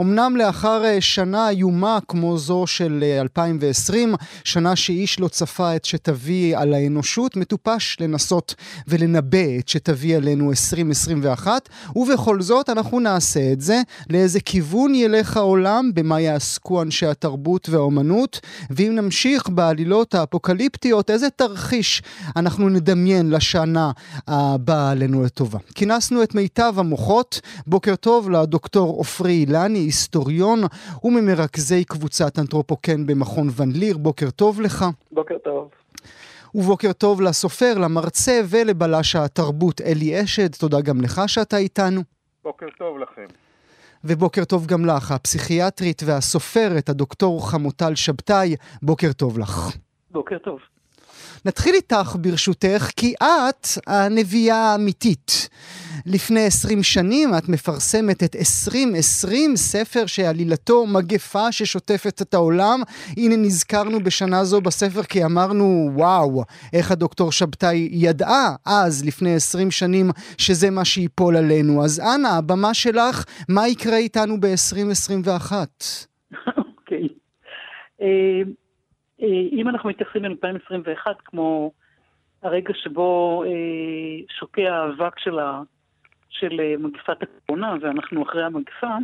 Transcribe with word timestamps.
אמנם 0.00 0.36
לאחר 0.36 0.84
אה, 0.84 1.00
שנה 1.00 1.48
איומה 1.48 1.98
כמו 2.08 2.38
זו 2.38 2.66
של 2.66 3.04
2020, 3.20 4.12
אה, 4.12 4.16
שנה 4.44 4.76
שאיש 4.76 5.20
לא 5.20 5.28
צפה 5.28 5.76
את 5.76 5.84
שתביא 5.84 6.58
על 6.58 6.74
האנושות, 6.74 7.36
מטופש 7.36 7.96
לנסות 8.00 8.54
ולנבא 8.88 9.58
את 9.58 9.68
שתביא 9.68 10.16
עלינו 10.16 10.50
2021, 10.50 11.68
ובכל 11.96 12.42
זאת 12.42 12.70
אנחנו 12.70 13.00
נעשה 13.00 13.52
את 13.52 13.60
זה. 13.60 13.82
לאיזה 14.10 14.40
כיוון 14.40 14.94
ילך 14.94 15.36
העולם, 15.36 15.90
במה 15.94 16.20
יעסקו 16.20 16.82
אנשי 16.82 17.06
התרבות 17.06 17.68
והאומנות, 17.68 18.40
ואם 18.70 18.92
נמשיך 18.94 19.48
בעלילות 19.48 20.14
האפוקליפטיות, 20.14 21.10
איזה 21.10 21.30
תרחיש 21.30 22.02
אנחנו 22.36 22.68
נדמיין 22.68 23.30
לשנה 23.30 23.90
הבאה 24.28 24.90
עלינו 24.90 25.24
לטובה. 25.24 25.58
כינסנו 25.74 26.22
את 26.22 26.34
מיטב 26.34 26.74
המוחות, 26.76 27.40
בוקר 27.66 27.96
טוב 27.96 28.30
לדוקטור 28.30 28.96
עופרי 28.96 29.32
אילני, 29.32 29.85
היסטוריון 29.86 30.60
וממרכזי 31.04 31.84
קבוצת 31.84 32.38
אנתרופוקן 32.38 33.06
במכון 33.06 33.48
ון 33.56 33.70
ליר. 33.72 33.96
בוקר 33.96 34.30
טוב 34.30 34.60
לך. 34.60 34.84
בוקר 35.12 35.38
טוב. 35.44 35.70
ובוקר 36.54 36.92
טוב 36.92 37.20
לסופר, 37.20 37.78
למרצה 37.78 38.40
ולבלש 38.48 39.16
התרבות 39.16 39.80
אלי 39.80 40.22
אשד. 40.22 40.54
תודה 40.54 40.80
גם 40.80 41.00
לך 41.00 41.22
שאתה 41.26 41.56
איתנו. 41.56 42.00
בוקר 42.44 42.66
טוב 42.78 42.98
לכם. 42.98 43.26
ובוקר 44.04 44.44
טוב 44.44 44.66
גם 44.66 44.86
לך, 44.86 45.10
הפסיכיאטרית 45.12 46.02
והסופרת, 46.06 46.88
הדוקטור 46.88 47.50
חמוטל 47.50 47.94
שבתאי. 47.94 48.56
בוקר 48.82 49.12
טוב 49.12 49.38
לך. 49.38 49.76
בוקר 50.10 50.38
טוב. 50.38 50.58
נתחיל 51.46 51.74
איתך 51.74 52.16
ברשותך, 52.20 52.90
כי 52.96 53.14
את 53.22 53.66
הנביאה 53.86 54.56
האמיתית. 54.56 55.48
לפני 56.06 56.46
עשרים 56.46 56.82
שנים 56.82 57.34
את 57.38 57.48
מפרסמת 57.48 58.22
את 58.22 58.36
עשרים 58.38 58.94
עשרים, 58.94 59.56
ספר 59.56 60.06
שעלילתו 60.06 60.86
מגפה 60.86 61.52
ששוטפת 61.52 62.22
את 62.22 62.34
העולם. 62.34 62.82
הנה 63.16 63.36
נזכרנו 63.36 64.00
בשנה 64.00 64.44
זו 64.44 64.60
בספר 64.60 65.02
כי 65.02 65.24
אמרנו, 65.24 65.90
וואו, 65.94 66.44
איך 66.72 66.90
הדוקטור 66.90 67.32
שבתאי 67.32 67.88
ידעה 67.92 68.54
אז, 68.64 69.04
לפני 69.04 69.34
עשרים 69.34 69.70
שנים, 69.70 70.10
שזה 70.38 70.70
מה 70.70 70.84
שיפול 70.84 71.36
עלינו. 71.36 71.84
אז 71.84 72.00
אנא, 72.00 72.28
הבמה 72.28 72.74
שלך, 72.74 73.24
מה 73.48 73.68
יקרה 73.68 73.96
איתנו 73.96 74.40
ב-2021? 74.40 75.52
אוקיי. 76.58 77.08
אה, 78.02 78.06
אה, 78.06 78.65
אם 79.20 79.68
אנחנו 79.68 79.88
מתייחסים 79.88 80.24
ל-2021 80.24 81.06
כמו 81.24 81.72
הרגע 82.42 82.74
שבו 82.74 83.42
אה, 83.46 84.24
שוקע 84.38 84.74
האבק 84.74 85.18
של, 85.18 85.38
ה, 85.38 85.62
של 86.28 86.60
אה, 86.60 86.74
מגפת 86.78 87.22
הקורונה 87.22 87.74
ואנחנו 87.80 88.22
אחרי 88.22 88.44
המגפה, 88.44 88.96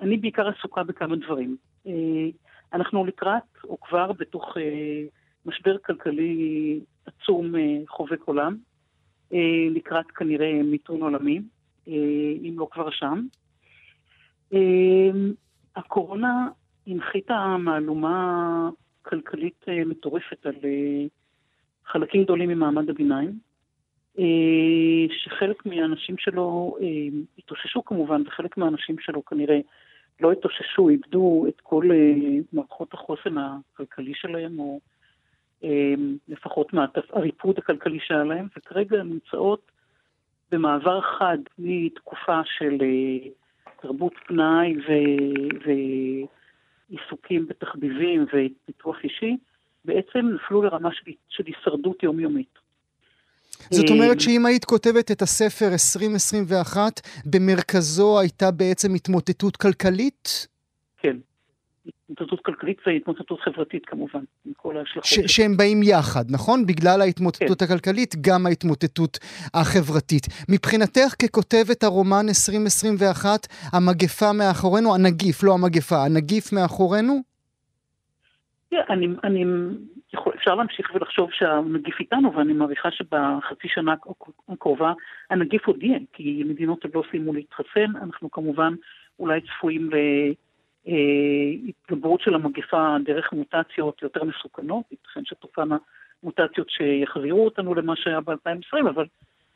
אני 0.00 0.16
בעיקר 0.16 0.48
עסוקה 0.48 0.82
בכמה 0.82 1.16
דברים. 1.16 1.56
אנחנו 2.72 3.04
לקראת, 3.04 3.42
או 3.64 3.80
כבר 3.80 4.12
בתוך 4.12 4.56
משבר 5.46 5.78
כלכלי 5.78 6.80
עצום 7.06 7.54
חובק 7.88 8.22
עולם, 8.24 8.56
לקראת 9.70 10.06
כנראה 10.06 10.62
מיתון 10.64 11.02
עולמי, 11.02 11.40
אם 11.86 12.54
לא 12.58 12.68
כבר 12.70 12.90
שם. 12.90 13.26
הקורונה 15.76 16.48
הנחיתה 16.86 17.56
מהלומה 17.58 18.70
כלכלית 19.02 19.64
אה, 19.68 19.84
מטורפת 19.84 20.46
על 20.46 20.54
אה, 20.64 21.04
חלקים 21.86 22.22
גדולים 22.24 22.48
ממעמד 22.48 22.90
הביניים, 22.90 23.32
אה, 24.18 25.14
שחלק 25.18 25.66
מהאנשים 25.66 26.18
שלו 26.18 26.76
התאוששו 27.38 27.84
כמובן, 27.84 28.22
וחלק 28.26 28.56
מהאנשים 28.56 28.98
שלו 28.98 29.24
כנראה 29.24 29.58
לא 30.20 30.32
התאוששו, 30.32 30.88
איבדו 30.88 31.44
את 31.48 31.60
כל 31.60 31.90
מערכות 32.52 32.94
החוסן 32.94 33.34
הכלכלי 33.38 34.12
שלהם, 34.14 34.58
או 34.58 34.80
לפחות 36.28 36.72
הריפוד 37.10 37.58
הכלכלי 37.58 37.98
שהיה 38.00 38.24
להם, 38.24 38.46
וכרגע 38.56 39.00
הן 39.00 39.08
נמצאות 39.08 39.70
במעבר 40.52 41.00
חד 41.00 41.38
מתקופה 41.58 42.40
של 42.44 42.78
תרבות 43.80 44.12
פנאי 44.26 44.76
ו... 44.76 44.92
ו... 45.66 45.70
עיסוקים 46.90 47.46
בתחביבים 47.46 48.26
ופיתוח 48.26 48.96
אישי, 49.04 49.36
בעצם 49.84 50.18
נפלו 50.34 50.62
לרמה 50.62 50.88
של, 50.92 51.10
של 51.28 51.44
הישרדות 51.46 52.02
יומיומית. 52.02 52.58
זאת 53.70 53.90
אומרת 53.90 54.20
שאם 54.20 54.46
היית 54.46 54.64
כותבת 54.64 55.10
את 55.10 55.22
הספר 55.22 55.66
2021, 55.72 57.00
במרכזו 57.26 58.20
הייתה 58.20 58.50
בעצם 58.50 58.94
התמוטטות 58.94 59.56
כלכלית? 59.56 60.46
כן. 60.96 61.16
התמוטטות 61.86 62.44
כלכלית 62.44 62.78
והתמוטטות 62.86 63.40
חברתית 63.40 63.86
כמובן, 63.86 64.20
עם 64.46 64.52
כל 64.56 64.76
ההשלכות. 64.76 65.28
שהם 65.28 65.56
באים 65.56 65.82
יחד, 65.82 66.24
נכון? 66.30 66.66
בגלל 66.66 67.00
ההתמוטטות 67.00 67.58
כן. 67.58 67.64
הכלכלית, 67.64 68.14
גם 68.20 68.46
ההתמוטטות 68.46 69.18
החברתית. 69.54 70.26
מבחינתך 70.48 71.14
ככותבת 71.22 71.82
הרומן 71.82 72.26
2021, 72.28 73.46
המגפה 73.72 74.32
מאחורינו, 74.32 74.94
הנגיף, 74.94 75.42
לא 75.42 75.54
המגפה, 75.54 76.04
הנגיף 76.04 76.52
מאחורינו? 76.52 77.14
כן, 78.70 78.80
אני, 78.90 79.06
אני 79.24 79.44
יכול, 80.14 80.32
אפשר 80.36 80.54
להמשיך 80.54 80.94
ולחשוב 80.94 81.30
שהנגיף 81.32 82.00
איתנו, 82.00 82.34
ואני 82.34 82.52
מעריכה 82.52 82.90
שבחצי 82.90 83.68
שנה 83.68 83.94
הקרובה 84.48 84.92
הנגיף 85.30 85.66
עוד 85.66 85.82
יהיה, 85.82 85.98
כי 86.12 86.42
מדינות 86.46 86.84
עוד 86.84 86.94
לא 86.94 87.02
סיימו 87.10 87.32
להתחסן, 87.32 87.96
אנחנו 88.02 88.30
כמובן 88.30 88.74
אולי 89.18 89.40
צפויים 89.40 89.90
ל... 89.90 89.96
אה, 90.88 90.92
התגברות 91.68 92.20
של 92.20 92.34
המגפה 92.34 92.96
דרך 93.04 93.32
מוטציות 93.32 94.02
יותר 94.02 94.24
מסוכנות, 94.24 94.84
ייתכן 94.90 95.24
שתופענה 95.24 95.76
מוטציות 96.22 96.70
שיחזירו 96.70 97.44
אותנו 97.44 97.74
למה 97.74 97.96
שהיה 97.96 98.20
ב-2020, 98.20 98.90
אבל 98.90 99.06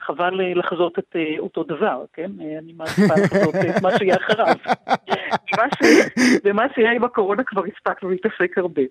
חבל 0.00 0.40
אה, 0.40 0.54
לחזות 0.54 0.98
את 0.98 1.16
אה, 1.16 1.34
אותו 1.38 1.64
דבר, 1.64 2.04
כן? 2.12 2.30
אני 2.58 2.72
מעדיפה 2.72 3.14
לחזות 3.24 3.54
את 3.54 3.82
מה 3.82 3.98
שיהיה 3.98 4.16
אחריו. 4.16 4.54
במה 6.44 6.64
שיהיה 6.74 6.92
עם 6.92 7.04
הקורונה 7.04 7.44
כבר 7.44 7.62
הספקנו 7.64 8.10
להתעסק 8.10 8.58
הרבה. 8.58 8.82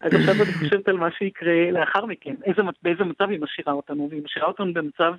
אז 0.00 0.14
עכשיו 0.14 0.34
אני 0.34 0.52
חושבת 0.52 0.88
על 0.88 0.96
מה 0.96 1.10
שיקרה 1.10 1.70
לאחר 1.70 2.06
מכן, 2.06 2.34
איזה, 2.44 2.62
באיזה 2.82 3.04
מצב 3.04 3.30
היא 3.30 3.40
משאירה 3.40 3.72
אותנו, 3.72 4.08
והיא 4.10 4.22
משאירה 4.24 4.48
אותנו 4.48 4.74
במצב 4.74 5.14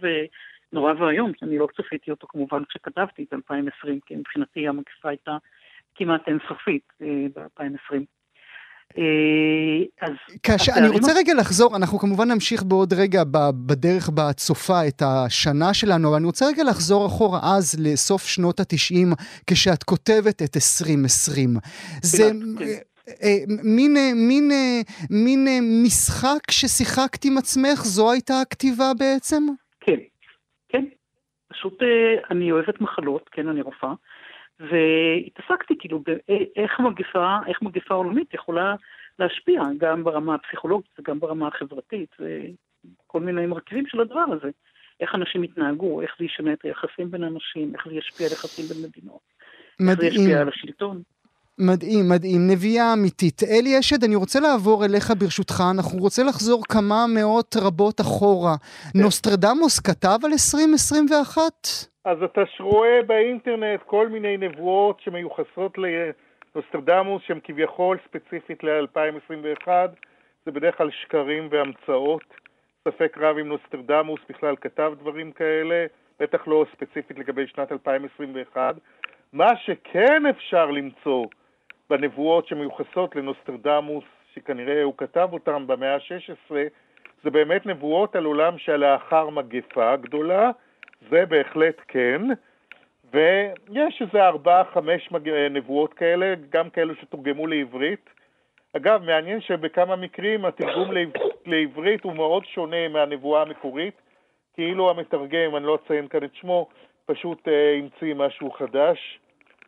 נורא 0.73 0.93
ואיום, 0.99 1.31
שאני 1.39 1.57
לא 1.57 1.67
צפיתי 1.77 2.11
אותו 2.11 2.27
כמובן 2.27 2.63
כשכתבתי 2.69 3.23
את 3.23 3.33
2020, 3.33 3.99
כי 4.05 4.15
מבחינתי 4.15 4.67
המגפה 4.67 5.09
הייתה 5.09 5.37
כמעט 5.99 6.27
אינסופית 6.27 6.83
אה, 7.01 7.07
ב-2020. 7.35 7.95
אה, 8.97 10.07
אז... 10.07 10.13
כאשר, 10.43 10.71
אני 10.77 10.87
רוצה 10.87 11.11
רגע 11.17 11.33
לחזור, 11.33 11.75
אנחנו 11.75 11.99
כמובן 11.99 12.31
נמשיך 12.31 12.63
בעוד 12.63 12.93
רגע 12.93 13.23
בדרך 13.65 14.09
בה 14.09 14.33
צופה 14.33 14.87
את 14.87 15.01
השנה 15.05 15.73
שלנו, 15.73 16.07
אבל 16.07 16.17
אני 16.17 16.25
רוצה 16.25 16.45
רגע 16.45 16.63
לחזור 16.63 17.05
אחורה 17.07 17.39
אז 17.57 17.79
לסוף 17.83 18.21
שנות 18.27 18.59
התשעים, 18.59 19.07
כשאת 19.47 19.83
כותבת 19.83 20.41
את 20.41 20.55
2020. 20.55 21.49
זה... 22.01 22.23
כן. 22.59 22.65
אה, 23.23 23.37
מין, 23.63 23.93
מין, 24.27 24.51
מין 25.09 25.47
משחק 25.85 26.51
ששיחקת 26.51 27.25
עם 27.25 27.37
עצמך, 27.37 27.79
זו 27.83 28.11
הייתה 28.11 28.41
הכתיבה 28.41 28.91
בעצם? 28.99 29.43
כן, 29.79 29.99
כן. 30.69 30.85
פשוט 31.49 31.79
אני 32.31 32.51
אוהבת 32.51 32.81
מחלות, 32.81 33.29
כן, 33.31 33.47
אני 33.47 33.61
רופאה. 33.61 33.93
והתעסקתי 34.59 35.73
כאילו 35.79 35.99
באיך 35.99 36.79
מגפה, 36.79 37.37
איך 37.47 37.61
מגפה 37.61 37.93
עולמית 37.93 38.33
יכולה 38.33 38.75
להשפיע 39.19 39.61
גם 39.77 40.03
ברמה 40.03 40.35
הפסיכולוגית 40.35 40.91
וגם 40.99 41.19
ברמה 41.19 41.47
החברתית 41.47 42.09
וכל 42.19 43.19
מיני 43.19 43.45
מרכיבים 43.45 43.87
של 43.87 44.01
הדבר 44.01 44.25
הזה. 44.31 44.49
איך 44.99 45.15
אנשים 45.15 45.43
יתנהגו, 45.43 46.01
איך 46.01 46.11
זה 46.19 46.25
ישנה 46.25 46.53
את 46.53 46.59
היחסים 46.63 47.11
בין 47.11 47.23
אנשים, 47.23 47.75
איך 47.75 47.87
זה 47.87 47.93
ישפיע 47.93 48.27
על 48.27 48.33
יחסים 48.33 48.65
בין 48.65 48.77
מדינות, 48.77 49.19
איך 49.79 49.87
זה 49.87 49.93
מדהים. 49.93 50.21
ישפיע 50.21 50.41
על 50.41 50.49
השלטון. 50.49 51.01
מדהים, 51.59 52.09
מדהים, 52.09 52.47
נביאה 52.47 52.93
אמיתית. 52.93 53.43
אלי 53.43 53.79
אשד, 53.79 54.03
אני 54.03 54.15
רוצה 54.15 54.39
לעבור 54.39 54.85
אליך 54.85 55.13
ברשותך, 55.19 55.63
אנחנו 55.71 55.99
רוצים 55.99 56.27
לחזור 56.27 56.63
כמה 56.69 57.05
מאות 57.07 57.55
רבות 57.61 58.01
אחורה. 58.01 58.55
נוסטרדמוס 58.95 59.79
כתב 59.79 60.19
על 60.23 60.31
2021? 60.31 61.88
אז 62.09 62.23
אתה 62.23 62.41
רואה 62.59 62.99
באינטרנט 63.07 63.83
כל 63.85 64.07
מיני 64.07 64.37
נבואות 64.37 64.99
שמיוחסות 64.99 65.77
לנוסטרדמוס 65.77 67.23
שהן 67.23 67.39
כביכול 67.43 67.97
ספציפית 68.07 68.63
ל-2021, 68.63 69.67
זה 70.45 70.51
בדרך 70.51 70.77
כלל 70.77 70.91
שקרים 70.91 71.47
והמצאות. 71.51 72.23
ספק 72.87 73.17
רב 73.17 73.37
אם 73.37 73.47
נוסטרדמוס 73.47 74.19
בכלל 74.29 74.55
כתב 74.61 74.93
דברים 74.99 75.31
כאלה, 75.31 75.85
בטח 76.19 76.47
לא 76.47 76.65
ספציפית 76.71 77.19
לגבי 77.19 77.47
שנת 77.47 77.71
2021. 77.71 78.75
מה 79.33 79.55
שכן 79.55 80.25
אפשר 80.25 80.65
למצוא 80.65 81.25
בנבואות 81.89 82.47
שמיוחסות 82.47 83.15
לנוסטרדמוס, 83.15 84.05
שכנראה 84.33 84.83
הוא 84.83 84.93
כתב 84.97 85.29
אותם 85.31 85.67
במאה 85.67 85.95
ה-16, 85.95 86.55
זה 87.23 87.29
באמת 87.29 87.65
נבואות 87.65 88.15
על 88.15 88.25
עולם 88.25 88.57
שלאחר 88.57 89.29
מגפה 89.29 89.95
גדולה, 89.95 90.51
זה 91.09 91.25
בהחלט 91.25 91.81
כן, 91.87 92.21
ויש 93.13 94.01
איזה 94.01 94.25
ארבעה, 94.25 94.63
חמש 94.73 95.11
מג... 95.11 95.29
נבואות 95.29 95.93
כאלה, 95.93 96.33
גם 96.49 96.69
כאלו 96.69 96.95
שתורגמו 96.95 97.47
לעברית. 97.47 98.09
אגב, 98.73 99.03
מעניין 99.03 99.41
שבכמה 99.41 99.95
מקרים 99.95 100.45
התרגום 100.45 100.91
לעב... 100.91 101.09
לעברית 101.45 102.03
הוא 102.03 102.15
מאוד 102.15 102.45
שונה 102.45 102.87
מהנבואה 102.87 103.41
המקורית, 103.41 104.01
כאילו 104.53 104.89
המתרגם, 104.89 105.55
אני 105.55 105.65
לא 105.65 105.75
אציין 105.75 106.07
כאן 106.07 106.23
את 106.23 106.35
שמו, 106.35 106.67
פשוט 107.05 107.47
אה, 107.47 107.75
המציא 107.77 108.13
משהו 108.15 108.51
חדש. 108.51 109.19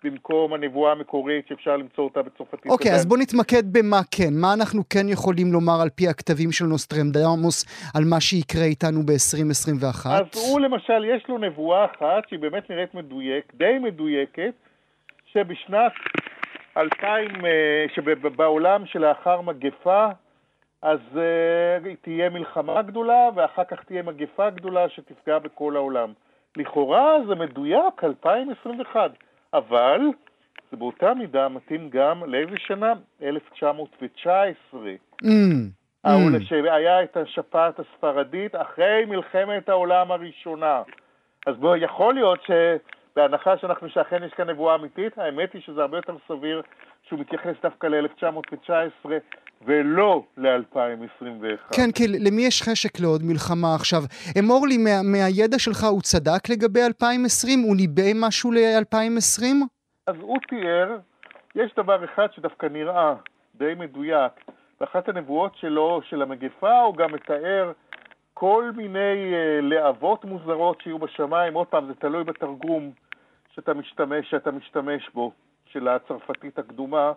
במקום 0.03 0.53
הנבואה 0.53 0.91
המקורית 0.91 1.47
שאפשר 1.47 1.77
למצוא 1.77 2.03
אותה 2.03 2.21
בצרפתית. 2.21 2.71
אוקיי, 2.71 2.87
עדיין. 2.87 2.99
אז 2.99 3.05
בוא 3.05 3.17
נתמקד 3.17 3.63
במה 3.73 4.01
כן. 4.11 4.33
מה 4.41 4.53
אנחנו 4.53 4.81
כן 4.89 5.09
יכולים 5.09 5.53
לומר 5.53 5.81
על 5.81 5.89
פי 5.89 6.07
הכתבים 6.07 6.51
של 6.51 6.65
נוסטרדמוס 6.65 7.65
על 7.95 8.03
מה 8.09 8.21
שיקרה 8.21 8.63
איתנו 8.63 8.99
ב-2021? 9.05 10.09
אז 10.09 10.25
הוא 10.33 10.59
למשל, 10.59 11.05
יש 11.05 11.23
לו 11.29 11.37
נבואה 11.37 11.85
אחת 11.85 12.29
שהיא 12.29 12.39
באמת 12.39 12.69
נראית 12.69 12.93
מדויק, 12.93 13.53
די 13.55 13.79
מדויקת, 13.81 14.53
שבשנת 15.25 15.91
2000, 16.77 17.27
שבעולם 17.95 18.85
שלאחר 18.85 19.41
מגפה, 19.41 20.07
אז 20.81 20.99
uh, 21.13 21.87
תהיה 22.01 22.29
מלחמה 22.29 22.81
גדולה, 22.81 23.29
ואחר 23.35 23.63
כך 23.63 23.83
תהיה 23.83 24.03
מגפה 24.03 24.49
גדולה 24.49 24.89
שתפגע 24.89 25.39
בכל 25.39 25.75
העולם. 25.75 26.13
לכאורה 26.57 27.15
זה 27.27 27.35
מדויק, 27.35 28.03
2021, 28.03 29.11
אבל 29.53 29.99
זה 30.71 30.77
באותה 30.77 31.13
מידה 31.13 31.49
מתאים 31.49 31.89
גם 31.89 32.23
לאיזה 32.25 32.55
שנה? 32.57 32.93
1919. 33.21 34.81
Mm, 35.23 35.27
ההוא 36.03 36.29
mm. 36.31 36.43
שהיה 36.43 37.03
את 37.03 37.17
השפעת 37.17 37.79
הספרדית 37.79 38.55
אחרי 38.55 39.05
מלחמת 39.05 39.69
העולם 39.69 40.11
הראשונה. 40.11 40.81
אז 41.47 41.55
בוא, 41.55 41.75
יכול 41.77 42.13
להיות 42.13 42.39
שבהנחה 42.43 43.57
שאנחנו, 43.57 43.89
שאכן 43.89 44.23
יש 44.23 44.33
כאן 44.33 44.49
נבואה 44.49 44.75
אמיתית, 44.75 45.17
האמת 45.17 45.53
היא 45.53 45.61
שזה 45.61 45.81
הרבה 45.81 45.97
יותר 45.97 46.15
סביר 46.27 46.61
שהוא 47.03 47.19
מתייחס 47.19 47.55
דווקא 47.63 47.87
ל-1919 47.87 49.09
ולא 49.65 50.23
ל-2021. 50.37 51.75
כן, 51.75 51.91
כי 51.95 52.07
למי 52.07 52.41
יש 52.41 52.61
חשק 52.61 52.99
לעוד 52.99 53.21
מלחמה 53.23 53.75
עכשיו? 53.75 54.01
אמור 54.39 54.67
לי, 54.67 54.77
מה, 54.77 55.01
מהידע 55.03 55.59
שלך 55.59 55.83
הוא 55.83 56.01
צדק 56.01 56.49
לגבי 56.49 56.85
2020? 56.85 57.59
הוא 57.59 57.75
ניבא 57.75 58.11
משהו 58.15 58.51
ל-2020? 58.51 59.45
אז 60.07 60.15
הוא 60.21 60.37
תיאר, 60.49 60.97
יש 61.55 61.71
דבר 61.77 62.05
אחד 62.05 62.27
שדווקא 62.35 62.65
נראה 62.65 63.13
די 63.55 63.73
מדויק. 63.77 64.31
באחת 64.79 65.09
הנבואות 65.09 65.55
שלו, 65.55 66.01
של 66.09 66.21
המגפה, 66.21 66.81
הוא 66.81 66.95
גם 66.95 67.11
מתאר 67.13 67.71
כל 68.33 68.71
מיני 68.75 69.33
uh, 69.33 69.61
להבות 69.61 70.25
מוזרות 70.25 70.81
שיהיו 70.81 70.99
בשמיים. 70.99 71.53
עוד 71.53 71.67
פעם, 71.67 71.87
זה 71.87 71.93
תלוי 71.93 72.23
בתרגום 72.23 72.91
שאתה 73.55 73.73
משתמש, 73.73 74.29
שאתה 74.29 74.51
משתמש 74.51 75.09
בו, 75.13 75.31
של 75.65 75.87
הצרפתית 75.87 76.59
הקדומה. 76.59 77.11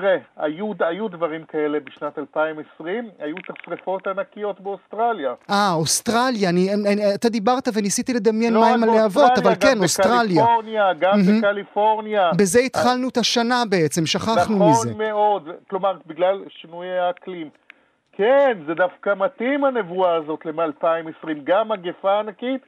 תראה, 0.00 0.16
היו, 0.36 0.72
היו 0.80 1.08
דברים 1.08 1.44
כאלה 1.44 1.80
בשנת 1.80 2.18
2020, 2.18 3.10
היו 3.18 3.36
את 3.36 3.50
השרפות 3.50 4.06
הענקיות 4.06 4.60
באוסטרליה. 4.60 5.34
אה, 5.50 5.72
אוסטרליה, 5.74 6.48
אני, 6.50 6.74
אני, 6.74 7.14
אתה 7.14 7.28
דיברת 7.28 7.68
וניסיתי 7.74 8.12
לדמיין 8.12 8.54
לא 8.54 8.60
מה 8.60 8.66
רק 8.66 8.74
עם 8.74 8.82
הלהבות, 8.82 9.30
אבל 9.42 9.54
כן, 9.60 9.74
גם 9.74 9.82
אוסטרליה. 9.82 10.42
בקליפורניה, 10.42 10.92
גם 10.98 11.18
מהמם. 11.26 11.40
בקליפורניה. 11.40 12.30
בזה 12.38 12.58
התחלנו 12.58 13.08
את 13.08 13.16
השנה 13.16 13.62
בעצם, 13.70 14.06
שכחנו 14.06 14.56
נכון 14.56 14.88
מזה. 14.88 14.94
מאוד, 14.94 15.48
כלומר, 15.70 15.92
בגלל 16.06 16.44
שינויי 16.48 16.98
האקלים. 16.98 17.48
כן, 18.12 18.58
זה 18.66 18.74
דווקא 18.74 19.14
מתאים 19.16 19.64
הנבואה 19.64 20.14
הזאת 20.14 20.46
ל-2020, 20.46 21.28
גם 21.44 21.68
מגפה 21.68 22.18
ענקית 22.18 22.60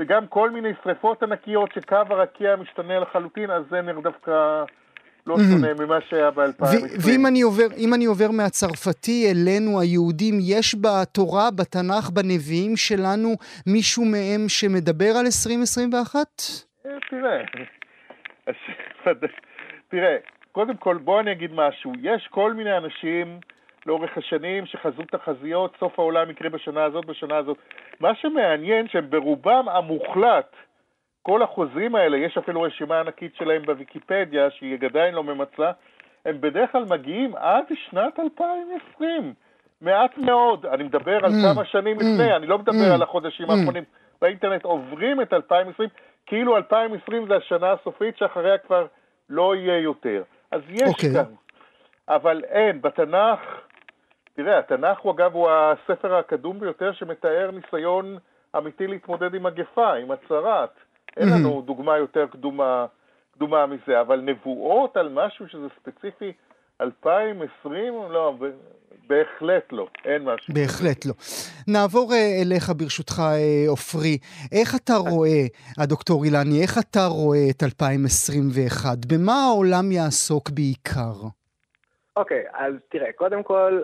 וגם 0.00 0.26
כל 0.26 0.50
מיני 0.50 0.68
שריפות 0.82 1.22
ענקיות 1.22 1.70
שקו 1.74 1.96
הרקיע 2.10 2.56
משתנה 2.56 2.98
לחלוטין, 2.98 3.50
אז 3.50 3.62
זה 3.70 3.80
דווקא 4.02 4.64
לא 5.26 5.36
מהמם. 5.36 5.50
שונה 5.50 5.84
ממה 5.86 6.00
שהיה 6.08 6.28
ו- 6.28 6.32
ב-2020. 6.34 6.64
ואם 7.04 7.26
אני 7.26 7.42
עובר, 7.42 7.66
אני 7.94 8.04
עובר 8.04 8.30
מהצרפתי 8.30 9.30
אלינו 9.30 9.80
היהודים, 9.80 10.34
יש 10.40 10.74
בתורה, 10.74 11.50
בתנ"ך, 11.50 12.10
בנביאים 12.10 12.76
שלנו, 12.76 13.28
מישהו 13.66 14.04
מהם 14.04 14.48
שמדבר 14.48 15.10
על 15.18 15.26
2021? 15.26 16.18
אה, 16.86 16.90
תראה, 17.10 17.38
תראה, 19.90 20.16
קודם 20.52 20.76
כל 20.76 20.96
בוא 20.98 21.20
אני 21.20 21.32
אגיד 21.32 21.50
משהו, 21.54 21.92
יש 22.02 22.28
כל 22.30 22.52
מיני 22.52 22.76
אנשים 22.76 23.40
לאורך 23.86 24.18
השנים 24.18 24.66
שחזו 24.66 25.02
תחזיות, 25.10 25.76
סוף 25.80 25.98
העולם 25.98 26.30
יקרה 26.30 26.50
בשנה 26.50 26.84
הזאת, 26.84 27.04
בשנה 27.04 27.36
הזאת. 27.36 27.56
מה 28.00 28.14
שמעניין 28.14 28.88
שהם 28.88 29.10
ברובם 29.10 29.68
המוחלט, 29.68 30.56
כל 31.26 31.42
החוזים 31.42 31.94
האלה, 31.94 32.16
יש 32.16 32.38
אפילו 32.38 32.62
רשימה 32.62 33.00
ענקית 33.00 33.36
שלהם 33.36 33.62
בוויקיפדיה, 33.62 34.50
שהיא 34.50 34.78
עדיין 34.84 35.14
לא 35.14 35.24
ממצה, 35.24 35.70
הם 36.24 36.40
בדרך 36.40 36.72
כלל 36.72 36.84
מגיעים 36.84 37.36
עד 37.36 37.64
שנת 37.74 38.18
2020. 38.20 39.34
מעט 39.80 40.18
מאוד, 40.18 40.66
אני 40.66 40.84
מדבר 40.84 41.16
על 41.24 41.30
Mm, 41.30 41.54
כמה 41.54 41.64
שנים 41.64 41.98
mm, 41.98 42.00
לפני, 42.00 42.36
אני 42.36 42.46
לא 42.46 42.58
מדבר 42.58 42.90
mm, 42.90 42.94
על 42.94 43.02
החודשים. 43.02 43.50
האחרונים. 43.50 43.84
באינטרנט 44.22 44.64
עוברים 44.64 45.20
את 45.20 45.32
2020, 45.32 45.88
כאילו 46.26 46.56
2020 46.56 47.28
זה 47.28 47.36
השנה 47.36 47.72
הסופית 47.72 48.16
שאחריה 48.16 48.58
כבר 48.58 48.86
לא 49.28 49.56
יהיה 49.56 49.78
יותר. 49.78 50.22
אז 50.50 50.60
יש 50.68 50.88
אוקיי. 50.88 51.10
כאן. 51.14 51.34
אבל 52.08 52.44
אין, 52.44 52.82
בתנ"ך, 52.82 53.40
תראה, 54.36 54.58
התנ"ך 54.58 54.98
הוא 54.98 55.12
אגב 55.12 55.34
הוא 55.34 55.50
הספר 55.50 56.14
הקדום 56.14 56.60
ביותר 56.60 56.92
שמתאר 56.92 57.50
ניסיון 57.50 58.18
אמיתי 58.56 58.86
להתמודד 58.86 59.34
עם 59.34 59.42
מגפה, 59.42 59.94
עם 59.94 60.10
הצהרת. 60.10 60.83
אין. 61.16 61.28
לנו 61.28 61.62
דוגמה 61.66 61.98
יותר 61.98 62.26
קדומה, 62.26 62.86
קדומה 63.34 63.66
מזה, 63.66 64.00
אבל 64.00 64.20
נבואות 64.20 64.96
על 64.96 65.08
משהו 65.08 65.48
שזה 65.48 65.66
ספציפי 65.80 66.32
2020, 66.80 67.94
לא, 68.10 68.34
בהחלט 69.08 69.72
לא, 69.72 69.86
אין 70.04 70.22
משהו. 70.22 70.54
בהחלט 70.54 71.06
לא. 71.06 71.12
נעבור 71.68 72.12
אה, 72.12 72.42
אליך 72.42 72.72
ברשותך, 72.76 73.20
אה, 73.20 73.68
עופרי. 73.68 74.18
איך 74.52 74.74
אתה 74.74 74.94
רואה, 74.94 75.44
הדוקטור 75.78 76.24
אילני, 76.24 76.62
איך 76.62 76.78
אתה 76.78 77.06
רואה 77.06 77.50
את 77.50 77.62
2021? 77.62 78.98
במה 79.12 79.32
העולם 79.32 79.92
יעסוק 79.92 80.50
בעיקר? 80.50 81.28
אוקיי, 82.16 82.44
אז 82.52 82.74
תראה, 82.88 83.12
קודם 83.12 83.42
כל, 83.42 83.82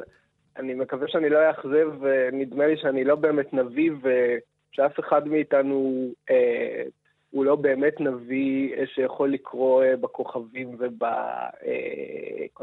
אני 0.56 0.75
מקווה 0.75 1.08
שאני 1.08 1.28
לא 1.28 1.38
אאכזב, 1.49 1.88
ונדמה 2.00 2.66
לי 2.66 2.76
שאני 2.76 3.04
לא 3.04 3.14
באמת 3.14 3.54
נביא, 3.54 3.90
ושאף 4.02 5.00
אחד 5.00 5.28
מאיתנו 5.28 6.08
אה, 6.30 6.82
הוא 7.30 7.44
לא 7.44 7.56
באמת 7.56 8.00
נביא 8.00 8.75
אה, 8.76 8.87
שיכול 8.87 9.32
לקרוא 9.32 9.84
אה, 9.84 9.96
בכוכבים 9.96 10.68
ובכל 10.78 11.04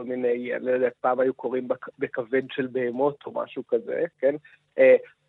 אה, 0.01 0.03
מיני, 0.05 0.55
אני 0.55 0.65
לא 0.65 0.71
יודע, 0.71 0.89
פעם 1.01 1.19
היו 1.19 1.33
קוראים 1.33 1.67
בכבד 1.99 2.41
של 2.51 2.67
בהמות 2.67 3.17
או 3.25 3.31
משהו 3.31 3.63
כזה, 3.67 4.03
כן? 4.19 4.35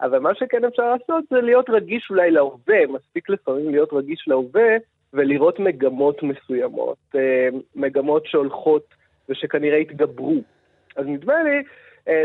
אבל 0.00 0.18
מה 0.18 0.34
שכן 0.34 0.64
אפשר 0.64 0.92
לעשות 0.92 1.24
זה 1.30 1.40
להיות 1.40 1.70
רגיש 1.70 2.06
אולי 2.10 2.30
להווה, 2.30 2.86
מספיק 2.88 3.28
לפעמים 3.28 3.70
להיות 3.70 3.92
רגיש 3.92 4.24
להווה 4.28 4.76
ולראות 5.12 5.58
מגמות 5.58 6.22
מסוימות, 6.22 7.14
מגמות 7.74 8.26
שהולכות 8.26 8.94
ושכנראה 9.28 9.78
יתגברו. 9.78 10.40
אז 10.96 11.06
נדמה 11.06 11.34
לי 11.42 11.62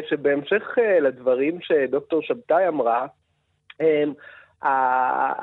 שבהמשך 0.10 0.78
לדברים 1.02 1.62
שדוקטור 1.62 2.22
שבתאי 2.22 2.68
אמרה, 2.68 3.06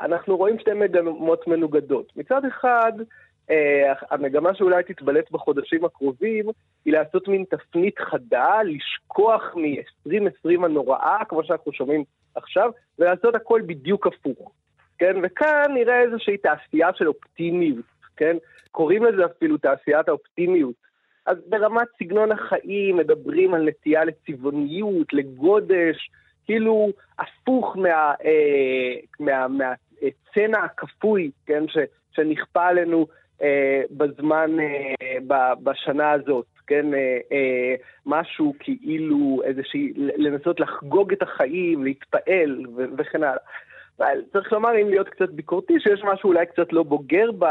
אנחנו 0.05 0.37
רואים 0.37 0.59
שתי 0.59 0.73
מגמות 0.73 1.47
מנוגדות. 1.47 2.13
מצד 2.17 2.45
אחד, 2.45 2.93
אה, 3.51 3.93
המגמה 4.11 4.55
שאולי 4.55 4.83
תתבלט 4.83 5.31
בחודשים 5.31 5.85
הקרובים 5.85 6.45
היא 6.85 6.93
לעשות 6.93 7.29
מין 7.29 7.45
תפנית 7.51 7.99
חדה, 7.99 8.63
לשכוח 8.63 9.43
מ-2020 9.57 10.65
הנוראה, 10.65 11.25
כמו 11.29 11.45
שאנחנו 11.45 11.73
שומעים 11.73 12.05
עכשיו, 12.35 12.71
ולעשות 12.99 13.35
הכל 13.35 13.63
בדיוק 13.67 14.07
הפוך. 14.07 14.53
כן? 14.99 15.17
וכאן 15.23 15.75
נראה 15.75 16.01
איזושהי 16.01 16.37
תעשייה 16.37 16.89
של 16.95 17.09
אופטימיות, 17.09 17.85
כן? 18.17 18.37
קוראים 18.71 19.05
לזה 19.05 19.25
אפילו 19.25 19.57
תעשיית 19.57 20.09
האופטימיות. 20.09 20.75
אז 21.27 21.37
ברמת 21.47 21.87
סגנון 21.99 22.33
החיים 22.33 22.97
מדברים 22.97 23.55
על 23.55 23.69
נטייה 23.69 24.05
לצבעוניות, 24.05 25.13
לגודש, 25.13 26.11
כאילו 26.51 26.89
הפוך 27.19 27.77
מה, 27.77 28.15
אה, 28.25 28.95
מה, 29.21 29.47
מהצנע 29.49 30.59
הכפוי, 30.65 31.31
כן, 31.47 31.69
ש, 31.69 31.79
שנכפה 32.13 32.67
עלינו 32.67 33.07
אה, 33.43 33.83
בזמן, 33.91 34.51
אה, 34.61 35.19
ב, 35.27 35.35
בשנה 35.63 36.11
הזאת, 36.11 36.47
כן, 36.67 36.95
אה, 36.95 37.19
אה, 37.33 37.75
משהו 38.07 38.55
כאילו 38.59 39.41
איזושהי, 39.45 39.93
לנסות 39.97 40.61
לחגוג 40.61 41.13
את 41.13 41.23
החיים, 41.23 41.85
להתפעל 41.85 42.67
ו, 42.77 42.85
וכן 42.99 43.23
הלאה. 43.23 43.43
אבל 43.99 44.19
צריך 44.33 44.53
לומר, 44.53 44.71
אם 44.83 44.89
להיות 44.89 45.09
קצת 45.09 45.31
ביקורתי, 45.31 45.81
שיש 45.81 46.01
משהו 46.05 46.29
אולי 46.29 46.47
קצת 46.47 46.73
לא 46.73 46.83
בוגר 46.83 47.31
ב, 47.39 47.47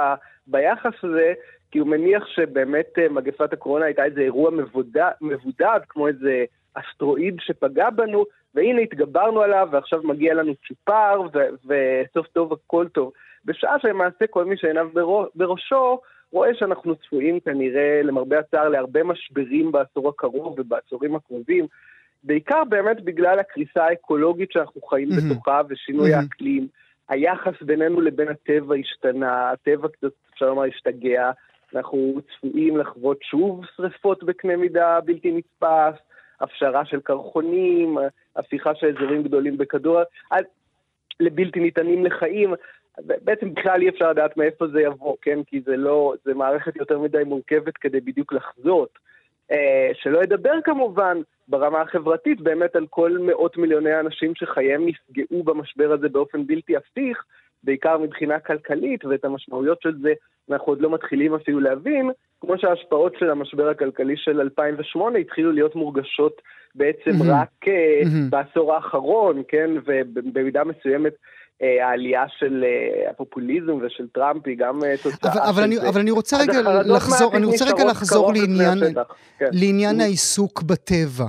ביחס 0.48 0.94
הזה, 1.04 1.34
כי 1.72 1.80
הוא 1.80 1.88
מניח 1.88 2.28
שבאמת 2.28 3.00
אה, 3.00 3.10
מגפת 3.10 3.54
הקורונה 3.54 3.86
הייתה 3.86 4.06
איזה 4.06 4.22
אירוע 4.22 4.52
מבודד, 4.52 5.12
מבודד 5.22 5.80
כמו 5.90 6.08
איזה 6.08 6.46
אסטרואיד 6.74 7.36
שפגע 7.40 7.90
בנו, 7.90 8.26
והנה 8.56 8.82
התגברנו 8.82 9.42
עליו, 9.42 9.68
ועכשיו 9.72 10.04
מגיע 10.04 10.34
לנו 10.34 10.54
צ'ופר, 10.68 11.22
וסוף 11.66 12.28
טוב 12.28 12.54
הכל 12.54 12.88
טוב. 12.88 13.12
בשעה 13.46 13.80
שלמעשה 13.80 14.28
כל 14.30 14.46
מי 14.46 14.58
שעיניו 14.58 14.90
בראשו, 15.36 16.00
רואה 16.32 16.56
שאנחנו 16.56 16.96
צפויים 16.96 17.40
כנראה, 17.40 18.02
למרבה 18.04 18.40
הצער, 18.40 18.70
להרבה 18.70 19.04
משברים 19.04 19.72
בעשור 19.72 20.10
הקרוב 20.10 20.60
ובעשורים 20.60 21.16
הקרובים, 21.16 21.68
בעיקר 22.24 22.64
באמת 22.64 23.04
בגלל 23.04 23.40
הקריסה 23.40 23.86
האקולוגית 23.86 24.52
שאנחנו 24.52 24.82
חיים 24.82 25.10
mm-hmm. 25.10 25.34
בתוכה 25.34 25.62
ושינוי 25.70 26.14
mm-hmm. 26.14 26.18
האקלים. 26.18 26.68
היחס 27.10 27.62
בינינו 27.62 28.02
לבין 28.02 28.28
הטבע 28.28 28.76
השתנה, 28.76 29.52
הטבע 29.52 29.88
קצת, 29.88 30.08
אפשר 30.34 30.46
לומר, 30.46 30.64
השתגע. 30.64 31.32
אנחנו 31.76 32.16
צפויים 32.36 32.78
לחוות 32.78 33.18
שוב 33.22 33.66
שריפות 33.76 34.24
בקנה 34.24 34.56
מידה 34.56 35.00
בלתי 35.06 35.32
נתפס, 35.32 36.02
הפשרה 36.42 36.86
של 36.86 37.00
קרחונים, 37.00 37.98
הפיכה 38.36 38.76
של 38.76 38.88
אזורים 38.88 39.24
גדולים 39.24 39.58
בכדור, 39.58 40.00
לבלתי 41.20 41.60
ניתנים 41.60 42.06
לחיים. 42.06 42.54
בעצם 43.00 43.54
בכלל 43.54 43.82
אי 43.82 43.90
אפשר 43.90 44.10
לדעת 44.10 44.38
מאיפה 44.38 44.68
זה 44.68 44.82
יבוא, 44.82 45.16
כן? 45.22 45.40
כי 45.44 45.62
זה 45.66 45.78
לא, 45.78 46.14
זה 46.26 46.34
מערכת 46.34 46.76
יותר 46.76 47.00
מדי 47.00 47.24
מורכבת 47.26 47.78
כדי 47.78 48.00
בדיוק 48.00 48.34
לחזות. 48.34 49.00
אה, 49.52 49.92
שלא 49.94 50.24
ידבר 50.24 50.54
כמובן 50.64 51.18
ברמה 51.48 51.82
החברתית 51.82 52.42
באמת 52.42 52.76
על 52.76 52.88
כל 52.90 53.18
מאות 53.22 53.58
מיליוני 53.58 53.92
האנשים 53.92 54.36
שחייהם 54.36 54.86
נפגעו 54.86 55.44
במשבר 55.44 55.92
הזה 55.92 56.10
באופן 56.10 56.48
בלתי 56.48 56.78
הפיך, 56.78 57.24
בעיקר 57.64 57.98
מבחינה 57.98 58.40
כלכלית, 58.40 59.06
ואת 59.06 59.26
המשמעויות 59.26 59.82
של 59.82 59.94
זה 60.02 60.14
אנחנו 60.52 60.72
עוד 60.72 60.82
לא 60.82 60.94
מתחילים 60.94 61.36
אפילו 61.36 61.60
להבין, 61.60 62.12
כמו 62.42 62.58
שההשפעות 62.58 63.14
של 63.20 63.30
המשבר 63.30 63.70
הכלכלי 63.70 64.18
של 64.18 64.42
2008 64.42 65.20
התחילו 65.20 65.52
להיות 65.52 65.76
מורגשות 65.76 66.42
בעצם 66.76 67.12
mm-hmm. 67.12 67.32
רק 67.32 67.66
mm-hmm. 67.66 68.30
בעשור 68.30 68.74
האחרון, 68.74 69.42
כן, 69.48 69.70
ובמידה 69.86 70.64
מסוימת 70.64 71.14
העלייה 71.62 72.24
של 72.38 72.64
אה, 72.64 73.10
הפופוליזם 73.10 73.72
ושל 73.82 74.08
טראמפ 74.08 74.48
היא 74.48 74.58
גם 74.58 74.80
תוצאה 75.04 75.32
אבל, 75.32 75.42
אבל, 75.50 75.64
אני, 75.64 75.78
אבל 75.90 76.02
אני 76.02 76.12
רוצה 76.12 76.38
רגע 76.42 76.60
לחזור, 76.86 77.38
אני 77.38 77.46
רוצה 77.46 77.66
רגע 77.66 77.86
לחזור 77.86 78.34
לעניין, 78.34 78.78
כן. 79.40 79.46
לעניין 79.52 80.02
העיסוק 80.02 80.62
בטבע. 80.62 81.26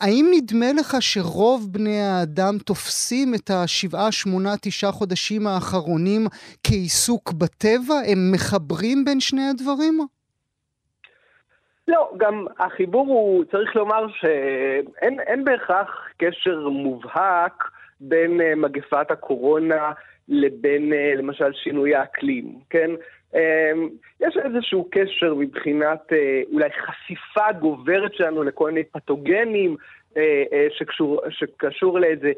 האם 0.00 0.26
נדמה 0.36 0.66
לך 0.80 0.96
שרוב 1.00 1.68
בני 1.72 2.00
האדם 2.00 2.58
תופסים 2.58 3.34
את 3.34 3.50
השבעה, 3.50 4.12
שמונה, 4.12 4.54
תשעה 4.62 4.92
חודשים 4.92 5.46
האחרונים 5.46 6.26
כעיסוק 6.64 7.32
בטבע? 7.32 7.94
הם 8.06 8.32
מחברים 8.32 9.04
בין 9.04 9.20
שני 9.20 9.48
הדברים? 9.50 9.98
לא, 11.88 12.10
גם 12.16 12.46
החיבור 12.58 13.06
הוא, 13.06 13.44
צריך 13.44 13.76
לומר 13.76 14.06
שאין 14.20 15.44
בהכרח 15.44 16.08
קשר 16.18 16.68
מובהק 16.68 17.64
בין 18.00 18.40
uh, 18.40 18.56
מגפת 18.56 19.10
הקורונה 19.10 19.92
לבין 20.28 20.92
uh, 20.92 21.18
למשל 21.18 21.52
שינוי 21.52 21.94
האקלים, 21.94 22.54
כן? 22.70 22.90
Um, 23.32 23.38
יש 24.20 24.36
איזשהו 24.36 24.88
קשר 24.90 25.34
מבחינת 25.34 26.12
uh, 26.12 26.52
אולי 26.52 26.68
חשיפה 26.70 27.52
גוברת 27.60 28.14
שלנו 28.14 28.42
לכל 28.42 28.70
מיני 28.70 28.84
פתוגנים 28.84 29.76
שקשור, 30.78 31.20
שקשור 31.30 32.00
לאיזה 32.00 32.32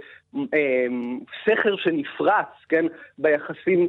סכר 1.45 1.77
שנפרץ, 1.77 2.47
כן? 2.69 2.85
ביחסים 3.19 3.89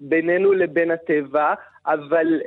בינינו 0.00 0.52
לבין 0.52 0.90
הטבע, 0.90 1.54
אבל 1.86 2.40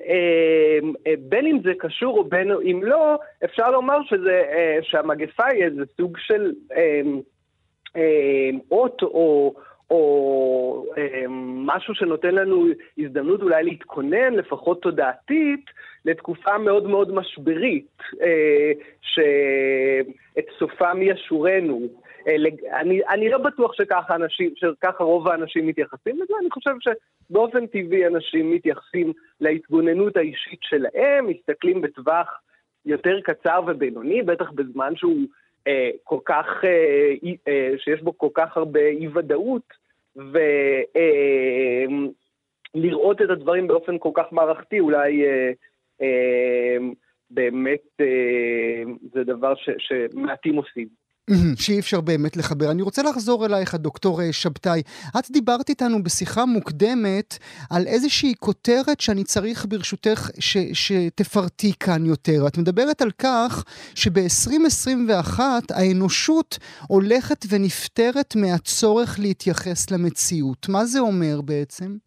בין 1.20 1.48
אם 1.48 1.60
זה 1.64 1.72
קשור 1.80 2.18
או 2.18 2.24
בין 2.24 2.52
אם 2.52 2.84
לא, 2.84 3.20
אפשר 3.46 3.72
לומר 3.72 3.98
שזה, 4.04 4.44
שהמגפה 4.82 5.46
היא 5.46 5.64
איזה 5.64 5.84
סוג 5.98 6.18
של... 6.18 6.52
Uh, 7.90 7.98
אה, 7.98 8.50
אות 8.72 9.02
או, 9.02 9.54
או 9.90 10.86
אה, 10.98 11.26
משהו 11.66 11.96
שנותן 11.96 12.36
לנו 12.36 12.68
הזדמנות 12.98 13.42
אולי 13.42 13.64
להתכונן, 13.64 14.34
לפחות 14.34 14.82
תודעתית, 14.82 15.66
לתקופה 16.06 16.58
מאוד 16.58 16.88
מאוד 16.88 17.14
משברית, 17.14 17.98
אה, 18.22 18.72
שאת 19.02 20.46
סופם 20.60 21.02
ישורנו. 21.02 21.82
אני, 22.74 23.02
אני 23.10 23.30
לא 23.30 23.38
בטוח 23.38 23.74
שככה, 23.74 24.16
אנשים, 24.16 24.54
שככה 24.56 25.04
רוב 25.04 25.28
האנשים 25.28 25.68
מתייחסים 25.68 26.16
לזה, 26.16 26.34
אני 26.42 26.50
חושב 26.50 26.72
שבאופן 26.80 27.68
טבעי 27.68 28.08
אנשים 28.08 28.52
מתייחסים 28.52 29.14
להתגוננות 29.42 30.18
האישית 30.18 30.60
שלהם, 30.62 31.28
מסתכלים 31.28 31.82
בטווח 31.82 32.40
יותר 32.86 33.20
קצר 33.22 33.62
ובינוני, 33.68 34.22
בטח 34.22 34.52
בזמן 34.52 34.96
שהוא 34.96 35.28
כל 36.04 36.20
כך, 36.26 36.46
אה, 36.64 37.14
אה, 37.48 37.74
שיש 37.78 38.02
בו 38.02 38.18
כל 38.18 38.30
כך 38.34 38.58
הרבה 38.58 38.88
אי-ודאות, 38.88 39.74
ולראות 42.76 43.22
את 43.22 43.30
הדברים 43.30 43.68
באופן 43.68 43.98
כל 43.98 44.12
כך 44.14 44.26
מערכתי, 44.32 44.80
אולי 44.80 45.24
באמת 47.32 48.02
זה 49.14 49.24
דבר 49.24 49.54
שמעטים 49.78 50.56
עושים. 50.56 50.99
שאי 51.62 51.80
אפשר 51.80 52.02
באמת 52.02 52.38
לחבר. 52.38 52.72
אני 52.72 52.82
רוצה 52.82 53.02
לחזור 53.04 53.46
אלייך, 53.46 53.76
דוקטור 53.76 54.22
אה, 54.22 54.34
שבתאי. 54.34 54.82
את 55.20 55.32
דיברת 55.32 55.70
איתנו 55.70 56.04
בשיחה 56.04 56.46
מוקדמת 56.46 57.38
על 57.72 57.84
איזושהי 57.88 58.34
כותרת 58.40 59.00
שאני 59.00 59.24
צריך 59.24 59.66
ברשותך 59.70 60.20
ש, 60.40 60.58
שתפרטי 60.74 61.72
כאן 61.80 62.06
יותר. 62.06 62.48
את 62.48 62.58
מדברת 62.58 63.02
על 63.02 63.12
כך 63.12 63.64
שב-2021 63.96 65.40
האנושות 65.78 66.58
הולכת 66.88 67.42
ונפטרת 67.52 68.36
מהצורך 68.36 69.20
להתייחס 69.20 69.92
למציאות. 69.92 70.70
מה 70.70 70.86
זה 70.86 71.00
אומר 71.00 71.42
בעצם? 71.46 71.98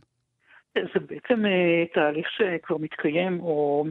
זה 0.74 1.00
בעצם 1.00 1.46
אה, 1.46 1.84
תהליך 1.94 2.26
שכבר 2.36 2.76
מתקיים 2.76 3.40
או 3.40 3.84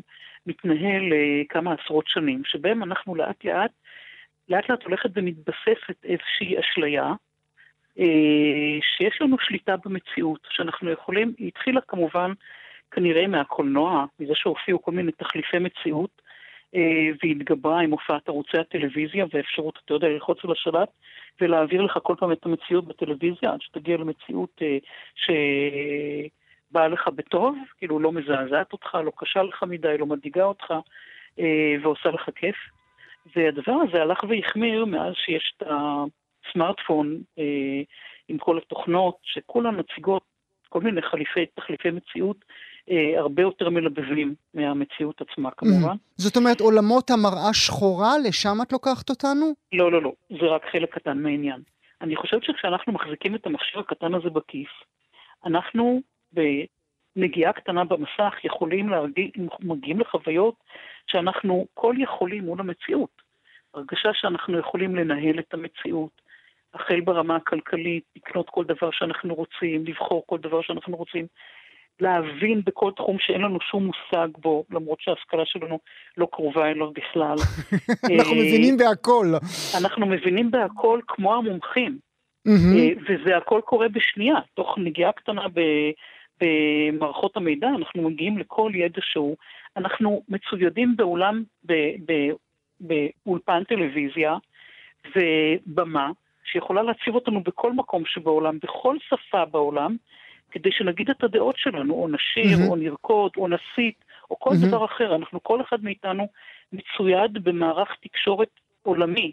מתנהל 0.48 1.14
אה, 1.14 1.42
כמה 1.50 1.74
עשרות 1.74 2.06
שנים, 2.08 2.42
שבהם 2.46 2.84
אנחנו 2.84 3.16
לאט 3.16 3.46
לאט 3.46 3.72
לאט 4.52 4.70
לאט 4.70 4.84
הולכת 4.84 5.10
ומתבססת 5.16 6.04
איזושהי 6.04 6.60
אשליה, 6.60 7.14
אה, 8.00 8.80
שיש 8.82 9.22
לנו 9.22 9.38
שליטה 9.40 9.76
במציאות, 9.86 10.48
שאנחנו 10.50 10.92
יכולים, 10.92 11.34
היא 11.38 11.48
התחילה 11.48 11.82
כמובן 11.82 12.32
כנראה 12.92 13.28
מהקולנוע, 13.28 14.06
מזה 14.20 14.34
שהופיעו 14.36 14.82
כל 14.82 14.92
מיני 14.92 15.12
תחליפי 15.12 15.60
מציאות, 15.60 16.22
אה, 16.76 17.10
והתגברה 17.24 17.82
עם 17.82 17.92
הופעת 17.92 18.30
ערוצי 18.30 18.58
הטלוויזיה 18.58 19.26
ואפשרות, 19.34 19.80
אתה 19.86 19.94
יודע, 19.94 20.08
ללחוץ 20.08 20.38
על 20.44 20.52
השלט 20.52 20.90
ולהעביר 21.42 21.82
לך 21.82 22.00
כל 22.04 22.16
פעם 22.20 22.32
את 22.32 22.46
המציאות 22.46 22.88
בטלוויזיה, 22.88 23.52
עד 23.54 23.62
שתגיע 23.62 23.98
למציאות 23.98 24.62
אה, 24.62 24.78
שבאה 25.16 26.88
לך 26.88 27.08
בטוב, 27.08 27.58
כאילו 27.78 28.00
לא 28.00 28.12
מזעזעת 28.12 28.74
אותך, 28.74 28.98
לא 29.06 29.12
קשה 29.18 29.44
לך 29.44 29.64
מדי, 29.64 29.98
לא 29.98 30.06
מדאיגה 30.06 30.44
אותך, 30.44 30.74
ועושה 31.82 32.10
לך 32.10 32.30
כיף. 32.36 32.56
והדבר 33.36 33.76
הזה 33.88 34.02
הלך 34.02 34.24
והחמיר 34.30 34.86
מאז 34.86 35.14
שיש 35.16 35.54
את 35.58 35.68
הסמארטפון 35.68 37.22
אה, 37.40 37.82
עם 38.28 38.38
כל 38.38 38.58
התוכנות, 38.58 39.18
שכולן 39.24 39.80
מציגות 39.80 40.24
כל 40.70 40.82
מיני 40.82 41.02
חליפי, 41.02 41.46
תחליפי 41.46 41.92
מציאות 41.92 42.46
אה, 42.92 43.20
הרבה 43.20 43.42
יותר 43.42 43.70
מלבבים 43.70 44.36
מהמציאות 44.54 45.22
עצמה 45.22 45.52
כמובן. 45.52 45.94
Mm. 45.94 45.98
זאת 46.16 46.38
אומרת, 46.38 46.62
עולמות 46.62 47.10
המראה 47.10 47.54
שחורה, 47.54 48.12
לשם 48.28 48.58
את 48.62 48.72
לוקחת 48.72 49.10
אותנו? 49.10 49.46
לא, 49.74 49.92
לא, 49.92 50.02
לא, 50.02 50.12
זה 50.30 50.46
רק 50.46 50.62
חלק 50.72 50.96
קטן 50.96 51.18
מהעניין. 51.18 51.62
אני 52.02 52.16
חושבת 52.16 52.44
שכשאנחנו 52.44 52.94
מחזיקים 52.94 53.36
את 53.36 53.46
המכשיר 53.46 53.80
הקטן 53.80 54.14
הזה 54.14 54.30
בכיס, 54.30 54.70
אנחנו 55.46 56.02
בנגיעה 57.16 57.54
קטנה 57.54 57.84
במסך 57.84 58.34
יכולים 58.44 58.90
להרגיע, 58.90 59.28
מגיעים 59.60 60.00
לחוויות 60.00 60.56
שאנחנו 61.08 61.68
כל 61.74 61.96
יכולים 61.98 62.44
מול 62.44 62.60
המציאות. 62.60 63.22
הרגשה 63.74 64.10
שאנחנו 64.14 64.60
יכולים 64.60 64.96
לנהל 64.96 65.40
את 65.40 65.54
המציאות, 65.54 66.22
החל 66.74 67.02
ברמה 67.02 67.36
הכלכלית, 67.36 68.04
לקנות 68.16 68.50
כל 68.50 68.66
דבר 68.66 68.92
שאנחנו 68.92 69.36
רוצים, 69.36 69.86
לבחור 69.86 70.24
כל 70.26 70.38
דבר 70.38 70.62
שאנחנו 70.62 70.98
רוצים, 70.98 71.26
להבין 72.00 72.62
בכל 72.66 72.92
תחום 72.96 73.18
שאין 73.20 73.42
לנו 73.42 73.58
שום 73.72 73.86
מושג 73.86 74.28
בו, 74.38 74.64
למרות 74.72 75.02
שההשכלה 75.02 75.46
שלנו 75.46 75.80
לא 76.18 76.28
קרובה 76.32 76.72
אליו 76.72 76.92
בכלל. 76.92 77.36
אנחנו 78.20 78.34
אה, 78.34 78.42
מבינים 78.42 78.78
בהכל. 78.78 79.26
אנחנו 79.82 80.06
מבינים 80.06 80.52
בהכל 80.52 81.00
כמו 81.08 81.36
המומחים, 81.36 81.98
אה, 82.48 82.90
וזה 83.08 83.38
הכל 83.38 83.62
קורה 83.66 83.88
בשנייה, 83.90 84.36
תוך 84.54 84.78
נגיעה 84.78 85.12
קטנה 85.12 85.48
ב- 85.54 85.92
במערכות 86.42 87.38
המידע, 87.38 87.68
אנחנו 87.68 88.02
מגיעים 88.02 88.38
לכל 88.38 88.72
ידע 88.76 89.02
שהוא. 89.02 89.36
אנחנו 89.78 90.24
מצוידים 90.30 90.98
באולם, 90.98 91.44
ב- 91.66 91.96
ב- 92.12 92.32
באולפן 92.80 93.64
טלוויזיה 93.64 94.38
ובמה, 95.16 96.12
שיכולה 96.44 96.84
להציב 96.84 97.16
אותנו 97.16 97.44
בכל 97.44 97.74
מקום 97.74 98.04
שבעולם, 98.06 98.58
בכל 98.64 98.98
שפה 99.10 99.46
בעולם, 99.46 99.96
כדי 100.52 100.70
שנגיד 100.72 101.10
את 101.10 101.24
הדעות 101.24 101.56
שלנו, 101.58 101.94
או 101.94 102.08
נשיר, 102.08 102.58
מהמם. 102.58 102.70
או 102.70 102.76
נרקוד, 102.76 103.32
או 103.38 103.48
נסית, 103.48 104.06
או 104.32 104.40
כל 104.40 104.50
מהמם. 104.50 104.68
דבר 104.68 104.86
אחר. 104.86 105.16
אנחנו, 105.16 105.44
כל 105.44 105.62
אחד 105.62 105.84
מאיתנו 105.84 106.28
מצויד 106.74 107.44
במערך 107.44 107.96
תקשורת 108.02 108.50
עולמי, 108.84 109.32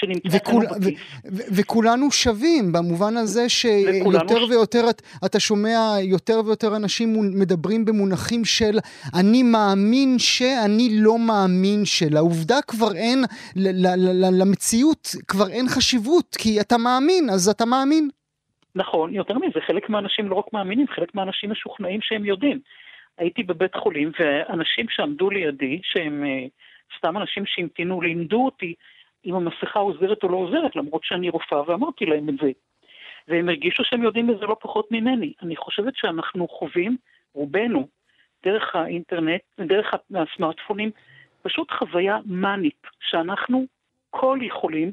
שנמצא 0.00 0.36
וכול, 0.36 0.64
ו, 0.64 0.80
בכיס. 0.80 1.00
ו, 1.24 1.42
וכולנו 1.56 2.10
שווים 2.10 2.72
במובן 2.72 3.16
הזה 3.16 3.48
שיותר 3.48 4.46
ש- 4.46 4.50
ויותר 4.50 4.90
את, 4.90 5.02
אתה 5.26 5.40
שומע 5.40 5.78
יותר 6.02 6.40
ויותר 6.46 6.76
אנשים 6.76 7.08
מדברים 7.40 7.84
במונחים 7.84 8.44
של 8.44 8.78
אני 9.20 9.42
מאמין 9.42 10.18
שאני 10.18 10.88
לא 10.92 11.18
מאמין 11.18 11.84
של. 11.84 12.16
העובדה 12.16 12.62
כבר 12.66 12.94
אין, 12.96 13.18
ל, 13.56 13.68
ל, 13.68 13.86
ל, 13.96 14.26
ל, 14.26 14.42
למציאות 14.42 15.08
כבר 15.28 15.48
אין 15.48 15.66
חשיבות, 15.68 16.36
כי 16.38 16.60
אתה 16.60 16.76
מאמין, 16.78 17.30
אז 17.30 17.48
אתה 17.48 17.64
מאמין. 17.64 18.08
נכון, 18.74 19.14
יותר 19.14 19.34
מזה, 19.38 19.60
חלק 19.66 19.88
מהאנשים 19.88 20.28
לא 20.28 20.34
רק 20.34 20.52
מאמינים, 20.52 20.86
חלק 20.96 21.14
מהאנשים 21.14 21.50
משוכנעים 21.50 22.00
שהם 22.02 22.24
יודעים. 22.24 22.60
הייתי 23.18 23.42
בבית 23.42 23.74
חולים, 23.74 24.12
ואנשים 24.18 24.86
שעמדו 24.88 25.30
לידי, 25.30 25.80
שהם 25.82 26.24
אה, 26.24 26.46
סתם 26.98 27.16
אנשים 27.16 27.42
שהמתינו, 27.46 28.00
לימדו 28.00 28.44
אותי 28.44 28.74
אם 29.28 29.34
המסכה 29.34 29.78
עוזרת 29.78 30.22
או 30.22 30.28
לא 30.28 30.36
עוזרת, 30.36 30.76
למרות 30.76 31.04
שאני 31.04 31.28
רופאה, 31.30 31.62
ואמרתי 31.66 32.06
להם 32.06 32.28
את 32.28 32.34
זה. 32.42 32.50
והם 33.28 33.48
הרגישו 33.48 33.84
שהם 33.84 34.02
יודעים 34.02 34.30
את 34.30 34.38
זה 34.38 34.46
לא 34.46 34.56
פחות 34.60 34.92
ממני. 34.92 35.32
אני 35.42 35.56
חושבת 35.56 35.96
שאנחנו 35.96 36.48
חווים, 36.48 36.96
רובנו, 37.34 37.88
דרך 38.44 38.76
האינטרנט, 38.76 39.40
דרך 39.60 39.94
הסמארטפונים, 40.14 40.90
פשוט 41.42 41.70
חוויה 41.70 42.18
מאנית, 42.26 42.86
שאנחנו 43.00 43.66
כל 44.10 44.38
יכולים, 44.42 44.92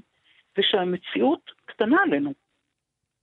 ושהמציאות 0.58 1.52
קטנה 1.66 1.98
עלינו. 2.04 2.34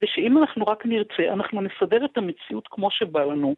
ושאם 0.02 0.38
אנחנו 0.38 0.66
רק 0.66 0.86
נרצה, 0.86 1.32
אנחנו 1.32 1.60
נסדר 1.60 2.04
את 2.04 2.18
המציאות 2.18 2.68
כמו 2.70 2.90
שבא 2.90 3.24
לנו, 3.24 3.54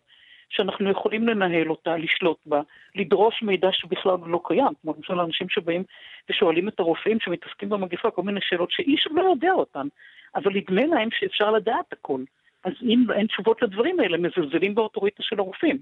שאנחנו 0.57 0.91
יכולים 0.91 1.29
לנהל 1.29 1.71
אותה, 1.71 1.97
לשלוט 1.97 2.39
בה, 2.47 2.61
לדרוש 2.95 3.43
מידע 3.43 3.69
שבכלל 3.73 4.17
לא 4.27 4.41
קיים, 4.45 4.73
כמו 4.83 4.95
למשל 4.97 5.21
אנשים 5.21 5.49
שבאים 5.49 5.83
ושואלים 6.31 6.69
את 6.69 6.81
הרופאים 6.81 7.21
שמתעסקים 7.21 7.69
במגפה 7.69 8.11
כל 8.11 8.23
מיני 8.23 8.41
שאלות 8.43 8.71
שאיש 8.71 9.09
לא 9.11 9.23
יודע 9.23 9.53
אותן, 9.53 9.87
אבל 10.35 10.53
נדמה 10.55 10.87
להם 10.87 11.09
שאפשר 11.19 11.51
לדעת 11.51 11.93
הכל. 11.93 12.21
אז 12.65 12.73
אם 12.83 13.05
אין 13.15 13.27
תשובות 13.27 13.63
לדברים 13.63 14.01
האלה, 14.01 14.19
מזלזלים 14.19 14.75
באוטוריטה 14.75 15.23
של 15.23 15.39
הרופאים. 15.39 15.79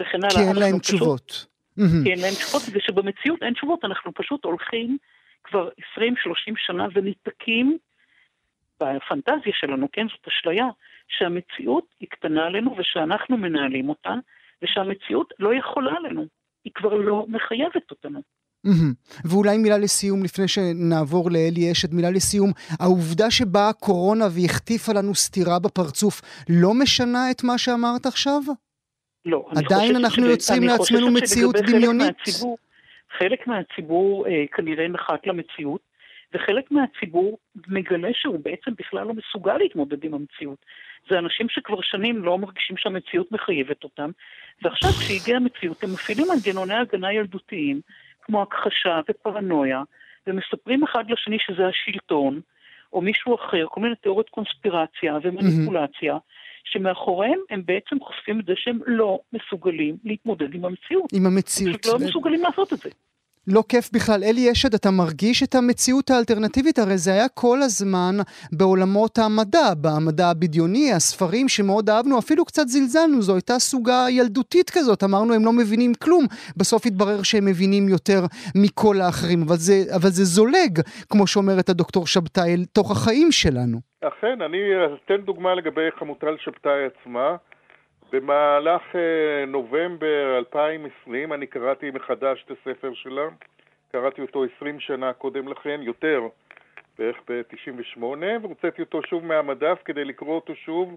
וכן 0.00 0.18
הלאה. 0.24 0.30
כי 0.30 0.48
אין 0.48 0.56
להם 0.56 0.78
פשוט- 0.78 0.94
תשובות. 0.96 1.46
כי 1.76 2.10
אין 2.10 2.20
להם 2.20 2.34
תשובות, 2.34 2.62
ושבמציאות 2.72 3.42
אין 3.42 3.54
תשובות, 3.54 3.84
אנחנו 3.84 4.14
פשוט 4.14 4.44
הולכים 4.44 4.98
כבר 5.44 5.68
20-30 5.96 6.54
שנה 6.56 6.86
וניתקים 6.94 7.78
בפנטזיה 8.80 9.52
שלנו, 9.52 9.88
כן, 9.92 10.06
זאת 10.08 10.28
אשליה, 10.28 10.66
שהמציאות 11.08 11.84
היא 12.00 12.08
קטנה 12.08 12.46
עלינו 12.46 12.74
ושאנחנו 12.78 13.36
מנהלים 13.36 13.88
אותה, 13.88 14.14
ושהמציאות 14.62 15.32
לא 15.38 15.54
יכולה 15.54 15.92
עלינו, 15.96 16.26
היא 16.64 16.72
כבר 16.74 16.94
לא 16.94 17.26
מחייבת 17.28 17.90
אותנו. 17.90 18.20
מהמם. 18.64 18.92
ואולי 19.24 19.58
מילה 19.58 19.78
לסיום, 19.78 20.22
לפני 20.24 20.48
שנעבור 20.48 21.30
לאלי 21.30 21.72
אשד, 21.72 21.94
מילה 21.94 22.10
לסיום. 22.10 22.50
העובדה 22.80 23.30
שבאה 23.30 23.68
הקורונה 23.68 24.24
והחטיפה 24.24 24.92
לנו 24.92 25.14
סטירה 25.14 25.58
בפרצוף, 25.58 26.20
לא 26.48 26.74
משנה 26.74 27.30
את 27.30 27.44
מה 27.44 27.58
שאמרת 27.58 28.06
עכשיו? 28.06 28.40
לא, 29.24 29.48
עדיין 29.56 29.96
אנחנו 29.96 30.22
של- 30.22 30.30
יוצרים 30.30 30.62
לעצמנו 30.62 31.10
מציאות 31.10 31.56
שלגבי 31.56 31.72
חלק 31.72 31.78
דמיונית? 31.80 32.16
מהציבור, 32.18 32.58
חלק 33.18 33.46
מהציבור 33.46 34.26
אה, 34.26 34.44
כנראה 34.56 34.88
נחת 34.88 35.26
למציאות, 35.26 35.80
וחלק 36.34 36.70
מהציבור 36.70 37.38
מגלה 37.68 38.08
שהוא 38.12 38.38
בעצם 38.44 38.70
בכלל 38.78 39.06
לא 39.06 39.14
מסוגל 39.14 39.56
להתמודד 39.56 40.04
עם 40.04 40.14
המציאות. 40.14 40.58
זה 41.08 41.18
אנשים 41.18 41.48
שכבר 41.48 41.80
שנים 41.82 42.24
לא 42.24 42.38
מרגישים 42.38 42.76
שהמציאות 42.76 43.32
מחייבת 43.32 43.84
אותם, 43.84 44.10
ועכשיו 44.62 44.90
כשהגיעה 44.90 45.36
המציאות 45.36 45.84
הם 45.84 45.92
מפעילים 45.92 46.26
מנגנוני 46.34 46.74
הגנה 46.74 47.12
ילדותיים, 47.12 47.80
כמו 48.22 48.42
הכחשה 48.42 49.00
ופרנויה, 49.10 49.82
ומספרים 50.26 50.82
אחד 50.84 51.04
לשני 51.10 51.36
שזה 51.40 51.62
השלטון, 51.66 52.40
או 52.92 53.00
מישהו 53.00 53.34
אחר, 53.34 53.66
כל 53.68 53.80
מיני 53.80 53.94
תיאוריות 53.94 54.28
קונספירציה 54.28 55.18
ומניפולציה, 55.22 56.16
שמאחוריהם 56.64 57.38
הם 57.50 57.62
בעצם 57.64 57.96
חושפים 58.00 58.40
את 58.40 58.46
זה 58.46 58.52
שהם 58.56 58.78
לא 58.86 59.18
מסוגלים 59.32 59.96
להתמודד 60.04 60.54
עם 60.54 60.64
המציאות. 60.64 61.12
עם 61.12 61.26
הם 61.26 61.32
המציאות. 61.32 61.82
פשוט 61.82 62.00
לא 62.00 62.06
מסוגלים 62.06 62.42
לעשות 62.42 62.72
את 62.72 62.78
זה. 62.78 62.90
לא 63.48 63.62
כיף 63.68 63.90
בכלל. 63.92 64.24
אלי 64.24 64.52
אשד, 64.52 64.74
אתה 64.74 64.90
מרגיש 64.90 65.42
את 65.42 65.54
המציאות 65.54 66.10
האלטרנטיבית? 66.10 66.78
הרי 66.78 66.98
זה 66.98 67.12
היה 67.12 67.28
כל 67.28 67.58
הזמן 67.62 68.14
בעולמות 68.52 69.18
המדע, 69.18 69.74
במדע 69.82 70.30
הבדיוני, 70.30 70.92
הספרים 70.92 71.48
שמאוד 71.48 71.90
אהבנו, 71.90 72.18
אפילו 72.18 72.44
קצת 72.44 72.62
זלזלנו, 72.66 73.22
זו 73.22 73.34
הייתה 73.34 73.58
סוגה 73.58 74.06
ילדותית 74.10 74.70
כזאת, 74.70 75.04
אמרנו 75.04 75.34
הם 75.34 75.44
לא 75.44 75.52
מבינים 75.52 75.92
כלום, 75.94 76.24
בסוף 76.56 76.86
התברר 76.86 77.22
שהם 77.22 77.44
מבינים 77.44 77.88
יותר 77.88 78.20
מכל 78.54 78.96
האחרים, 79.00 79.42
אבל 79.42 79.56
זה, 79.56 79.74
אבל 79.96 80.08
זה 80.08 80.24
זולג, 80.24 80.80
כמו 81.10 81.26
שאומרת 81.26 81.68
הדוקטור 81.68 82.06
שבתאי, 82.06 82.66
תוך 82.72 82.90
החיים 82.90 83.32
שלנו. 83.32 83.78
אכן, 84.00 84.42
אני 84.42 84.58
אתן 85.04 85.16
דוגמה 85.24 85.54
לגבי 85.54 85.88
חמוטל 85.98 86.36
שבתאי 86.44 86.84
עצמה. 86.86 87.36
במהלך 88.12 88.96
אה, 88.96 89.44
נובמבר 89.46 90.34
2020 90.38 91.32
אני 91.32 91.46
קראתי 91.46 91.90
מחדש 91.90 92.44
את 92.46 92.50
הספר 92.50 92.94
שלה. 92.94 93.28
קראתי 93.92 94.22
אותו 94.22 94.44
20 94.56 94.80
שנה 94.80 95.12
קודם 95.12 95.48
לכן, 95.48 95.80
יותר, 95.82 96.22
בערך 96.98 97.16
ב-98, 97.28 98.02
והוצאתי 98.42 98.82
אותו 98.82 99.00
שוב 99.02 99.24
מהמדף 99.24 99.78
כדי 99.84 100.04
לקרוא 100.04 100.34
אותו 100.34 100.54
שוב 100.54 100.94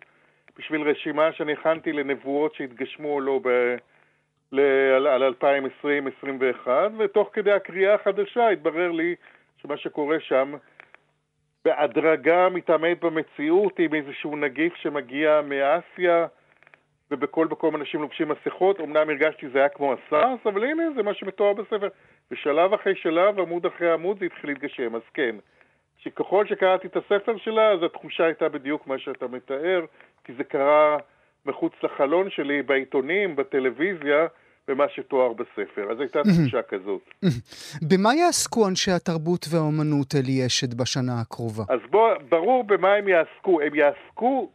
בשביל 0.58 0.82
רשימה 0.82 1.32
שאני 1.34 1.54
הכנתי 1.54 1.92
לנבואות 1.94 2.56
שהתגשמו 2.56 3.14
או 3.14 3.22
לא 3.22 3.40
ב- 3.44 3.76
ל- 4.52 4.94
על, 4.96 5.08
על 5.08 5.34
2020-2021, 6.66 6.68
ותוך 7.00 7.30
כדי 7.34 7.52
הקריאה 7.52 7.94
החדשה 7.94 8.50
התברר 8.50 8.92
לי 8.92 9.16
שמה 9.62 9.78
שקורה 9.78 10.20
שם 10.20 10.54
בהדרגה 11.66 12.50
מתעמת 12.50 13.00
במציאות 13.00 13.80
עם 13.80 13.94
איזשהו 13.94 14.36
נגיף 14.36 14.76
שמגיע 14.76 15.42
מאסיה, 15.42 16.28
ובכל 17.12 17.48
מקום 17.48 17.76
אנשים 17.76 18.02
לובשים 18.02 18.30
מסכות. 18.30 18.80
אמנם 18.80 19.10
הרגשתי 19.10 19.48
שזה 19.50 19.60
היה 19.60 19.70
כמו 19.70 19.94
הסארס, 19.94 20.40
אבל 20.46 20.64
הנה, 20.64 20.84
זה 20.96 21.04
מה 21.04 21.14
שמתואר 21.14 21.54
בספר. 21.54 21.88
ושלב 22.32 22.74
אחרי 22.74 22.96
שלב, 22.96 23.40
עמוד 23.40 23.66
אחרי 23.66 23.92
עמוד, 23.92 24.20
זה 24.20 24.26
התחיל 24.26 24.50
להתגשם. 24.50 24.96
אז 24.96 25.02
כן, 25.14 25.36
שככל 25.98 26.46
שקראתי 26.48 26.88
את 26.88 26.98
הספר 26.98 27.38
שלה, 27.38 27.72
אז 27.72 27.84
התחושה 27.84 28.26
הייתה 28.26 28.50
בדיוק 28.50 28.88
מה 28.88 29.00
שאתה 29.00 29.28
מתאר, 29.28 29.86
כי 30.24 30.34
זה 30.38 30.44
קרה 30.44 30.98
מחוץ 31.46 31.74
לחלון 31.84 32.30
שלי, 32.30 32.62
בעיתונים, 32.62 33.36
בטלוויזיה, 33.36 34.28
במה 34.68 34.86
שתואר 34.96 35.34
בספר. 35.34 35.92
אז 35.92 36.00
הייתה 36.00 36.20
תחושה 36.24 36.62
כזאת. 36.62 37.02
במה 37.90 38.16
יעסקו 38.16 38.68
אנשי 38.68 38.92
התרבות 38.92 39.46
והאומנות, 39.52 40.16
אלי 40.16 40.46
אשד, 40.46 40.74
בשנה 40.74 41.22
הקרובה? 41.22 41.64
אז 41.70 41.80
בוא, 41.90 42.14
ברור 42.30 42.64
במה 42.64 42.94
הם 42.94 43.08
יעסקו. 43.08 43.62
הם 43.62 43.76
יעסקו, 43.76 44.50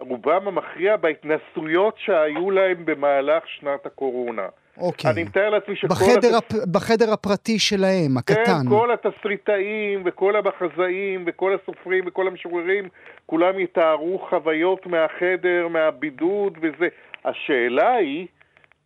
רובם 0.00 0.48
המכריע, 0.48 0.96
בהתנסויות 0.96 1.94
שהיו 1.98 2.50
להם 2.50 2.84
במהלך 2.84 3.42
שנת 3.46 3.86
הקורונה. 3.86 4.46
אוקיי. 4.78 5.10
אני 5.10 5.24
מתאר 5.24 5.50
לעצמי 5.50 5.76
שכל... 5.76 5.88
בחדר, 5.88 6.36
התס... 6.36 6.54
הפ... 6.54 6.68
בחדר 6.72 7.12
הפרטי 7.12 7.58
שלהם, 7.58 8.18
הקטן. 8.18 8.44
כן, 8.44 8.68
כל 8.68 8.90
התסריטאים 8.92 10.02
וכל 10.04 10.36
המחזאים 10.36 11.24
וכל 11.26 11.54
הסופרים 11.54 12.04
וכל 12.06 12.26
המשוררים, 12.26 12.88
כולם 13.26 13.58
יתארו 13.58 14.18
חוויות 14.30 14.86
מהחדר, 14.86 15.68
מהבידוד 15.68 16.58
וזה. 16.62 16.88
השאלה 17.24 17.92
היא, 17.92 18.26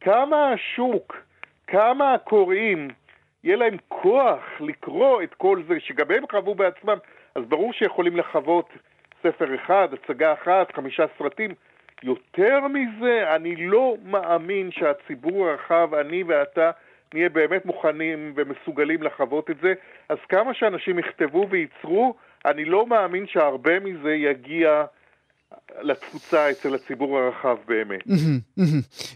כמה 0.00 0.52
השוק, 0.52 1.16
כמה 1.66 2.14
הקוראים, 2.14 2.88
יהיה 3.44 3.56
להם 3.56 3.76
כוח 3.88 4.40
לקרוא 4.60 5.22
את 5.22 5.34
כל 5.34 5.62
זה, 5.68 5.74
שגם 5.80 6.06
הם 6.10 6.24
חוו 6.30 6.54
בעצמם, 6.54 6.96
אז 7.34 7.42
ברור 7.48 7.72
שיכולים 7.72 8.16
לחוות 8.16 8.68
ספר 9.26 9.54
אחד, 9.54 9.88
הצגה 9.92 10.32
אחת, 10.32 10.72
חמישה 10.76 11.04
סרטים. 11.18 11.50
יותר 12.02 12.60
מזה, 12.68 13.34
אני 13.36 13.56
לא 13.56 13.96
מאמין 14.04 14.70
שהציבור 14.72 15.48
הרחב, 15.48 15.94
אני 15.94 16.22
ואתה, 16.22 16.70
נהיה 17.14 17.28
באמת 17.28 17.66
מוכנים 17.66 18.32
ומסוגלים 18.36 19.02
לחוות 19.02 19.50
את 19.50 19.56
זה. 19.62 19.74
אז 20.08 20.18
כמה 20.28 20.54
שאנשים 20.54 20.98
יכתבו 20.98 21.46
וייצרו, 21.50 22.14
אני 22.46 22.64
לא 22.64 22.86
מאמין 22.86 23.26
שהרבה 23.26 23.80
מזה 23.80 24.14
יגיע 24.14 24.84
לתפוצה 25.80 26.50
אצל 26.50 26.74
הציבור 26.74 27.18
הרחב 27.18 27.56
באמת. 27.68 28.00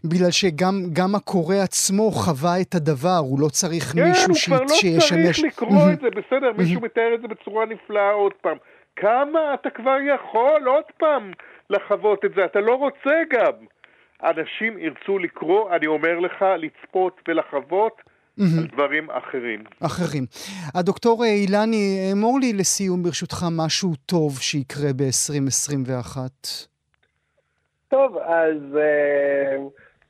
בגלל 0.05 0.31
שגם 0.31 1.14
הקורא 1.14 1.57
עצמו 1.57 2.11
חווה 2.11 2.61
את 2.61 2.75
הדבר, 2.75 3.18
הוא 3.21 3.40
לא 3.40 3.49
צריך 3.49 3.85
כן, 3.85 4.09
מישהו 4.09 4.35
שישמש... 4.35 4.81
כן, 4.83 4.88
הוא 4.88 5.01
כבר 5.01 5.16
לא 5.16 5.33
צריך 5.33 5.44
לקרוא 5.44 5.92
את 5.92 6.01
זה, 6.01 6.09
בסדר, 6.11 6.53
מישהו 6.59 6.81
מתאר 6.81 7.14
את 7.14 7.21
זה 7.21 7.29
בצורה 7.29 7.66
נפלאה 7.66 8.11
עוד 8.11 8.33
פעם. 8.40 8.57
כמה 9.00 9.54
אתה 9.54 9.70
כבר 9.70 9.96
יכול 10.16 10.66
עוד 10.66 10.84
פעם 10.96 11.32
לחוות 11.70 12.24
את 12.24 12.30
זה? 12.34 12.44
אתה 12.44 12.61
לא 12.61 12.74
רוצה 12.74 13.22
גם. 13.30 13.52
אנשים 14.22 14.78
ירצו 14.78 15.18
לקרוא, 15.18 15.76
אני 15.76 15.87
אומר 15.87 16.18
לך, 16.18 16.44
לצפות 16.58 17.20
ולחוות. 17.28 18.02
על 18.58 18.66
דברים 18.72 19.11
אחרים. 19.11 19.64
אחרים. 19.87 20.24
הדוקטור 20.74 21.24
אילני, 21.24 22.11
אמור 22.12 22.38
לי 22.40 22.52
לסיום 22.52 23.02
ברשותך 23.02 23.37
משהו 23.56 23.90
טוב 24.06 24.38
שיקרה 24.40 24.92
ב-2021. 24.96 26.18
טוב, 27.88 28.16
אז 28.18 28.56
uh, 28.74 29.61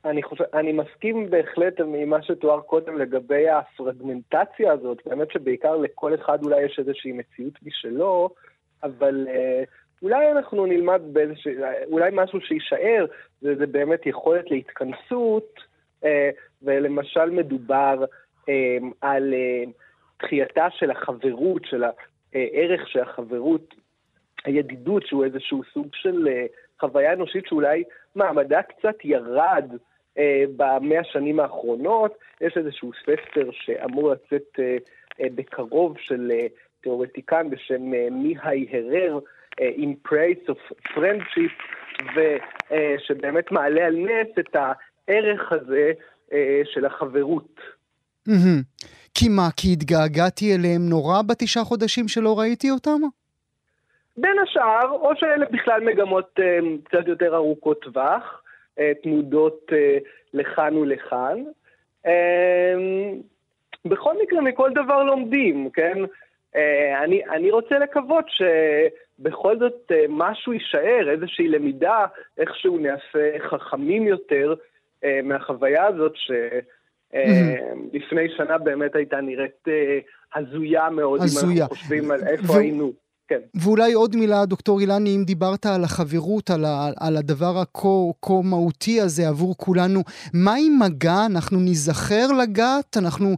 אני, 0.05 0.23
חושב, 0.23 0.45
אני 0.55 0.73
מסכים 0.73 1.31
בהחלט 1.31 1.81
עם 1.81 2.11
מה 2.11 2.23
שתואר 2.23 2.61
קודם 2.61 2.99
לגבי 2.99 3.49
הפרגמנטציה 3.49 4.73
הזאת, 4.73 4.99
באמת 5.07 5.33
שבעיקר 5.33 5.77
לכל 5.77 6.15
אחד 6.15 6.45
אולי 6.45 6.63
יש 6.65 6.79
איזושהי 6.79 7.13
מציאות 7.13 7.55
משלו, 7.63 8.31
אבל 8.83 9.27
uh, 9.27 9.67
אולי 10.03 10.33
אנחנו 10.33 10.67
נלמד 10.67 11.01
באיזשהו, 11.13 11.53
אולי 11.91 12.11
משהו 12.13 12.41
שיישאר, 12.41 13.07
זה, 13.41 13.55
זה 13.55 13.67
באמת 13.67 14.07
יכולת 14.07 14.51
להתכנסות, 14.51 15.61
אה, 16.05 16.31
ולמשל 16.63 17.31
מדובר 17.31 18.05
אה, 18.49 18.77
על 19.01 19.35
אה, 19.35 19.65
תחייתה 20.19 20.67
של 20.71 20.91
החברות, 20.91 21.63
של 21.65 21.85
הערך 22.35 22.89
של 22.89 23.01
החברות, 23.01 23.75
הידידות, 24.45 25.07
שהוא 25.07 25.25
איזשהו 25.25 25.63
סוג 25.73 25.87
של 25.93 26.29
חוויה 26.81 27.13
אנושית 27.13 27.47
שאולי 27.47 27.85
מעמדה 28.15 28.63
קצת 28.63 29.05
ירד 29.05 29.73
במאה 30.57 31.01
השנים 31.01 31.41
האחרונות. 31.41 32.19
יש 32.41 32.57
איזשהו 32.57 32.91
ספר 33.03 33.51
שאמור 33.53 34.11
לצאת 34.11 34.59
בקרוב 35.21 35.97
של 35.99 36.33
תיאורטיקן 36.81 37.51
בשם 37.51 37.83
מיהי 38.11 38.67
הרר, 38.73 39.19
In 39.61 40.09
Praise 40.09 40.51
of 40.51 40.77
Friendship, 40.95 41.63
ושבאמת 42.15 43.53
מעלה 43.53 43.87
על 43.87 43.97
נס 43.97 44.39
את 44.39 44.57
הערך 44.57 45.53
הזה 45.53 45.93
אה, 46.33 46.61
של 46.65 46.85
החברות. 46.85 47.61
כי 49.15 49.29
מה, 49.29 49.49
כי 49.57 49.73
התגעגעתי 49.73 50.55
אליהם 50.55 50.89
נורא 50.89 51.23
בתשעה 51.23 51.65
חודשים 51.65 52.09
שלא 52.09 52.39
ראיתי 52.39 52.71
אותם? 52.71 53.01
בין 54.17 54.39
השאר, 54.43 54.91
או 54.91 55.11
שאלה 55.17 55.47
בכלל 55.53 55.85
מגמות 55.85 56.41
אה, 56.41 56.59
קצת 56.85 57.07
יותר 57.09 57.37
ארוכות 57.37 57.81
טווח, 57.83 58.43
אה, 58.79 58.93
תנודות 59.03 59.67
אה, 59.73 59.99
לכאן 60.35 60.77
ולכאן. 60.77 61.45
אה, 62.07 62.75
בכל 63.85 64.15
מקרה, 64.23 64.41
מכל 64.41 64.71
דבר 64.75 65.03
לומדים, 65.03 65.71
כן? 65.71 65.99
אה, 66.57 67.05
אני, 67.05 67.25
אני 67.25 67.51
רוצה 67.51 67.79
לקוות 67.79 68.25
שבכל 68.29 69.59
זאת 69.59 69.93
אה, 69.93 70.05
משהו 70.09 70.53
יישאר, 70.53 71.11
איזושהי 71.11 71.49
למידה, 71.49 72.07
איכשהו 72.39 72.79
נעשה 72.79 73.39
חכמים 73.51 74.07
יותר 74.07 74.55
אה, 75.05 75.21
מהחוויה 75.25 75.87
הזאת, 75.87 76.13
שלפני 77.13 78.29
שנה 78.37 78.59
באמת 78.59 78.97
הייתה 78.97 79.21
נראית 79.21 79.65
הזויה 80.35 80.91
מאוד, 80.91 81.21
הזויה. 81.23 81.55
אם 81.55 81.61
אנחנו 81.61 81.77
חושבים 81.77 82.11
על 82.11 82.21
איפה 82.27 82.53
ו... 82.53 82.59
היינו. 82.59 83.08
כן. 83.29 83.41
ואולי 83.65 83.93
עוד 83.93 84.17
מילה, 84.17 84.47
דוקטור 84.47 84.81
אילני, 84.81 85.17
אם 85.17 85.23
דיברת 85.25 85.67
על 85.67 85.85
החברות, 85.85 86.51
על, 86.51 86.65
ה, 86.65 86.91
על 87.07 87.17
הדבר 87.17 87.55
הכה 87.63 88.35
מהותי 88.51 89.01
הזה 89.01 89.29
עבור 89.29 89.55
כולנו, 89.57 90.01
מה 90.35 90.55
עם 90.67 90.73
מגע? 90.83 91.27
אנחנו 91.33 91.59
ניזכר 91.61 92.27
לגעת? 92.43 92.97
אנחנו, 93.03 93.29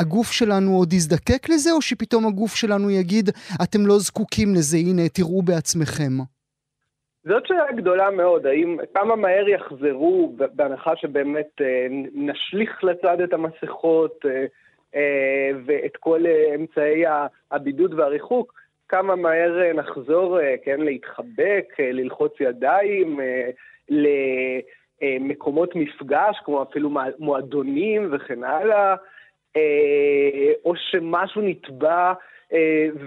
הגוף 0.00 0.32
שלנו 0.32 0.76
עוד 0.76 0.92
יזדקק 0.92 1.48
לזה, 1.48 1.72
או 1.72 1.82
שפתאום 1.82 2.26
הגוף 2.26 2.54
שלנו 2.54 2.90
יגיד, 2.90 3.30
אתם 3.62 3.86
לא 3.86 3.98
זקוקים 3.98 4.48
לזה, 4.54 4.76
הנה, 4.76 5.08
תראו 5.08 5.42
בעצמכם? 5.42 6.12
זאת 7.24 7.46
שאלה 7.46 7.72
גדולה 7.72 8.10
מאוד, 8.10 8.46
האם 8.46 8.76
כמה 8.94 9.16
מהר 9.16 9.48
יחזרו, 9.48 10.36
בהנחה 10.36 10.96
שבאמת 10.96 11.50
אה, 11.60 11.86
נשליך 12.14 12.84
לצד 12.84 13.20
את 13.20 13.32
המסכות 13.32 14.18
אה, 14.26 14.44
אה, 14.94 15.50
ואת 15.66 15.96
כל 15.96 16.24
אמצעי 16.54 17.04
הבידוד 17.50 17.94
והריחוק, 17.94 18.63
כמה 18.88 19.16
מהר 19.16 19.62
אה, 19.62 19.72
נחזור, 19.72 20.40
אה, 20.40 20.54
כן, 20.64 20.80
להתחבק, 20.80 21.64
אה, 21.80 21.92
ללחוץ 21.92 22.32
ידיים, 22.40 23.20
למקומות 25.02 25.74
מפגש, 25.76 26.36
כמו 26.44 26.62
אפילו 26.62 26.90
מועדונים 27.18 28.08
וכן 28.12 28.44
הלאה, 28.44 28.94
או 30.64 30.76
שמשהו 30.76 31.42
נתבע 31.42 32.12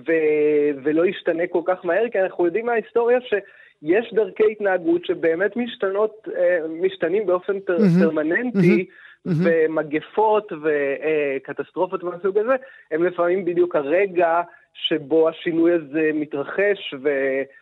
ו- 0.07 0.71
ולא 0.83 1.05
ישתנה 1.05 1.47
כל 1.47 1.61
כך 1.65 1.85
מהר, 1.85 2.09
כי 2.09 2.21
אנחנו 2.21 2.45
יודעים 2.45 2.65
מההיסטוריה 2.65 3.19
שיש 3.21 4.13
דרכי 4.13 4.43
התנהגות 4.51 5.05
שבאמת 5.05 5.55
משתנות, 5.57 6.27
משתנים 6.69 7.25
באופן 7.25 7.59
פר- 7.59 7.77
mm-hmm. 7.77 8.03
פרמננטי, 8.03 8.85
mm-hmm. 8.85 9.31
ומגפות 9.43 10.51
וקטסטרופות 10.63 12.03
מהסוג 12.03 12.37
הזה, 12.37 12.55
הם 12.91 13.03
לפעמים 13.03 13.45
בדיוק 13.45 13.75
הרגע 13.75 14.41
שבו 14.87 15.29
השינוי 15.29 15.73
הזה 15.73 16.09
מתרחש 16.13 16.93
ו... 17.03 17.09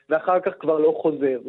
ואחר 0.10 0.40
כך 0.40 0.52
כבר 0.60 0.80
לא 0.80 1.00
חוזר. 1.02 1.40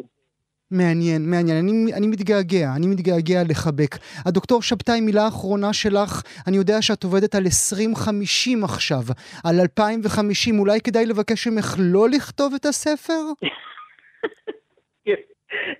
מעניין, 0.71 1.21
מעניין. 1.31 1.57
אני, 1.57 1.93
אני 1.97 2.07
מתגעגע, 2.07 2.67
אני 2.77 2.87
מתגעגע 2.87 3.39
לחבק. 3.49 3.93
הדוקטור 4.25 4.61
שבתאי, 4.61 5.01
מילה 5.01 5.27
אחרונה 5.27 5.73
שלך, 5.73 6.11
אני 6.47 6.57
יודע 6.57 6.81
שאת 6.81 7.03
עובדת 7.03 7.35
על 7.35 7.43
2050 7.45 8.63
עכשיו, 8.63 9.03
על 9.45 9.55
2050, 9.61 10.59
אולי 10.59 10.79
כדאי 10.81 11.05
לבקש 11.05 11.47
ממך 11.47 11.75
לא 11.79 12.09
לכתוב 12.15 12.53
את 12.53 12.65
הספר? 12.65 13.21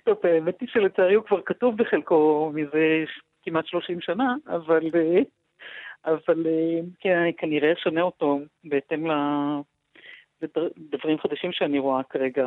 טוב, 0.04 0.16
האמת 0.22 0.60
היא 0.60 0.68
שלצערי 0.72 1.14
הוא 1.14 1.24
כבר 1.24 1.40
כתוב 1.46 1.76
בחלקו 1.76 2.52
מזה 2.54 3.04
כמעט 3.42 3.66
30 3.66 4.00
שנה, 4.00 4.34
אבל, 4.46 4.80
אבל 6.04 6.46
כן, 7.00 7.16
אני 7.16 7.32
כנראה 7.36 7.72
אשנה 7.72 8.02
אותו 8.02 8.40
בהתאם 8.64 9.06
ודברים 10.42 11.18
חדשים 11.18 11.52
שאני 11.52 11.78
רואה 11.78 12.02
כרגע 12.02 12.46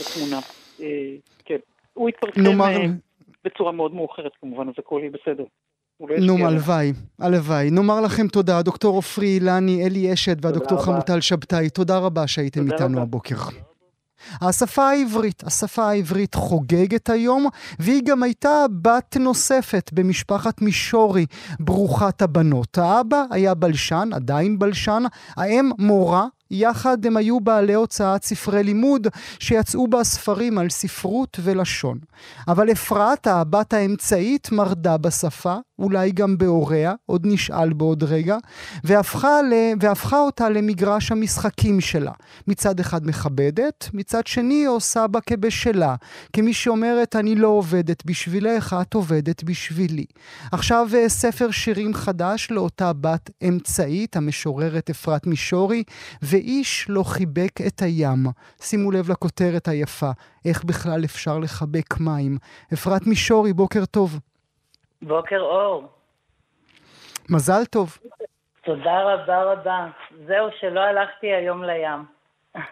בתמונה. 0.00 0.40
אה, 0.80 1.14
כן. 1.44 1.56
הוא 1.92 2.08
התפרסם. 2.08 2.60
אה, 2.62 2.86
בצורה 3.44 3.72
מאוד 3.72 3.94
מאוחרת 3.94 4.32
כמובן, 4.40 4.68
אז 4.68 4.74
הכל 4.78 5.00
יהיה 5.02 5.10
בסדר. 5.10 5.44
לא 6.00 6.16
נו, 6.18 6.46
הלוואי, 6.46 6.92
הלוואי. 7.18 7.70
נאמר 7.70 8.00
לכם 8.00 8.28
תודה, 8.28 8.62
דוקטור 8.62 8.96
עופרי 8.96 9.26
אילני, 9.26 9.86
אלי 9.86 10.12
אשד 10.12 10.44
והדוקטור 10.44 10.84
חמוטל 10.84 11.20
שבתאי, 11.20 11.70
תודה 11.70 11.98
רבה 11.98 12.26
שהייתם 12.26 12.72
איתנו 12.72 13.00
הבוקר. 13.00 13.36
השפה 14.40 14.88
העברית, 14.88 15.42
השפה 15.46 15.88
העברית 15.88 16.34
חוגגת 16.34 17.10
היום, 17.10 17.46
והיא 17.78 18.02
גם 18.04 18.22
הייתה 18.22 18.64
בת 18.82 19.16
נוספת 19.20 19.90
במשפחת 19.92 20.62
מישורי, 20.62 21.26
ברוכת 21.60 22.22
הבנות. 22.22 22.78
האבא 22.78 23.24
היה 23.30 23.54
בלשן, 23.54 24.08
עדיין 24.14 24.58
בלשן, 24.58 25.02
האם 25.36 25.70
מורה, 25.78 26.26
יחד 26.52 27.06
הם 27.06 27.16
היו 27.16 27.40
בעלי 27.40 27.74
הוצאת 27.74 28.24
ספרי 28.24 28.62
לימוד 28.62 29.06
שיצאו 29.38 29.88
בה 29.88 30.04
ספרים 30.04 30.58
על 30.58 30.70
ספרות 30.70 31.40
ולשון. 31.42 31.98
אבל 32.48 32.72
אפרת, 32.72 33.26
הבת 33.26 33.72
האמצעית, 33.72 34.52
מרדה 34.52 34.96
בשפה, 34.96 35.56
אולי 35.78 36.12
גם 36.12 36.38
בהוריה, 36.38 36.94
עוד 37.06 37.22
נשאל 37.26 37.72
בעוד 37.72 38.02
רגע, 38.02 38.36
והפכה, 38.84 39.42
ל... 39.42 39.54
והפכה 39.80 40.18
אותה 40.18 40.48
למגרש 40.48 41.12
המשחקים 41.12 41.80
שלה. 41.80 42.12
מצד 42.46 42.80
אחד 42.80 43.06
מכבדת, 43.06 43.88
מצד 43.94 44.26
שני 44.26 44.64
עושה 44.64 45.06
בה 45.06 45.20
כבשלה, 45.20 45.94
כמי 46.32 46.52
שאומרת 46.54 47.16
אני 47.16 47.34
לא 47.34 47.48
עובדת 47.48 48.04
בשבילך, 48.06 48.76
את 48.82 48.94
עובדת 48.94 49.42
בשבילי. 49.44 50.04
עכשיו 50.52 50.88
אה, 50.94 51.08
ספר 51.08 51.50
שירים 51.50 51.94
חדש 51.94 52.50
לאותה 52.50 52.92
בת 52.92 53.30
אמצעית, 53.48 54.16
המשוררת 54.16 54.90
אפרת 54.90 55.26
מישורי, 55.26 55.82
ואיש 56.42 56.86
לא 56.88 57.02
חיבק 57.02 57.60
את 57.66 57.82
הים. 57.82 58.18
שימו 58.60 58.90
לב 58.90 59.10
לכותרת 59.10 59.68
היפה, 59.68 60.10
איך 60.44 60.64
בכלל 60.64 61.04
אפשר 61.04 61.38
לחבק 61.38 62.00
מים. 62.00 62.36
אפרת 62.74 63.06
מישורי, 63.06 63.52
בוקר 63.52 63.84
טוב. 63.84 64.18
בוקר 65.02 65.40
אור. 65.40 65.88
מזל 67.30 67.64
טוב. 67.64 67.98
תודה 68.64 69.02
רבה 69.02 69.42
רבה. 69.42 69.86
זהו, 70.26 70.48
שלא 70.60 70.80
הלכתי 70.80 71.26
היום 71.26 71.64
לים. 71.64 72.04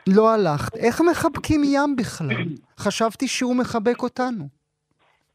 לא 0.06 0.34
הלכת. 0.34 0.76
איך 0.76 1.00
מחבקים 1.10 1.60
ים 1.64 1.96
בכלל? 1.96 2.44
חשבתי 2.78 3.28
שהוא 3.28 3.56
מחבק 3.56 4.02
אותנו. 4.02 4.44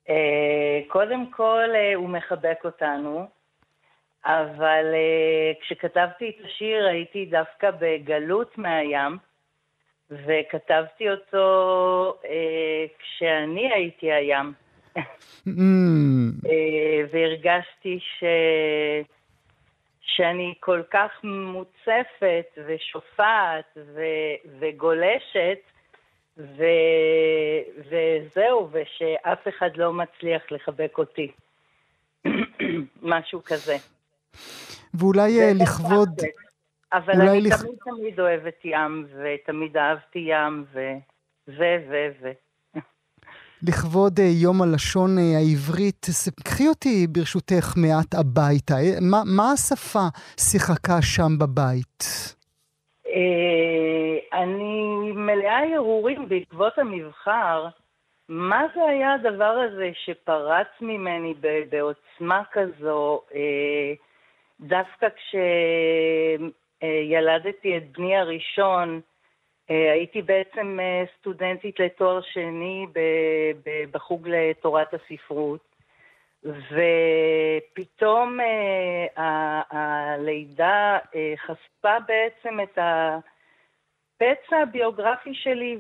אה, 0.10 0.80
קודם 0.88 1.32
כל, 1.32 1.69
אה, 1.76 1.95
הוא 1.95 2.10
מחבק 2.10 2.58
אותנו, 2.65 3.28
אבל 4.26 4.86
uh, 4.94 5.62
כשכתבתי 5.62 6.30
את 6.30 6.46
השיר 6.46 6.86
הייתי 6.86 7.26
דווקא 7.26 7.72
בגלות 7.80 8.58
מהים, 8.58 9.18
וכתבתי 10.12 11.10
אותו 11.10 12.18
uh, 12.24 12.28
כשאני 13.00 13.74
הייתי 13.74 14.12
הים. 14.12 14.54
Mm, 14.98 15.02
uh, 15.48 16.50
והרגשתי 17.12 18.00
ש... 18.00 18.24
שאני 20.02 20.54
כל 20.60 20.82
כך 20.92 21.12
מוצפת 21.24 22.58
ושופעת 22.68 23.78
ו... 23.78 24.02
וגולשת, 24.60 25.60
ו... 26.38 26.64
וזהו, 27.90 28.70
ושאף 28.72 29.48
אחד 29.48 29.78
לא 29.78 29.94
מצליח 29.94 30.52
לחבק 30.52 30.98
אותי. 30.98 31.32
משהו 33.02 33.44
כזה. 33.44 33.94
ואולי 34.93 35.41
אה, 35.41 35.52
לכבוד... 35.56 36.10
אבל 36.93 37.21
אני 37.21 37.41
לכ- 37.41 37.62
תמיד 37.62 37.76
תמיד 37.86 38.19
אוהבת 38.19 38.65
ים, 38.65 39.08
ותמיד 39.08 39.78
אהבתי 39.78 40.19
ים, 40.19 40.65
ו... 40.74 40.80
ו... 41.48 41.63
ו... 41.89 41.95
ו... 42.21 42.32
לכבוד 43.67 44.19
אה, 44.19 44.26
יום 44.43 44.62
הלשון 44.62 45.17
אה, 45.17 45.38
העברית, 45.38 46.06
קחי 46.43 46.67
אותי 46.67 47.08
ברשותך 47.08 47.74
מעט 47.78 48.15
הביתה. 48.15 48.76
מה, 49.02 49.21
מה 49.26 49.52
השפה 49.52 50.08
שיחקה 50.39 51.02
שם 51.02 51.38
בבית? 51.39 52.04
אני 54.34 55.12
מלאה 55.15 55.60
הרהורים 55.74 56.30
בעקבות 56.30 56.78
המבחר. 56.78 57.67
מה 58.30 58.62
זה 58.76 58.82
היה 58.89 59.13
הדבר 59.13 59.56
הזה 59.65 59.91
שפרץ 60.06 60.67
ממני 60.82 61.34
בעוצמה 61.69 62.43
כזו, 62.52 63.21
אה, 63.36 63.93
דווקא 64.60 65.08
כשילדתי 66.80 67.78
את 67.78 67.91
בני 67.91 68.18
הראשון, 68.18 69.02
אה, 69.70 69.91
הייתי 69.91 70.22
בעצם 70.22 70.80
אה, 70.80 71.04
סטודנטית 71.20 71.80
לתואר 71.80 72.22
שני 72.22 72.88
בחוג 73.91 74.28
לתורת 74.28 74.94
הספרות, 74.94 75.76
ופתאום 76.44 78.39
אה, 78.39 79.62
הלידה 79.72 80.98
חשפה 81.38 82.00
בעצם 82.08 82.60
את 82.60 82.78
הפצע 82.78 84.58
הביוגרפי 84.58 85.34
שלי, 85.34 85.78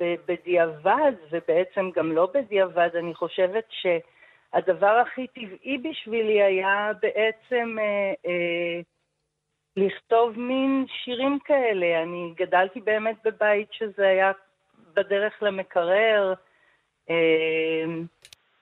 ובדיעבד, 0.00 1.12
ובעצם 1.30 1.90
גם 1.94 2.12
לא 2.12 2.28
בדיעבד, 2.34 2.90
אני 2.94 3.14
חושבת 3.14 3.64
שהדבר 4.52 5.02
הכי 5.06 5.26
טבעי 5.26 5.78
בשבילי 5.78 6.42
היה 6.42 6.92
בעצם 7.02 7.76
אה, 7.78 8.12
אה, 8.26 8.80
לכתוב 9.76 10.38
מין 10.38 10.86
שירים 11.04 11.38
כאלה. 11.44 12.02
אני 12.02 12.32
גדלתי 12.36 12.80
באמת 12.80 13.16
בבית 13.24 13.68
שזה 13.72 14.08
היה 14.08 14.32
בדרך 14.94 15.42
למקרר. 15.42 16.34
אה, 17.10 17.84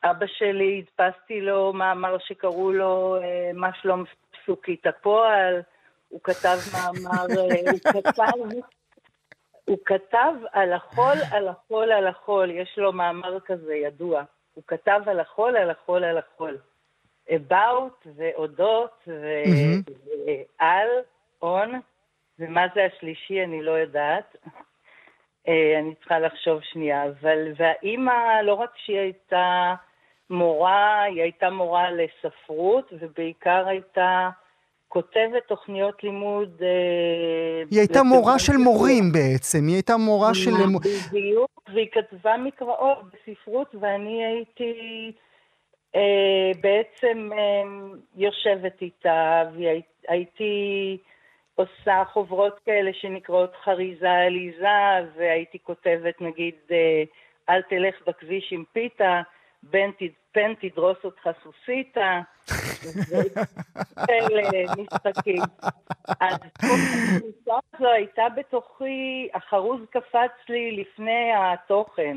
אבא 0.05 0.27
שלי, 0.27 0.85
הדפסתי 0.85 1.41
לו 1.41 1.73
מאמר 1.73 2.19
שקראו 2.19 2.73
לו 2.73 3.17
אה, 3.23 3.51
מה 3.55 3.71
שלום 3.83 4.05
פסוקית 4.31 4.87
הפועל. 4.87 5.63
הוא 6.09 6.21
כתב 6.25 6.59
מאמר, 6.73 7.27
אה, 7.31 7.71
הוא 7.71 8.03
כתב, 8.03 8.59
הוא 9.65 9.79
כתב 9.85 10.33
על 10.53 10.73
החול, 10.73 11.17
על 11.33 11.49
החול, 11.49 11.93
על 11.93 12.07
החול. 12.07 12.51
יש 12.51 12.79
לו 12.79 12.93
מאמר 12.93 13.41
כזה 13.41 13.75
ידוע. 13.75 14.23
הוא 14.55 14.65
כתב 14.67 15.01
על 15.07 15.21
החול, 15.21 15.57
על 15.57 15.71
החול, 15.71 16.05
על 16.05 16.19
החול. 16.19 16.59
about 17.31 18.09
ואודות. 18.17 19.09
ועל, 20.59 20.89
on, 21.45 21.69
ומה 22.39 22.67
זה 22.75 22.85
השלישי 22.85 23.45
אני 23.45 23.63
לא 23.63 23.71
יודעת. 23.71 24.37
אה, 25.49 25.79
אני 25.79 25.95
צריכה 25.95 26.19
לחשוב 26.19 26.61
שנייה, 26.63 27.05
אבל, 27.05 27.53
והאימא, 27.57 28.41
לא 28.43 28.55
רק 28.55 28.71
שהיא 28.77 28.99
הייתה 28.99 29.75
מורה, 30.31 31.03
היא 31.03 31.23
הייתה 31.23 31.51
מורה 31.51 31.91
לספרות, 31.91 32.93
ובעיקר 32.93 33.69
הייתה 33.69 34.31
כותבת 34.95 35.43
תוכניות 35.49 36.05
לימוד. 36.05 36.63
אה, 36.63 37.63
היא 37.71 37.79
הייתה 37.79 38.03
מורה 38.03 38.39
של 38.39 38.57
מורים 38.57 39.05
בעצם, 39.13 39.59
היא 39.67 39.75
הייתה 39.75 39.97
מורה 39.97 40.35
של... 40.35 40.51
בדיוק, 41.13 41.51
והיא 41.75 41.89
כתבה 41.93 42.37
מקראות 42.37 42.99
בספרות, 43.13 43.75
ואני 43.81 44.25
הייתי 44.25 44.73
אה, 45.97 46.51
בעצם 46.61 47.31
אה, 47.33 47.63
יושבת 48.17 48.83
איתה, 48.83 49.43
והייתי 50.09 50.97
עושה 51.55 52.03
חוברות 52.13 52.59
כאלה 52.67 52.91
שנקראות 52.93 53.53
חריזה 53.65 54.11
עליזה, 54.11 55.09
והייתי 55.17 55.59
כותבת 55.63 56.21
נגיד, 56.21 56.55
אה, 56.71 57.03
אל 57.51 57.63
תלך 57.63 57.95
בכביש 58.07 58.49
עם 58.53 58.65
פיתה, 58.73 59.21
בן 59.63 59.91
ת- 59.91 60.20
פן 60.33 60.55
תדרוס 60.61 60.97
אותך 61.05 61.29
סוסיתא, 61.43 62.21
כאלה 64.07 64.43
משחקים. 64.79 65.43
אז 66.21 66.39
כל 66.61 66.67
הקבוצה 67.17 67.59
הזו 67.75 67.89
הייתה 67.89 68.23
בתוכי, 68.37 69.29
החרוז 69.35 69.81
קפץ 69.91 70.49
לי 70.49 70.77
לפני 70.77 71.33
התוכן. 71.35 72.17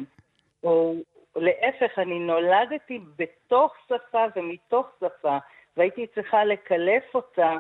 או 0.64 0.96
להפך, 1.36 2.00
אני 2.00 2.20
נולדתי 2.20 3.00
בתוך 3.16 3.76
שפה 3.86 4.26
ומתוך 4.36 4.88
שפה, 5.00 5.38
והייתי 5.78 6.08
צריכה 6.08 6.46
לקלף 6.46 7.04
אותה 7.16 7.54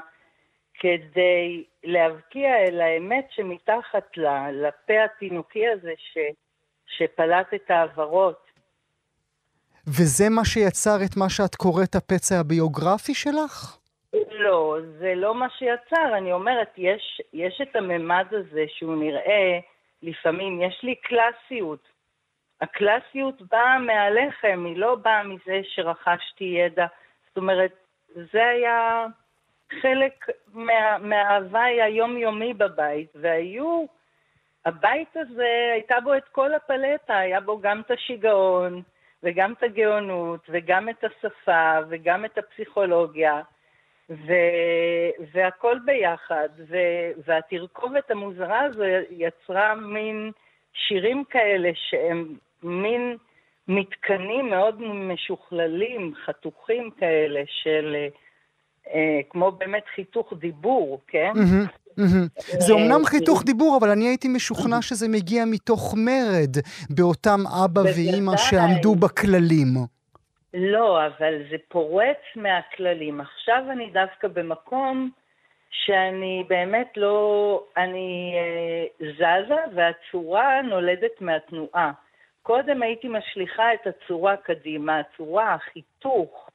כדי 0.79 1.63
להבקיע 1.83 2.57
אל 2.57 2.81
האמת 2.81 3.27
שמתחת 3.29 4.17
לה, 4.17 4.51
לפה 4.51 5.03
התינוקי 5.03 5.67
הזה 5.67 5.93
ש, 5.97 6.17
שפלט 6.87 7.53
את 7.53 7.71
העברות. 7.71 8.42
וזה 9.87 10.29
מה 10.29 10.45
שיצר 10.45 10.97
את 11.05 11.17
מה 11.17 11.29
שאת 11.29 11.55
קוראת 11.55 11.95
הפצע 11.95 12.39
הביוגרפי 12.39 13.13
שלך? 13.13 13.77
לא, 14.31 14.77
זה 14.99 15.13
לא 15.15 15.35
מה 15.35 15.47
שיצר. 15.49 16.17
אני 16.17 16.33
אומרת, 16.33 16.73
יש, 16.77 17.21
יש 17.33 17.61
את 17.61 17.75
הממד 17.75 18.25
הזה 18.31 18.63
שהוא 18.67 18.95
נראה, 18.95 19.59
לפעמים 20.03 20.61
יש 20.61 20.79
לי 20.83 20.95
קלאסיות. 20.95 21.87
הקלאסיות 22.61 23.41
באה 23.51 23.79
מהלחם, 23.79 24.63
היא 24.65 24.77
לא 24.77 24.95
באה 24.95 25.23
מזה 25.23 25.61
שרכשתי 25.63 26.43
ידע. 26.43 26.85
זאת 27.27 27.37
אומרת, 27.37 27.71
זה 28.15 28.45
היה 28.45 29.05
חלק 29.81 30.29
מה, 30.53 30.97
מההוואי 30.97 31.81
היומיומי 31.81 32.53
בבית, 32.53 33.09
והיו, 33.15 33.85
הבית 34.65 35.17
הזה, 35.17 35.69
הייתה 35.73 35.95
בו 36.03 36.13
את 36.13 36.27
כל 36.31 36.53
הפלטה, 36.53 37.17
היה 37.17 37.41
בו 37.41 37.61
גם 37.61 37.81
את 37.81 37.91
השיגעון, 37.91 38.81
וגם 39.23 39.53
את 39.53 39.63
הגאונות, 39.63 40.39
וגם 40.49 40.89
את 40.89 41.03
השפה, 41.03 41.71
וגם 41.89 42.25
את 42.25 42.37
הפסיכולוגיה, 42.37 43.41
ו... 44.09 44.33
והכל 45.33 45.77
ביחד, 45.85 46.49
ו... 46.69 46.77
והתרכובת 47.25 48.11
המוזרה 48.11 48.61
הזו 48.61 48.83
יצרה 49.09 49.75
מין 49.75 50.31
שירים 50.73 51.23
כאלה 51.23 51.69
שהם 51.75 52.35
מין 52.63 53.17
מתקנים 53.67 54.49
מאוד 54.49 54.81
משוכללים, 54.81 56.13
חתוכים 56.25 56.91
כאלה, 56.91 57.41
של 57.47 57.95
כמו 59.29 59.51
באמת 59.51 59.83
חיתוך 59.95 60.33
דיבור, 60.39 60.99
כן? 61.07 61.31
זה 62.59 62.73
אה, 62.73 62.79
אומנם 62.79 63.01
אה, 63.01 63.05
חיתוך 63.05 63.43
דיבור, 63.45 63.77
אבל 63.81 63.89
אני 63.89 64.07
הייתי 64.07 64.27
משוכנע 64.27 64.81
שזה 64.87 65.07
מגיע 65.09 65.43
מתוך 65.45 65.95
מרד 65.97 66.57
באותם 66.89 67.39
אבא 67.65 67.81
ואימא. 67.81 68.37
שעמדו 68.37 68.95
בכללים. 68.95 69.67
לא, 70.53 71.05
אבל 71.07 71.33
זה 71.49 71.55
פורץ 71.67 72.21
מהכללים. 72.35 73.21
עכשיו 73.21 73.63
אני 73.71 73.89
דווקא 73.93 74.27
במקום 74.27 75.09
שאני 75.71 76.43
באמת 76.47 76.91
לא... 76.97 77.63
אני 77.77 78.33
אה, 78.35 79.07
זזה 79.17 79.75
והצורה 79.75 80.61
נולדת 80.61 81.21
מהתנועה. 81.21 81.91
קודם 82.43 82.83
הייתי 82.83 83.07
משליכה 83.07 83.73
את 83.73 83.87
הצורה 83.87 84.37
קדימה, 84.37 84.99
הצורה, 84.99 85.53
החיתוך, 85.53 86.49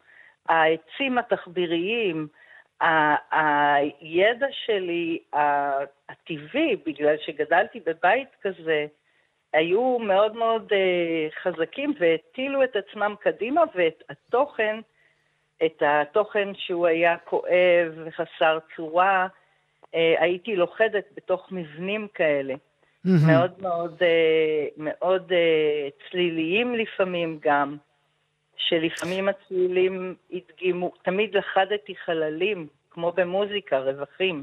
העצים 0.49 1.19
התחביריים, 1.19 2.29
הידע 3.31 4.47
שלי 4.51 5.19
הטבעי, 6.09 6.77
בגלל 6.87 7.17
שגדלתי 7.27 7.81
בבית 7.87 8.29
כזה, 8.43 8.87
היו 9.53 9.99
מאוד 9.99 10.37
מאוד 10.37 10.73
uh, 10.73 11.43
חזקים 11.43 11.95
והטילו 12.01 12.65
את 12.65 12.77
עצמם 12.77 13.15
קדימה 13.21 13.63
ואת 13.75 14.03
התוכן, 14.09 14.81
את 15.65 15.83
התוכן 15.87 16.49
שהוא 16.55 16.87
היה 16.87 17.17
כואב 17.19 17.93
וחסר 18.05 18.59
צורה, 18.77 19.27
uh, 19.83 19.89
הייתי 20.19 20.57
לוכדת 20.57 21.05
בתוך 21.17 21.53
מבנים 21.53 22.09
כאלה. 22.15 22.55
מהמם. 23.05 23.27
מאוד 23.27 23.53
מאוד, 23.63 24.03
אה, 24.03 24.67
מאוד 24.77 25.33
אה, 25.33 25.89
צליליים 26.11 26.75
לפעמים 26.75 27.39
גם, 27.43 27.77
שלפעמים 28.59 29.29
הצלילים 29.29 30.15
הדגימו, 30.33 30.93
תמיד 31.03 31.35
לכדתי 31.35 31.95
חללים 32.05 32.67
כמו 32.91 33.13
במוזיקה, 33.13 33.79
רווחים. 33.79 34.43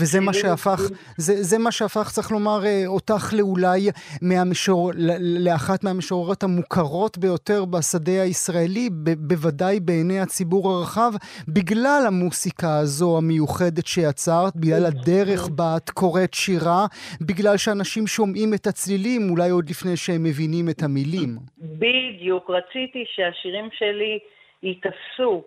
וזה 0.00 0.20
מה 0.20 0.32
שהפך, 0.32 0.80
זה, 1.16 1.42
זה 1.42 1.58
מה 1.58 1.72
שהפך, 1.72 2.10
צריך 2.10 2.30
לומר, 2.32 2.66
אה, 2.66 2.82
אותך 2.86 3.32
לאולי 3.36 3.90
מהמשור, 4.22 4.90
לאחת 5.20 5.84
מהמשוררות 5.84 6.42
המוכרות 6.42 7.18
ביותר 7.18 7.64
בשדה 7.64 8.22
הישראלי, 8.22 8.88
ב- 8.90 9.28
בוודאי 9.28 9.80
בעיני 9.80 10.20
הציבור 10.20 10.70
הרחב, 10.70 11.12
בגלל 11.48 12.04
המוסיקה 12.06 12.78
הזו 12.78 13.18
המיוחדת 13.18 13.86
שיצרת, 13.86 14.56
בגלל 14.56 14.86
הדרך 14.86 15.48
בה 15.48 15.76
את 15.76 15.90
קוראת 15.90 16.34
שירה, 16.34 16.86
בגלל 17.20 17.56
שאנשים 17.56 18.06
שומעים 18.06 18.54
את 18.54 18.66
הצלילים, 18.66 19.30
אולי 19.30 19.50
עוד 19.50 19.70
לפני 19.70 19.96
שהם 19.96 20.22
מבינים 20.22 20.68
את 20.68 20.82
המילים. 20.82 21.36
בדיוק, 21.58 22.50
רציתי 22.50 23.04
שהשירים 23.14 23.68
שלי 23.72 24.18
ייתפסו, 24.62 25.44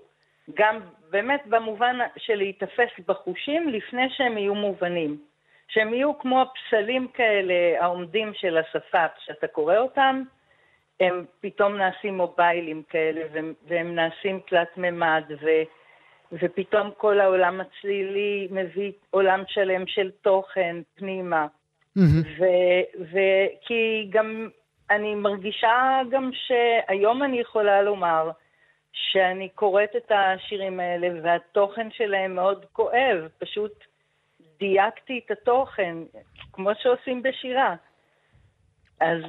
גם 0.53 0.79
באמת 1.09 1.41
במובן 1.45 1.97
של 2.17 2.35
להיתפס 2.35 2.89
בחושים 3.07 3.69
לפני 3.69 4.09
שהם 4.09 4.37
יהיו 4.37 4.55
מובנים. 4.55 5.17
שהם 5.67 5.93
יהיו 5.93 6.19
כמו 6.19 6.41
הפסלים 6.41 7.07
כאלה 7.13 7.53
העומדים 7.83 8.33
של 8.33 8.57
השפה, 8.57 9.05
כשאתה 9.17 9.47
קורא 9.47 9.77
אותם, 9.77 10.23
הם 10.99 11.25
פתאום 11.41 11.77
נעשים 11.77 12.17
מוביילים 12.17 12.83
כאלה, 12.89 13.21
והם, 13.33 13.53
והם 13.67 13.95
נעשים 13.95 14.39
תלת 14.47 14.77
מימד, 14.77 15.23
ו, 15.41 15.47
ופתאום 16.31 16.91
כל 16.97 17.19
העולם 17.19 17.61
הצלילי 17.61 18.47
מביא 18.51 18.91
עולם 19.09 19.43
שלם 19.47 19.87
של 19.87 20.11
תוכן 20.21 20.75
פנימה. 20.95 21.47
מהמם. 21.95 22.21
ו- 22.37 23.01
ו- 23.11 23.47
כי 23.61 24.07
גם 24.09 24.49
אני 24.89 25.15
מרגישה 25.15 26.01
גם 26.11 26.29
שהיום 26.33 27.23
אני 27.23 27.39
יכולה 27.39 27.81
לומר 27.81 28.31
שאני 29.11 29.49
קוראת 29.49 29.95
את 29.95 30.11
השירים 30.11 30.79
האלה 30.79 31.07
והתוכן 31.23 31.91
שלהם 31.91 32.35
מאוד 32.35 32.65
כואב, 32.73 33.27
פשוט 33.37 33.83
דייקתי 34.59 35.21
את 35.25 35.31
התוכן, 35.31 35.97
כמו 36.53 36.69
שעושים 36.81 37.23
בשירה. 37.23 37.75
אז... 38.99 39.23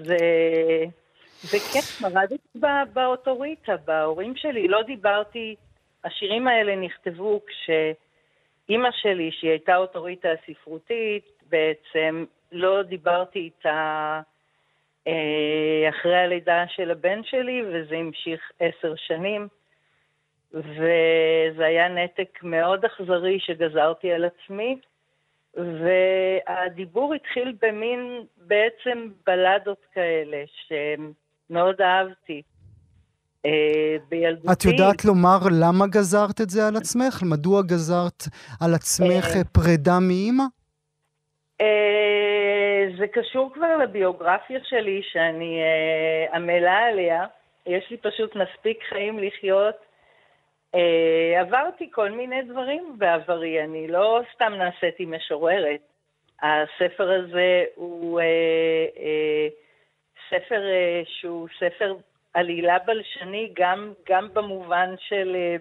וכן, 1.44 2.08
מרדתי 2.08 2.58
ב- 2.60 2.92
באוטוריטה, 2.92 3.76
בהורים 3.76 4.36
שלי, 4.36 4.68
לא 4.68 4.82
דיברתי, 4.82 5.56
השירים 6.04 6.48
האלה 6.48 6.76
נכתבו 6.76 7.40
כשאימא 7.46 8.88
שלי, 8.92 9.30
שהיא 9.32 9.50
הייתה 9.50 9.76
אוטוריטה 9.76 10.28
הספרותית, 10.30 11.24
בעצם 11.48 12.24
לא 12.52 12.82
דיברתי 12.82 13.38
איתה 13.38 14.20
אה, 15.06 15.88
אחרי 15.88 16.16
הלידה 16.16 16.64
של 16.68 16.90
הבן 16.90 17.24
שלי, 17.24 17.62
וזה 17.62 17.96
המשיך 17.96 18.52
עשר 18.60 18.94
שנים, 18.96 19.48
וזה 20.52 21.64
היה 21.64 21.88
נתק 21.88 22.38
מאוד 22.42 22.84
אכזרי 22.84 23.40
שגזרתי 23.40 24.12
על 24.12 24.24
עצמי, 24.24 24.78
והדיבור 25.56 27.14
התחיל 27.14 27.52
במין 27.62 28.24
בעצם 28.36 29.08
בלדות 29.26 29.78
כאלה, 29.94 30.44
שמאוד 30.66 31.80
אהבתי. 31.80 32.42
אה, 33.46 33.96
בילדותי... 34.08 34.52
את 34.52 34.64
יודעת 34.64 35.04
לומר 35.04 35.38
למה 35.60 35.86
גזרת 35.86 36.40
את 36.40 36.50
זה 36.50 36.68
על 36.68 36.76
עצמך? 36.76 37.22
מדוע 37.22 37.62
גזרת 37.62 38.22
על 38.60 38.74
עצמך 38.74 39.36
אה. 39.36 39.44
פרידה 39.52 39.98
מאימא? 40.00 40.44
אה, 41.60 42.84
זה 42.98 43.06
קשור 43.06 43.50
כבר 43.54 43.76
לביוגרפיה 43.76 44.58
שלי, 44.64 45.00
שאני 45.12 45.60
עמלה 46.34 46.78
עליה. 46.78 47.26
יש 47.66 47.90
לי 47.90 47.96
פשוט 47.96 48.36
מספיק 48.36 48.78
חיים 48.88 49.18
לחיות. 49.18 49.87
אה, 50.74 51.40
עברתי 51.40 51.90
כל 51.92 52.10
מיני 52.10 52.42
דברים 52.42 52.94
בעברי, 52.98 53.64
אני 53.64 53.88
לא 53.88 54.20
סתם 54.34 54.52
נעשיתי 54.58 55.04
משוררת. 55.06 55.80
הספר 56.42 57.10
הזה 57.10 57.64
הוא 57.74 58.20
אה, 58.20 58.24
אה, 58.98 59.48
ספר 60.30 60.60
אה, 60.60 61.02
שהוא 61.06 61.48
ספר 61.58 61.96
עלילה 62.34 62.76
בלשני, 62.86 63.52
גם, 63.56 63.92
גם 64.08 64.28
במובן 64.32 64.94
של 65.08 65.36
אה, 65.36 65.56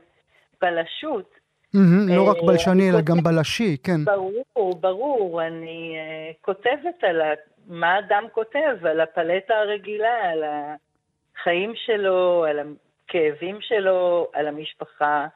בלשות. 0.61 1.37
מהמם, 1.73 2.15
לא 2.15 2.29
רק 2.29 2.37
אה, 2.37 2.47
בלשני, 2.47 2.73
אני 2.73 2.89
אלא 2.89 3.01
גם 3.01 3.17
בלשי, 3.23 3.77
כן. 3.83 4.05
ברור, 4.05 4.75
ברור. 4.75 5.41
אני 5.43 5.95
uh, 5.97 6.45
כותבת 6.45 7.03
על 7.03 7.21
ה... 7.21 7.33
מה 7.67 7.99
אדם 7.99 8.23
כותב, 8.31 8.85
על 8.85 9.01
הפלטה 9.01 9.53
הרגילה, 9.53 10.31
על 10.31 10.43
החיים 10.43 11.73
שלו, 11.75 12.45
על 12.49 12.59
הכאבים 13.07 13.57
שלו, 13.61 14.27
על 14.33 14.47
המשפחה 14.47 15.27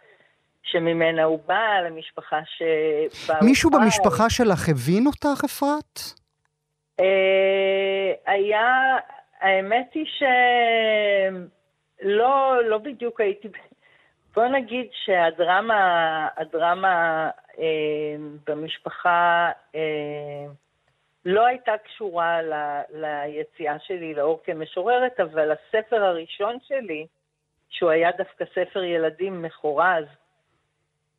שממנה 0.63 1.23
הוא 1.23 1.39
בא, 1.45 1.59
על 1.77 1.85
המשפחה 1.85 2.39
שבה 2.45 3.37
הוא 3.39 3.49
מישהו 3.49 3.69
חי. 3.69 3.77
במשפחה 3.77 4.29
שלך 4.29 4.69
הבין 4.69 5.07
אותך, 5.07 5.43
אפרת? 5.45 5.99
Uh, 7.01 7.03
היה, 8.25 8.97
האמת 9.39 9.93
היא 9.93 10.05
שלא 12.01 12.57
לא 12.63 12.77
בדיוק 12.77 13.21
הייתי... 13.21 13.47
בוא 14.35 14.47
נגיד 14.47 14.87
שהדרמה 15.05 16.27
הדרמה 16.37 17.29
אה, 17.59 18.15
במשפחה 18.47 19.51
אה, 19.75 20.45
לא 21.25 21.45
הייתה 21.45 21.71
קשורה 21.85 22.41
ל, 22.41 22.53
ליציאה 22.89 23.79
שלי 23.79 24.13
לאור 24.13 24.41
כמשוררת, 24.43 25.19
אבל 25.19 25.51
הספר 25.51 26.03
הראשון 26.03 26.57
שלי, 26.67 27.07
שהוא 27.71 27.89
היה 27.89 28.11
דווקא 28.17 28.45
ספר 28.55 28.83
ילדים 28.83 29.41
מחורז, 29.41 30.05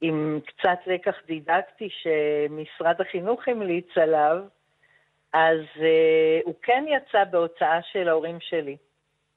עם 0.00 0.40
קצת 0.46 0.78
לקח 0.86 1.14
דידקטי 1.26 1.88
שמשרד 1.90 3.00
החינוך 3.00 3.48
המליץ 3.48 3.88
עליו, 3.96 4.38
אז 5.32 5.60
אה, 5.80 6.40
הוא 6.44 6.54
כן 6.62 6.84
יצא 6.88 7.24
בהוצאה 7.24 7.82
של 7.82 8.08
ההורים 8.08 8.38
שלי, 8.40 8.76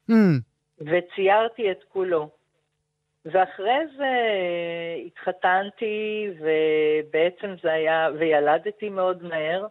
אמ, 0.10 0.39
וציירתי 0.80 1.71
את 1.71 1.84
כולו. 1.93 2.30
ואחרי 3.25 3.80
זה 3.97 4.13
התחתנתי, 5.06 6.30
ובעצם 6.39 7.56
זה 7.63 7.73
היה, 7.73 8.10
וילדתי 8.19 8.89
מאוד 8.89 9.23
מהר, 9.23 9.65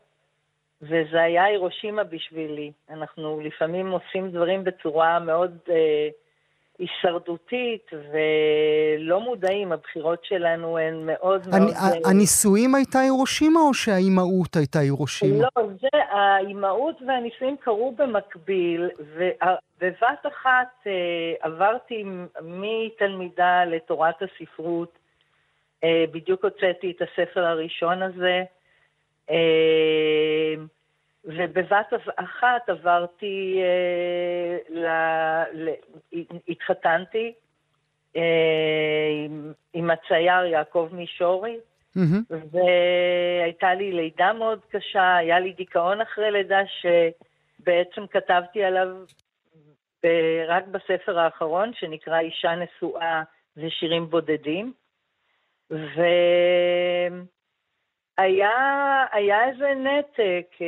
וזה 0.82 1.22
היה 1.22 1.44
הירושימה 1.44 2.04
בשבילי. 2.04 2.72
אנחנו 2.90 3.40
לפעמים 3.40 3.90
עושים 3.90 4.30
דברים 4.30 4.64
בצורה 4.64 5.18
מאוד 5.18 5.58
אה, 5.70 6.08
הישרדותית, 6.78 7.90
ולא 7.92 9.20
מודעים, 9.20 9.72
הבחירות 9.72 10.24
שלנו 10.24 10.78
הן 10.78 11.06
מאוד 11.06 11.48
מאוד... 11.48 11.54
אני- 11.62 11.72
אה, 11.72 12.10
הנישואים 12.10 12.74
הייתה 12.74 12.98
הירושימה 13.00 13.60
או 13.60 13.74
שהאימהות 13.74 14.56
הייתה 14.56 14.78
הירושימה? 14.78 15.44
לא, 15.56 15.66
זה, 15.80 15.88
האימהות 16.10 17.02
והנישואים 17.06 17.56
קרו 17.56 17.92
במקביל, 17.98 18.90
ובבת 19.16 20.26
אחת 20.28 20.68
אה, 20.86 20.92
עברתי 21.40 22.04
מתלמידה 22.42 23.64
לתורת 23.64 24.14
הספרות, 24.22 24.98
אה, 25.84 26.04
בדיוק 26.12 26.44
הוצאתי 26.44 26.90
את 26.96 27.02
הספר 27.02 27.44
הראשון 27.46 28.02
הזה, 28.02 28.42
ובבת 31.24 31.92
אחת 32.16 32.68
עברתי, 32.68 33.60
אה, 33.62 34.58
ל, 34.68 34.86
ל, 35.52 35.70
התחתנתי 36.48 37.32
אה, 38.16 38.22
עם, 39.24 39.52
עם 39.72 39.90
הצייר 39.90 40.44
יעקב 40.44 40.88
מישורי, 40.92 41.56
מהמם. 41.96 42.22
והייתה 42.30 43.74
לי 43.74 43.92
לידה 43.92 44.32
מאוד 44.32 44.60
קשה, 44.68 45.16
היה 45.16 45.40
לי 45.40 45.52
דיכאון 45.52 46.00
אחרי 46.00 46.30
לידה 46.30 46.60
שבעצם 46.66 48.06
כתבתי 48.06 48.64
עליו 48.64 48.88
ב- 50.02 50.44
רק 50.48 50.64
בספר 50.66 51.18
האחרון, 51.18 51.72
שנקרא 51.74 52.20
אישה 52.20 52.54
נשואה 52.54 53.22
ושירים 53.56 54.10
בודדים. 54.10 54.72
והיה 55.70 57.10
היה 58.18 59.48
איזה 59.50 59.74
נתק 59.74 60.46
אה, 60.60 60.66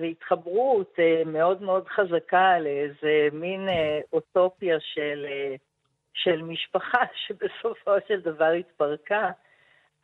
והתחברות 0.00 0.94
אה, 0.98 1.22
מאוד 1.26 1.62
מאוד 1.62 1.88
חזקה 1.88 2.58
לאיזה 2.58 3.28
מין 3.32 3.68
אה, 3.68 4.00
אוטופיה 4.12 4.76
של, 4.80 5.26
של 6.14 6.42
משפחה 6.42 6.98
שבסופו 7.26 7.90
של 8.08 8.20
דבר 8.20 8.50
התפרקה. 8.50 9.30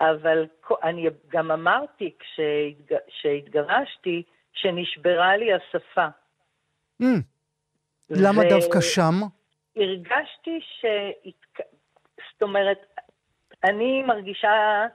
אבל 0.01 0.47
אני 0.83 1.07
גם 1.29 1.51
אמרתי 1.51 2.15
כשהתג- 2.19 2.99
כשהתגרשתי, 3.09 4.23
שנשברה 4.53 5.37
לי 5.37 5.51
השפה. 5.53 6.07
למה 8.11 8.41
ו- 8.41 8.49
דווקא 8.49 8.81
שם? 8.81 9.15
הרגשתי 9.77 10.61
ש... 10.61 10.85
זאת 12.33 12.43
אומרת, 12.43 12.79
אני 13.65 14.03
מרגישה 14.03 14.87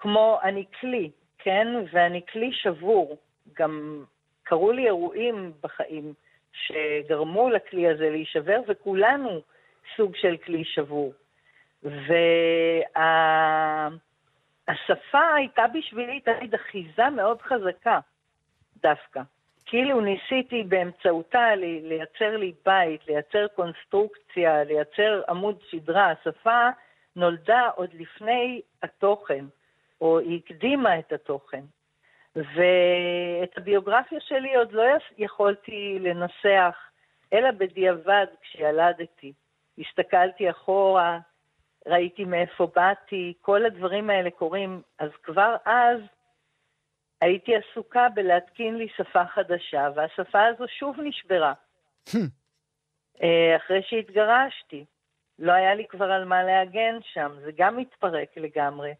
כמו, 0.00 0.38
אני 0.42 0.64
כלי, 0.80 1.10
כן? 1.38 1.66
ואני 1.92 2.20
כלי 2.32 2.52
שבור. 2.52 3.18
גם 3.54 4.04
קרו 4.42 4.72
לי 4.72 4.86
אירועים 4.86 5.52
בחיים 5.60 6.14
שגרמו 6.52 7.50
לכלי 7.50 7.88
הזה 7.88 8.10
להישבר, 8.10 8.60
וכולנו 8.68 9.40
סוג 9.96 10.16
של 10.16 10.36
כלי 10.36 10.64
שבור. 10.64 11.12
והשפה 14.62 15.34
הייתה 15.34 15.64
בשבילי 15.74 16.20
תמיד 16.20 16.54
אחיזה 16.54 17.10
מאוד 17.10 17.42
חזקה, 17.42 17.98
דווקא. 18.82 19.20
כאילו 19.66 20.00
ניסיתי 20.00 20.62
באמצעותה 20.62 21.54
לייצר 21.56 22.36
לי 22.36 22.52
בית, 22.66 23.06
לייצר 23.06 23.46
קונסטרוקציה, 23.48 24.64
לייצר 24.64 25.22
עמוד 25.28 25.58
שדרה. 25.70 26.10
השפה 26.10 26.68
נולדה 27.16 27.68
עוד 27.74 27.90
לפני 27.94 28.60
התוכן, 28.82 29.44
או 30.00 30.18
היא 30.18 30.40
הקדימה 30.44 30.98
את 30.98 31.12
התוכן. 31.12 31.64
ואת 32.36 33.58
הביוגרפיה 33.58 34.20
שלי 34.20 34.54
עוד 34.54 34.72
לא 34.72 34.82
יכולתי 35.18 35.98
לנסח, 36.00 36.76
אלא 37.32 37.50
בדיעבד 37.50 38.26
כשילדתי. 38.40 39.32
הסתכלתי 39.78 40.50
אחורה, 40.50 41.18
ראיתי 41.86 42.24
מאיפה 42.24 42.68
באתי, 42.74 43.34
כל 43.40 43.64
הדברים 43.66 44.10
האלה 44.10 44.30
קורים, 44.30 44.82
אז 44.98 45.10
כבר 45.22 45.56
אז 45.64 46.00
הייתי 47.20 47.52
עסוקה 47.56 48.08
בלהתקין 48.14 48.76
לי 48.76 48.88
שפה 48.96 49.24
חדשה, 49.26 49.88
והשפה 49.94 50.46
הזו 50.46 50.64
שוב 50.68 50.96
נשברה. 51.00 51.52
אה, 53.22 53.56
אחרי 53.56 53.82
שהתגרשתי. 53.82 54.84
לא 55.38 55.52
היה 55.52 55.74
לי 55.74 55.86
כבר 55.86 56.10
על 56.10 56.24
מה 56.24 56.42
להגן 56.42 56.98
שם, 57.02 57.32
זה 57.44 57.50
גם 57.56 57.78
התפרק 57.78 58.36
לגמרי. 58.36 58.92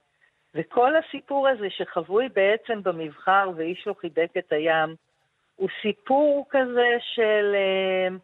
וכל 0.54 0.92
הסיפור 0.96 1.48
הזה 1.48 1.70
שחבוי 1.70 2.28
בעצם 2.28 2.82
במבחר 2.82 3.50
ואיש 3.56 3.86
לא 3.86 3.94
חיבק 4.00 4.30
את 4.38 4.52
הים, 4.52 4.94
הוא 5.56 5.68
סיפור 5.82 6.46
כזה 6.50 6.96
של, 7.14 7.54
אה, 7.54 8.16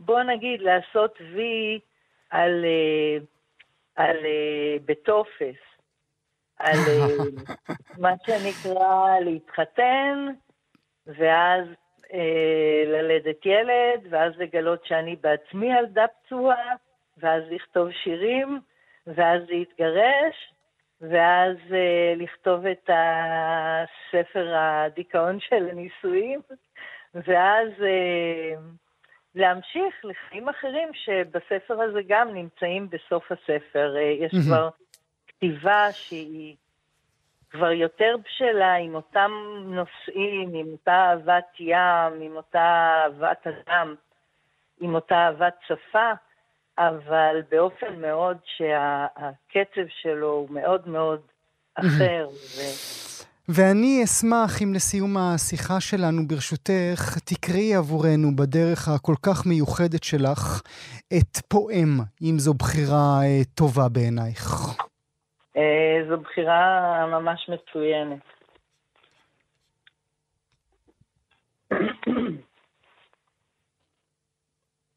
בוא 0.00 0.22
נגיד, 0.22 0.60
לעשות 0.60 1.18
וי 1.34 1.80
על, 2.30 2.64
אה, 2.64 3.18
על, 3.96 4.16
בטופס. 4.84 5.72
על 6.62 6.78
אה, 6.88 7.06
מה 8.02 8.12
שנקרא 8.26 9.20
להתחתן, 9.20 10.26
ואז 11.06 11.64
אה, 12.12 12.82
ללדת 12.86 13.46
ילד, 13.46 14.06
ואז 14.10 14.32
לגלות 14.38 14.84
שאני 14.84 15.16
בעצמי 15.16 15.78
ילדה 15.78 16.04
פצועה, 16.06 16.74
ואז 17.18 17.42
לכתוב 17.50 17.90
שירים, 17.92 18.60
ואז 19.06 19.42
להתגרש, 19.48 20.51
ואז 21.02 21.56
אה, 21.72 22.14
לכתוב 22.16 22.66
את 22.66 22.90
הספר 22.90 24.54
הדיכאון 24.56 25.40
של 25.40 25.68
הנישואים, 25.70 26.40
ואז 27.14 27.68
אה, 27.82 28.54
להמשיך 29.34 30.04
לחיים 30.04 30.48
אחרים 30.48 30.88
שבספר 30.94 31.80
הזה 31.80 32.00
גם 32.08 32.34
נמצאים 32.34 32.88
בסוף 32.90 33.32
הספר. 33.32 33.96
אה, 33.96 34.02
יש 34.02 34.32
כבר 34.46 34.68
כתיבה 35.26 35.92
שהיא 35.92 36.56
כבר 37.50 37.72
יותר 37.72 38.16
בשלה 38.24 38.74
עם 38.74 38.94
אותם 38.94 39.30
נושאים, 39.64 40.54
עם 40.54 40.66
אותה 40.72 40.92
אהבת 40.92 41.60
ים, 41.60 42.20
עם 42.20 42.36
אותה 42.36 43.02
אהבת 43.04 43.46
אדם, 43.46 43.94
עם 44.80 44.94
אותה 44.94 45.14
אהבת 45.14 45.54
שפה, 45.66 46.12
אבל 46.78 47.42
באופן 47.50 48.00
מאוד 48.00 48.36
שהקצב 48.56 49.88
שלו 49.88 50.30
הוא 50.30 50.50
מאוד 50.50 50.88
מאוד 50.88 51.20
אחר. 51.74 52.28
ו... 52.56 52.60
ואני 53.48 54.04
אשמח 54.04 54.62
אם 54.62 54.74
לסיום 54.74 55.16
השיחה 55.16 55.80
שלנו, 55.80 56.28
ברשותך, 56.28 57.18
תקראי 57.24 57.74
עבורנו 57.74 58.36
בדרך 58.36 58.88
הכל 58.88 59.14
כך 59.22 59.46
מיוחדת 59.46 60.02
שלך 60.02 60.62
את 61.18 61.36
פואם, 61.48 61.98
אם 62.22 62.38
זו 62.38 62.54
בחירה 62.54 63.20
אה, 63.24 63.44
טובה 63.54 63.88
בעינייך. 63.88 64.50
אה, 65.56 65.98
זו 66.08 66.16
בחירה 66.16 67.06
ממש 67.06 67.48
מצוינת. 67.48 68.22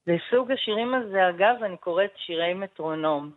לסוג 0.07 0.51
השירים 0.51 0.93
הזה, 0.93 1.29
אגב, 1.29 1.55
אני 1.63 1.77
קוראת 1.77 2.11
שירי 2.15 2.53
מטרונום, 2.53 3.31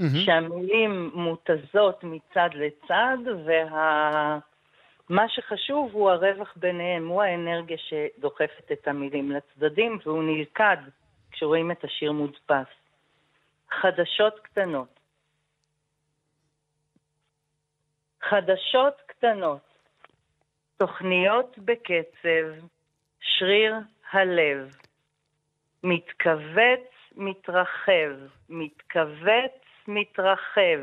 mm-hmm. 0.00 0.04
שהמילים 0.24 1.10
מותזות 1.14 2.04
מצד 2.04 2.48
לצד, 2.54 3.18
ומה 3.44 5.28
שחשוב 5.28 5.90
הוא 5.92 6.10
הרווח 6.10 6.54
ביניהם, 6.56 7.08
הוא 7.08 7.22
האנרגיה 7.22 7.76
שדוחפת 7.78 8.72
את 8.72 8.88
המילים 8.88 9.30
לצדדים, 9.30 9.98
והוא 10.04 10.22
נלכד 10.22 10.76
כשרואים 11.30 11.70
את 11.70 11.84
השיר 11.84 12.12
מודפס. 12.12 12.66
חדשות 13.70 14.40
קטנות. 14.40 15.00
חדשות 18.22 18.94
קטנות, 19.06 19.60
תוכניות 20.76 21.58
בקצב, 21.58 22.66
שריר 23.20 23.74
הלב, 24.10 24.76
מתכווץ, 25.82 26.88
מתרחב, 27.16 28.12
מתכווץ, 28.48 29.52
מתרחב, 29.88 30.80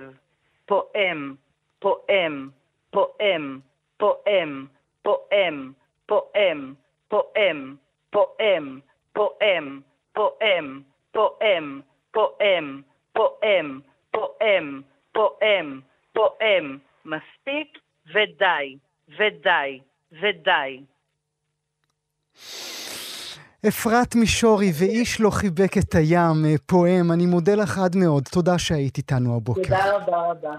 פועם, 0.65 1.35
פועם, 1.79 2.49
פועם, 2.91 3.59
פועם, 3.97 4.67
פועם, 5.01 5.73
פועם, 6.05 6.73
פועם, 7.09 7.09
פועם, 7.09 7.77
פועם, 8.11 8.81
פועם, 9.13 9.61
פועם, 10.13 10.81
פועם, 11.11 11.81
פועם, 13.11 13.81
פועם, 14.11 14.81
פועם, 15.11 15.81
פועם, 16.13 16.77
מספיק 17.05 17.77
ודי, 18.13 18.77
ודי, 19.17 19.79
ודי. 20.11 20.79
אפרת 23.67 24.15
מישורי, 24.15 24.71
ואיש 24.73 25.21
לא 25.21 25.29
חיבק 25.29 25.77
את 25.77 25.95
הים, 25.95 26.45
אה, 26.45 26.55
פועם, 26.65 27.11
אני 27.11 27.25
מודה 27.25 27.55
לך 27.55 27.77
עד 27.77 27.95
מאוד. 27.95 28.23
תודה 28.31 28.57
שהיית 28.57 28.97
איתנו 28.97 29.35
הבוקר. 29.35 29.61
תודה 29.63 29.95
רבה 29.95 30.31
רבה. 30.31 30.55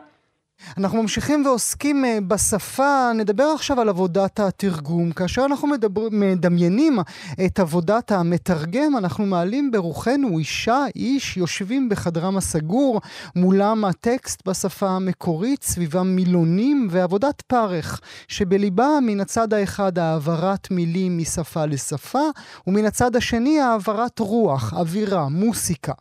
אנחנו 0.78 1.02
ממשיכים 1.02 1.46
ועוסקים 1.46 2.04
אה, 2.04 2.18
בשפה, 2.28 3.10
נדבר 3.14 3.44
עכשיו 3.44 3.80
על 3.80 3.88
עבודת 3.88 4.40
התרגום. 4.40 5.12
כאשר 5.12 5.44
אנחנו 5.44 5.68
מדבר, 5.68 6.08
מדמיינים 6.10 6.98
את 7.46 7.58
עבודת 7.58 8.12
המתרגם, 8.12 8.96
אנחנו 8.96 9.26
מעלים 9.26 9.70
ברוחנו 9.70 10.38
אישה, 10.38 10.84
איש, 10.96 11.36
יושבים 11.36 11.88
בחדרם 11.88 12.36
הסגור, 12.36 13.00
מולם 13.36 13.84
הטקסט 13.84 14.48
בשפה 14.48 14.88
המקורית, 14.88 15.62
סביבם 15.62 16.16
מילונים 16.16 16.88
ועבודת 16.90 17.40
פרך, 17.40 18.00
שבליבה 18.28 18.88
מן 19.02 19.20
הצד 19.20 19.54
האחד 19.54 19.98
העברת 19.98 20.70
מילים 20.70 21.18
משפה 21.18 21.64
לשפה, 21.66 22.24
ומן 22.66 22.84
הצד 22.84 23.16
השני 23.16 23.60
העברת 23.60 24.18
רוח, 24.18 24.72
אווירה, 24.72 25.28
מוסיקה. 25.28 25.92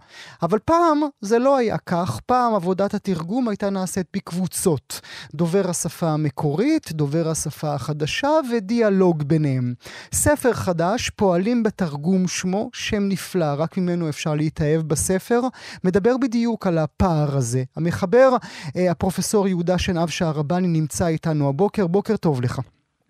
אבל 0.42 0.60
פעם 0.66 1.02
זה 1.22 1.40
לא 1.40 1.58
היה 1.58 1.78
כך, 1.78 2.20
פעם 2.26 2.54
עבודת 2.54 2.94
התרגום 2.94 3.48
הייתה 3.48 3.70
נעשית 3.70 4.08
בקבוצה. 4.14 4.49
קבוצות, 4.50 5.02
דובר 5.34 5.70
השפה 5.70 6.06
המקורית, 6.08 6.92
דובר 6.92 7.28
השפה 7.32 7.74
החדשה 7.76 8.28
ודיאלוג 8.52 9.24
ביניהם. 9.24 9.74
ספר 10.12 10.54
חדש, 10.54 11.10
פועלים 11.10 11.64
בתרגום 11.64 12.28
שמו, 12.28 12.70
שם 12.74 13.04
נפלא, 13.10 13.54
רק 13.58 13.78
ממנו 13.78 14.10
אפשר 14.10 14.34
להתאהב 14.36 14.82
בספר, 14.82 15.40
מדבר 15.84 16.18
בדיוק 16.22 16.68
על 16.68 16.78
הפער 16.78 17.38
הזה. 17.38 17.64
המחבר, 17.78 18.30
אה, 18.78 18.92
הפרופסור 18.92 19.48
יהודה 19.48 19.78
שנהב 19.78 20.10
שערבני, 20.10 20.68
נמצא 20.68 21.08
איתנו 21.08 21.50
הבוקר, 21.50 21.88
בוקר 21.88 22.18
טוב 22.18 22.42
לך. 22.42 22.60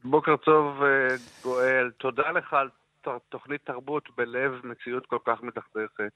בוקר 0.03 0.35
טוב, 0.35 0.83
אה, 0.83 1.15
גואל. 1.43 1.91
תודה 1.97 2.31
לך 2.31 2.53
על 2.53 2.67
תוכנית 3.29 3.61
תרבות 3.65 4.03
בלב 4.17 4.51
מציאות 4.63 5.05
כל 5.05 5.19
כך 5.25 5.43
מתחדכת. 5.43 6.13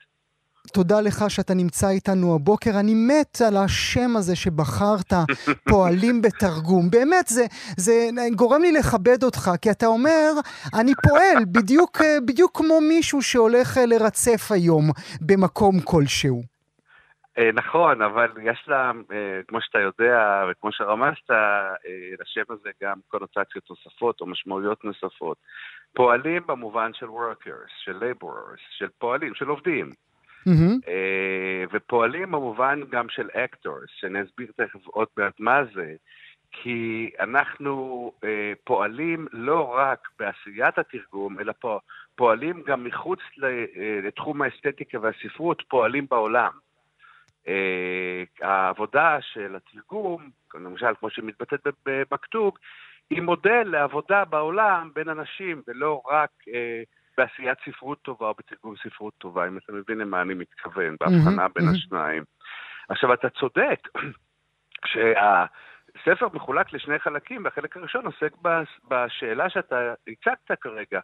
תודה 0.74 1.01
לך 1.01 1.24
שאתה 1.30 1.53
נמצא 1.53 1.89
איתנו 1.89 2.36
הבוקר. 2.36 2.72
אני 2.80 2.93
מת 2.93 3.38
על 3.47 3.57
השם 3.57 4.18
הזה 4.18 4.36
שבחרת, 4.36 5.14
פועלים 5.70 6.22
בתרגום. 6.22 6.89
באמת, 6.89 7.28
זה, 7.28 7.45
זה 7.78 7.93
גורם 8.36 8.61
לי 8.61 8.72
לכבד 8.72 9.24
אותך, 9.24 9.51
כי 9.61 9.72
אתה 9.72 9.86
אומר, 9.86 10.32
אני 10.80 10.91
פועל 11.09 11.45
בדיוק, 11.51 11.97
בדיוק 12.28 12.57
כמו 12.57 12.82
מישהו 12.82 13.22
שהולך 13.22 13.78
לרצף 13.88 14.51
היום 14.51 14.84
במקום 15.22 15.80
כלשהו. 15.84 16.53
אה, 17.38 17.51
נכון, 17.53 18.01
אבל 18.01 18.30
יש 18.43 18.66
לה, 18.68 18.91
אה, 19.11 19.41
כמו 19.47 19.61
שאתה 19.61 19.80
יודע 19.80 20.45
וכמו 20.51 20.72
שרמזת, 20.72 21.32
אה, 21.32 21.74
לשם 22.20 22.43
הזה 22.49 22.70
גם 22.84 22.97
קונוטציות 23.07 23.70
נוספות 23.70 24.22
או 24.22 24.26
משמעויות 24.26 24.84
נוספות. 24.84 25.38
פועלים 25.93 26.47
במובן 26.47 26.91
של 26.93 27.05
workers, 27.05 27.72
של 27.84 27.99
laborers, 28.03 28.61
של 28.78 28.88
פועלים, 28.97 29.36
של 29.36 29.47
עובדים. 29.47 29.89
Mm-hmm. 30.48 30.89
ופועלים 31.74 32.32
במובן 32.32 32.80
גם 32.89 33.10
של 33.10 33.30
actors, 33.34 33.89
שאני 34.00 34.22
אסביר 34.22 34.48
תכף 34.56 34.88
עוד 34.88 35.08
מעט 35.18 35.39
מה 35.39 35.62
זה, 35.74 35.96
כי 36.52 37.12
אנחנו 37.20 38.12
אה, 38.24 38.54
פועלים 38.64 39.28
לא 39.32 39.74
רק 39.76 40.08
בעשיית 40.20 40.78
התרגום, 40.78 41.39
אלא 41.39 41.54
פועלים 42.16 42.64
גם 42.66 42.84
מחוץ 42.84 43.20
אה, 43.44 43.66
לתחום 44.04 44.41
האסתטיקה 44.41 44.98
והספרות, 45.02 45.64
פועלים 45.68 46.08
בעולם. 46.10 46.52
העבודה 48.41 49.18
של 49.22 49.56
התרגום, 49.56 50.30
למשל 50.54 50.96
כמו 51.00 51.10
שהיא 51.10 51.26
מתבטאת 51.26 51.68
בכתוב, 52.12 52.54
היא 53.10 53.22
מודל 53.22 53.64
לעבודה 53.64 54.26
בעולם 54.26 54.89
בין 54.96 55.10
אנשים, 55.10 55.62
ולא 55.68 56.02
רק 56.12 56.30
אה, 56.54 56.84
בעשיית 57.18 57.57
ספרות 57.66 58.01
טובה 58.01 58.28
או 58.28 58.34
בתרגום 58.38 58.76
ספרות 58.84 59.14
טובה, 59.18 59.47
אם 59.47 59.57
אתה 59.57 59.74
מבין 59.74 59.97
למה 59.97 60.22
אני 60.22 60.34
מתכוון, 60.34 60.95
בהבחנה 60.99 61.47
בין 61.55 61.70
השניים. 61.70 62.24
עכשיו, 62.89 63.14
אתה 63.14 63.30
צודק, 63.30 63.88
כשהספר 64.86 66.28
מחולק 66.34 66.74
לשני 66.74 66.99
חלקים, 66.99 67.43
והחלק 67.43 67.78
הראשון 67.78 68.05
עוסק 68.05 68.34
בשאלה 68.89 69.49
שאתה 69.49 69.93
הצגת 70.07 70.59
כרגע. 70.61 70.99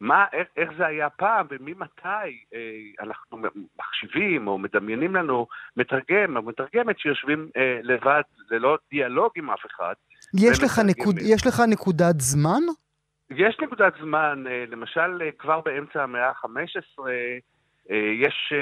מה, 0.00 0.24
איך, 0.32 0.48
איך 0.56 0.70
זה 0.78 0.86
היה 0.86 1.10
פעם 1.10 1.46
וממתי 1.50 2.08
אה, 2.54 3.04
אנחנו 3.04 3.38
מחשיבים 3.78 4.48
או 4.48 4.58
מדמיינים 4.58 5.16
לנו 5.16 5.46
מתרגם 5.76 6.36
או 6.36 6.42
מתרגמת 6.42 6.98
שיושבים 6.98 7.48
אה, 7.56 7.80
לבד 7.82 8.22
ללא 8.50 8.78
דיאלוג 8.90 9.30
עם 9.36 9.50
אף 9.50 9.66
אחד. 9.66 9.94
יש 10.34 10.62
לך, 10.62 10.78
נקוד, 10.86 11.18
יש 11.18 11.46
לך 11.46 11.62
נקודת 11.68 12.20
זמן? 12.20 12.60
יש 13.30 13.56
נקודת 13.60 13.92
זמן, 14.00 14.44
אה, 14.46 14.64
למשל 14.68 15.22
אה, 15.22 15.32
כבר 15.38 15.60
באמצע 15.60 16.02
המאה 16.02 16.28
ה-15 16.28 17.08
אה, 17.08 17.38
יש 17.96 18.52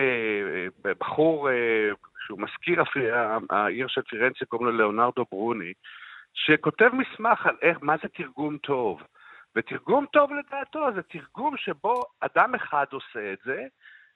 בחור 0.83 1.49
שהוא 2.27 2.41
מזכיר 2.41 2.83
העיר 3.51 3.89
של 3.89 4.03
פירנצה, 4.03 4.45
קוראים 4.45 4.67
לו 4.67 4.77
ליאונרדו 4.77 5.25
ברוני, 5.31 5.73
שכותב 6.35 6.91
מסמך 6.93 7.47
על 7.47 7.57
איך, 7.63 7.79
מה 7.83 7.97
זה 8.03 8.09
תרגום 8.09 8.59
טוב. 8.59 9.03
ותרגום 9.57 10.07
טוב 10.13 10.31
לדעתו 10.33 10.93
זה 10.95 11.03
תרגום 11.03 11.57
שבו 11.57 12.03
אדם 12.21 12.55
אחד 12.55 12.85
עושה 12.93 13.33
את 13.33 13.39
זה, 13.45 13.65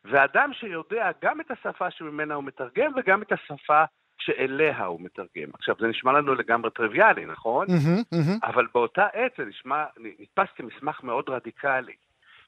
ואדם 0.04 0.50
שיודע 0.52 1.10
גם 1.22 1.40
את 1.40 1.50
השפה 1.50 1.90
שממנה 1.90 2.34
הוא 2.34 2.44
מתרגם 2.44 2.92
וגם 2.96 3.22
את 3.22 3.32
השפה 3.32 3.84
שאליה 4.24 4.84
הוא 4.84 5.00
מתרגם. 5.00 5.50
עכשיו, 5.54 5.74
זה 5.80 5.86
נשמע 5.86 6.12
לנו 6.12 6.34
לגמרי 6.34 6.70
טריוויאלי, 6.70 7.26
נכון? 7.26 7.66
Mm-hmm, 7.66 8.14
mm-hmm. 8.14 8.46
אבל 8.46 8.66
באותה 8.74 9.06
עת 9.12 9.32
זה 9.38 9.44
נשמע, 9.44 9.84
נתפס 9.98 10.48
כמסמך 10.56 11.02
מאוד 11.02 11.28
רדיקלי, 11.28 11.96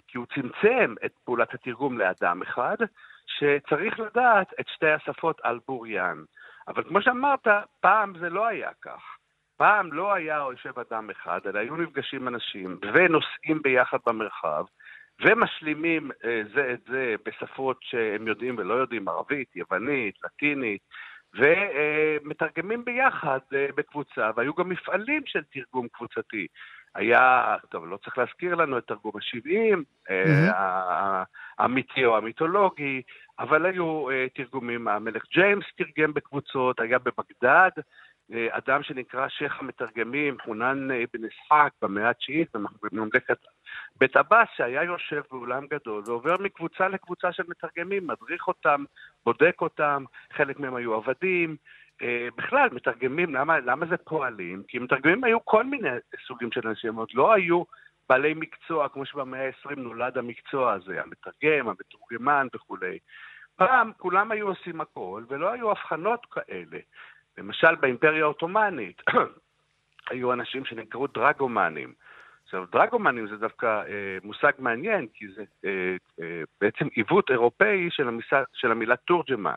כי 0.09 0.19
הוא 0.19 0.27
צמצם 0.35 0.95
את 1.05 1.13
פעולת 1.25 1.55
התרגום 1.55 1.99
לאדם 1.99 2.43
אחד, 2.43 2.77
שצריך 3.27 4.01
לדעת 4.01 4.53
את 4.61 4.69
שתי 4.69 4.91
השפות 4.91 5.41
על 5.43 5.59
בוריין. 5.69 6.25
אבל 6.69 6.83
כמו 6.85 7.03
שאמרת, 7.03 7.47
פעם 7.81 8.13
זה 8.21 8.31
לא 8.31 8.47
היה 8.47 8.71
כך. 8.83 9.03
פעם 9.57 9.93
לא 9.93 10.15
היה 10.15 10.35
יושב 10.51 10.79
אדם 10.79 11.11
אחד, 11.11 11.41
אלא 11.47 11.59
היו 11.59 11.77
נפגשים 11.77 12.29
אנשים 12.29 12.79
ונוסעים 12.93 13.63
ביחד 13.63 13.99
במרחב, 14.07 14.65
ומשלימים 15.21 16.11
אה, 16.25 16.43
זה 16.55 16.71
את 16.73 16.81
זה 16.89 17.15
בשפות 17.25 17.79
שהם 17.81 18.29
יודעים 18.29 18.59
ולא 18.59 18.75
יודעים, 18.75 19.09
ערבית, 19.09 19.57
יוונית, 19.57 20.15
לטינית, 20.25 20.83
ומתרגמים 21.35 22.85
ביחד 22.85 23.39
אה, 23.55 23.67
בקבוצה, 23.77 24.31
והיו 24.37 24.55
גם 24.55 24.69
מפעלים 24.69 25.23
של 25.27 25.43
תרגום 25.53 25.89
קבוצתי. 25.89 26.47
היה, 26.95 27.57
טוב, 27.69 27.87
לא 27.87 27.97
צריך 27.97 28.19
להזכיר 28.19 28.55
לנו 28.55 28.79
את 28.79 28.87
תרגום 28.87 29.13
ה-70, 29.15 29.79
mm-hmm. 30.09 30.55
האמיתי 31.59 32.05
או 32.05 32.17
המיתולוגי, 32.17 33.03
אבל 33.39 33.67
היו 33.67 34.11
אה, 34.11 34.27
תרגומים, 34.35 34.89
המלך 34.89 35.23
ג'יימס 35.33 35.65
תרגם 35.77 36.15
בקבוצות, 36.15 36.81
היה 36.81 36.99
בבגדד 36.99 37.71
אה, 37.79 37.83
אדם 38.51 38.83
שנקרא 38.83 39.29
שייח 39.29 39.61
המתרגמים, 39.61 40.37
חונן 40.45 40.91
אבן 40.91 41.25
ישחק 41.27 41.71
במאה 41.83 42.11
התשיעית 42.11 42.49
בממלכת 42.83 43.39
בית 43.97 44.17
עבאס, 44.17 44.49
שהיה 44.57 44.83
יושב 44.83 45.23
באולם 45.31 45.67
גדול 45.67 46.03
ועובר 46.07 46.35
מקבוצה 46.41 46.89
לקבוצה 46.89 47.33
של 47.33 47.43
מתרגמים, 47.49 48.07
מדריך 48.07 48.49
אותם, 48.49 48.85
בודק 49.25 49.57
אותם, 49.61 50.05
חלק 50.33 50.61
מהם 50.61 50.75
היו 50.75 50.95
עבדים. 50.95 51.57
אה, 52.03 52.29
בכלל, 52.37 52.69
מתרגמים, 52.73 53.35
למה, 53.35 53.61
למה 53.61 53.87
זה 53.87 53.97
פועלים? 53.97 54.63
כי 54.69 54.79
מתרגמים 54.79 55.25
היו 55.25 55.45
כל 55.45 55.65
מיני 55.65 55.89
סוגים 56.27 56.53
של 56.53 56.69
אנשים, 56.69 56.95
עוד 56.95 57.09
לא 57.15 57.33
היו 57.33 57.63
בעלי 58.09 58.35
מקצוע, 58.35 58.89
כמו 58.89 59.07
שבמאה 59.07 59.47
ה-20 59.47 59.75
נולד 59.77 60.19
המקצוע 60.19 60.73
הזה, 60.73 61.03
המתרגם, 61.03 61.69
המתורגמן 61.69 62.47
וכולי. 62.55 62.99
פעם 63.57 63.93
כולם 63.99 64.31
היו 64.31 64.49
עושים 64.49 64.81
הכל, 64.81 65.25
ולא 65.29 65.53
היו 65.53 65.71
הבחנות 65.71 66.27
כאלה. 66.27 66.79
למשל 67.39 67.75
באימפריה 67.75 68.25
העות'מאנית 68.25 69.03
היו 70.11 70.33
אנשים 70.33 70.65
שנקראו 70.65 71.07
דרגומנים. 71.07 71.93
עכשיו, 72.45 72.65
דרגומנים 72.73 73.29
זה 73.29 73.37
דווקא 73.37 73.67
אה, 73.67 74.19
מושג 74.23 74.53
מעניין, 74.59 75.07
כי 75.15 75.29
זה 75.29 75.45
אה, 75.65 75.97
אה, 76.21 76.43
בעצם 76.61 76.89
עיוות 76.93 77.31
אירופאי 77.31 77.89
של, 77.91 78.09
המסע, 78.09 78.43
של 78.53 78.71
המילה 78.71 78.97
תורג'מן. 78.97 79.57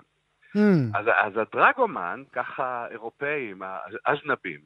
Mm. 0.56 0.60
אז, 0.94 1.06
אז 1.08 1.34
הדרגומן, 1.38 2.24
ככה 2.32 2.66
האירופאים, 2.66 3.62
האז'נבים, 4.06 4.60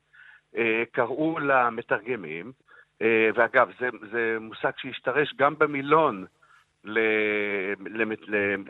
אה, 0.57 0.83
קראו 0.91 1.39
למתרגמים, 1.39 2.51
אה, 3.01 3.29
ואגב, 3.35 3.69
זה, 3.79 3.89
זה 4.11 4.37
מושג 4.39 4.71
שהשתרש 4.77 5.33
גם 5.37 5.55
במילון 5.57 6.25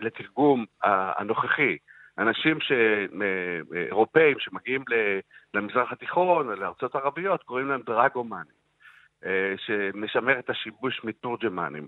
לתרגום 0.02 0.66
הנוכחי. 0.84 1.78
אנשים 2.18 2.60
ש... 2.60 2.72
אירופאים 3.76 4.40
שמגיעים 4.40 4.84
למזרח 5.54 5.92
התיכון 5.92 6.50
לארצות 6.50 6.96
ערביות, 6.96 7.44
קוראים 7.44 7.68
להם 7.68 7.82
דרגומנים, 7.86 8.62
אה, 9.26 9.54
שמשמר 9.58 10.40
את 10.40 10.50
השיבוש 10.50 11.02
מתורג'מנים. 11.04 11.88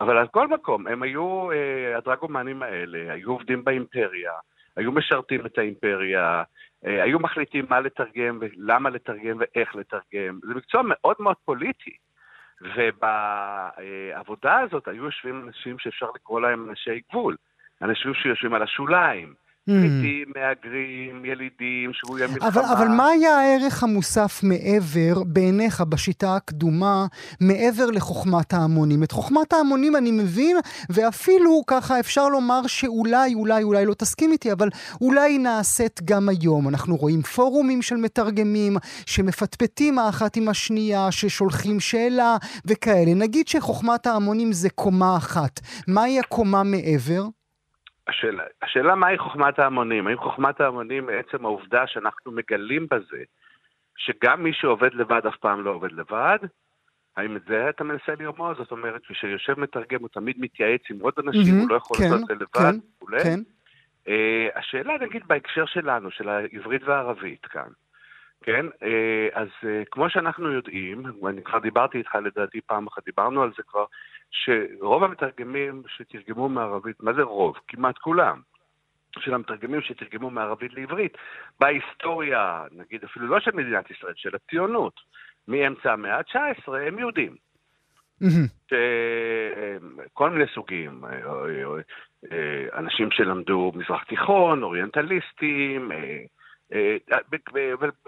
אבל 0.00 0.16
על 0.16 0.28
כל 0.28 0.48
מקום, 0.48 0.86
הם 0.86 1.02
היו, 1.02 1.50
אה, 1.52 1.96
הדרגומנים 1.96 2.62
האלה, 2.62 3.12
היו 3.12 3.30
עובדים 3.30 3.64
באימפריה, 3.64 4.32
היו 4.76 4.92
משרתים 4.92 5.46
את 5.46 5.58
האימפריה, 5.58 6.42
אה, 6.86 7.02
היו 7.02 7.18
מחליטים 7.18 7.66
מה 7.68 7.80
לתרגם 7.80 8.38
ולמה 8.40 8.90
לתרגם 8.90 9.36
ואיך 9.38 9.76
לתרגם. 9.76 10.38
זה 10.42 10.54
מקצוע 10.54 10.82
מאוד 10.84 11.16
מאוד 11.18 11.36
פוליטי. 11.44 11.96
ובעבודה 12.76 14.58
הזאת 14.58 14.88
היו 14.88 15.04
יושבים 15.04 15.42
אנשים 15.46 15.78
שאפשר 15.78 16.06
לקרוא 16.14 16.40
להם 16.40 16.70
אנשי 16.70 17.00
גבול, 17.10 17.36
אנשים 17.82 18.14
שיושבים 18.14 18.54
על 18.54 18.62
השוליים, 18.62 19.34
פליטים, 19.66 20.24
mm. 20.28 20.38
מהגרים, 20.38 21.24
ילידים, 21.24 21.90
שבויי 21.92 22.26
מלחמה. 22.26 22.48
אבל, 22.48 22.62
אבל 22.64 22.88
מה 22.88 23.08
היה 23.08 23.38
הערך 23.38 23.82
המוסף 23.82 24.40
מעבר, 24.42 25.22
בעיניך, 25.26 25.80
בשיטה 25.80 26.36
הקדומה, 26.36 27.06
מעבר 27.40 27.86
לחוכמת 27.86 28.52
ההמונים? 28.52 29.02
את 29.02 29.12
חוכמת 29.12 29.52
ההמונים 29.52 29.96
אני 29.96 30.10
מבין, 30.10 30.56
ואפילו 30.90 31.62
ככה 31.66 32.00
אפשר 32.00 32.28
לומר 32.28 32.66
שאולי, 32.66 33.34
אולי, 33.34 33.62
אולי 33.62 33.86
לא 33.86 33.94
תסכים 33.94 34.32
איתי, 34.32 34.52
אבל 34.52 34.68
אולי 35.00 35.32
היא 35.32 35.40
נעשית 35.40 36.00
גם 36.04 36.28
היום. 36.28 36.68
אנחנו 36.68 36.96
רואים 36.96 37.22
פורומים 37.22 37.82
של 37.82 37.96
מתרגמים 37.96 38.76
שמפטפטים 39.06 39.98
האחת 39.98 40.36
עם 40.36 40.48
השנייה, 40.48 41.12
ששולחים 41.12 41.80
שאלה 41.80 42.36
וכאלה. 42.64 43.14
נגיד 43.14 43.48
שחוכמת 43.48 44.06
ההמונים 44.06 44.52
זה 44.52 44.70
קומה 44.70 45.16
אחת. 45.16 45.60
מהי 45.88 46.18
הקומה 46.20 46.62
מעבר? 46.62 47.41
השאלה, 48.12 48.44
השאלה 48.62 48.94
מהי 48.94 49.18
חוכמת 49.18 49.58
ההמונים? 49.58 50.06
האם 50.06 50.18
חוכמת 50.18 50.60
ההמונים 50.60 51.06
מעצם 51.06 51.44
העובדה 51.44 51.86
שאנחנו 51.86 52.32
מגלים 52.32 52.86
בזה 52.90 53.22
שגם 53.96 54.42
מי 54.42 54.52
שעובד 54.52 54.94
לבד 54.94 55.26
אף 55.26 55.36
פעם 55.36 55.64
לא 55.64 55.70
עובד 55.70 55.92
לבד? 55.92 56.38
האם 57.16 57.36
את 57.36 57.42
זה 57.48 57.68
אתה 57.68 57.84
מנסה 57.84 58.12
לרמוז? 58.18 58.56
זאת 58.56 58.70
אומרת, 58.70 59.02
כשיושב 59.08 59.60
מתרגם 59.60 60.00
הוא 60.00 60.08
תמיד 60.08 60.36
מתייעץ 60.38 60.80
עם 60.90 61.00
עוד 61.00 61.14
אנשים, 61.18 61.54
mm-hmm, 61.54 61.62
הוא 61.62 61.70
לא 61.70 61.76
יכול 61.76 61.96
כן, 61.96 62.04
לעשות 62.04 62.20
את 62.20 62.26
זה 62.26 62.34
לבד, 62.34 62.78
כן, 63.10 63.18
כן. 63.22 63.40
Uh, 64.06 64.58
השאלה 64.58 64.92
נגיד 65.00 65.22
בהקשר 65.26 65.66
שלנו, 65.66 66.10
של 66.10 66.28
העברית 66.28 66.82
והערבית 66.84 67.46
כאן, 67.46 67.68
כן? 68.42 68.66
Uh, 68.66 68.84
אז 69.32 69.48
uh, 69.60 69.66
כמו 69.90 70.10
שאנחנו 70.10 70.52
יודעים, 70.52 71.04
ואני 71.22 71.42
כבר 71.42 71.58
דיברתי 71.58 71.98
איתך 71.98 72.14
לדעתי 72.14 72.60
פעם 72.60 72.86
אחת, 72.86 73.04
דיברנו 73.04 73.42
על 73.42 73.50
זה 73.56 73.62
כבר, 73.62 73.84
שרוב 74.30 75.04
המתרגמים 75.04 75.82
שתרגמו 75.88 76.48
מערבית, 76.48 76.96
מה 77.00 77.12
זה 77.12 77.22
רוב? 77.22 77.56
כמעט 77.68 77.98
כולם. 77.98 78.40
של 79.18 79.34
המתרגמים 79.34 79.80
שתרגמו 79.80 80.30
מערבית 80.30 80.74
לעברית, 80.74 81.16
בהיסטוריה, 81.60 82.64
נגיד 82.72 83.04
אפילו 83.04 83.26
לא 83.26 83.40
של 83.40 83.50
מדינת 83.54 83.90
ישראל, 83.90 84.12
של 84.16 84.30
הציונות, 84.34 85.00
מאמצע 85.48 85.92
המאה 85.92 86.16
ה-19, 86.16 86.72
הם 86.86 86.98
יהודים. 86.98 87.36
כל 90.12 90.30
מיני 90.30 90.44
סוגים, 90.54 91.04
אנשים 92.74 93.10
שלמדו 93.10 93.72
מזרח 93.74 94.04
תיכון, 94.04 94.62
אוריינטליסטים, 94.62 95.92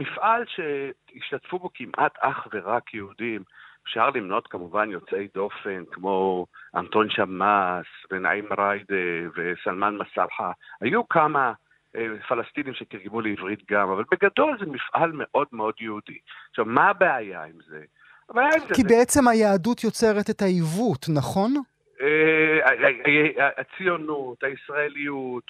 מפעל 0.00 0.44
שהשתתפו 0.46 1.58
בו 1.58 1.70
כמעט 1.74 2.12
אך 2.20 2.46
ורק 2.52 2.94
יהודים, 2.94 3.42
אפשר 3.84 4.10
למנות 4.10 4.46
כמובן 4.46 4.90
יוצאי 4.90 5.28
דופן 5.34 5.84
כמו 5.90 6.46
אנטון 6.76 7.10
שמאס 7.10 7.86
ונעים 8.10 8.44
ריידה 8.58 9.28
וסלמן 9.36 9.96
מסלחה. 9.96 10.52
היו 10.80 11.08
כמה 11.08 11.52
אה, 11.96 12.06
פלסטינים 12.28 12.74
שתרגמו 12.74 13.20
לעברית 13.20 13.70
גם, 13.70 13.90
אבל 13.90 14.04
בגדול 14.12 14.58
זה 14.58 14.66
מפעל 14.66 15.10
מאוד 15.14 15.46
מאוד 15.52 15.74
יהודי. 15.80 16.18
עכשיו, 16.50 16.64
מה 16.64 16.88
הבעיה 16.88 17.44
עם 17.44 17.58
זה? 17.66 17.80
כי 18.74 18.82
זה... 18.82 18.88
בעצם 18.88 19.28
היהדות 19.28 19.84
יוצרת 19.84 20.30
את 20.30 20.42
העיוות, 20.42 21.06
נכון? 21.14 21.54
אה, 22.00 23.50
הציונות, 23.56 24.44
הישראליות, 24.44 25.44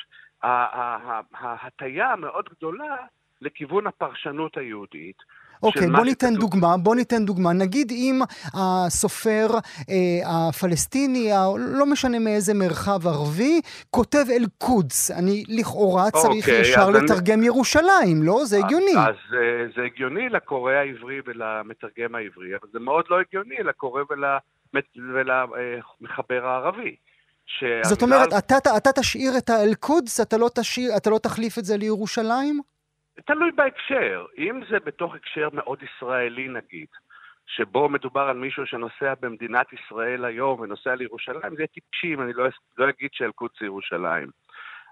ההטייה 1.35 2.13
המאוד 2.13 2.49
גדולה 2.57 2.97
לכיוון 3.41 3.87
הפרשנות 3.87 4.57
היהודית. 4.57 5.17
אוקיי, 5.63 5.87
בוא 5.87 6.05
ניתן 6.05 6.35
שכתוב... 6.35 6.41
דוגמה, 6.41 6.77
בוא 6.77 6.95
ניתן 6.95 7.25
דוגמה. 7.25 7.53
נגיד 7.53 7.91
אם 7.91 8.21
הסופר 8.55 9.47
אה, 9.91 10.49
הפלסטיני, 10.49 11.31
לא 11.79 11.87
משנה 11.87 12.19
מאיזה 12.19 12.55
מרחב 12.55 13.07
ערבי, 13.07 13.61
כותב 13.91 14.25
אל-קודס. 14.31 15.11
אני 15.11 15.45
לכאורה 15.49 16.11
צריך 16.11 16.49
אוקיי, 16.49 16.61
ישר 16.61 16.91
לתרגם 16.91 17.39
אני... 17.39 17.47
ירושלים, 17.47 18.23
לא? 18.23 18.45
זה 18.45 18.59
הגיוני. 18.59 18.97
אז, 18.99 18.99
אז 18.99 19.35
אה, 19.35 19.67
זה 19.77 19.83
הגיוני 19.83 20.29
לקורא 20.29 20.73
העברי 20.73 21.21
ולמתרגם 21.27 22.15
העברי, 22.15 22.57
אבל 22.57 22.69
זה 22.73 22.79
מאוד 22.79 23.05
לא 23.11 23.21
הגיוני 23.21 23.57
לקורא 23.65 24.03
ולמחבר 24.97 26.47
הערבי. 26.47 26.97
זאת 27.83 28.03
אומרת, 28.03 28.29
אתה, 28.39 28.57
אתה 28.77 28.91
תשאיר 29.01 29.33
את 29.39 29.51
האל-קודס, 29.51 30.21
אתה, 30.21 30.37
לא 30.39 30.49
אתה 30.97 31.11
לא 31.11 31.19
תחליף 31.19 31.59
את 31.59 31.65
זה 31.65 31.77
לירושלים? 31.77 32.61
תלוי 33.27 33.51
בהקשר. 33.53 34.25
אם 34.39 34.61
זה 34.71 34.77
בתוך 34.85 35.15
הקשר 35.15 35.49
מאוד 35.53 35.79
ישראלי 35.83 36.49
נגיד, 36.49 36.89
שבו 37.47 37.89
מדובר 37.89 38.21
על 38.21 38.37
מישהו 38.37 38.67
שנוסע 38.67 39.15
במדינת 39.21 39.67
ישראל 39.73 40.25
היום 40.25 40.61
ונוסע 40.61 40.95
לירושלים, 40.95 41.57
זה 41.57 41.57
יהיה 41.59 41.67
טיפשים, 41.67 42.23
אני 42.23 42.33
לא, 42.33 42.45
לא 42.79 42.89
אגיד 42.89 43.11
שאל-קודס 43.13 43.55
זה 43.61 43.67
ירושלים. 43.67 44.29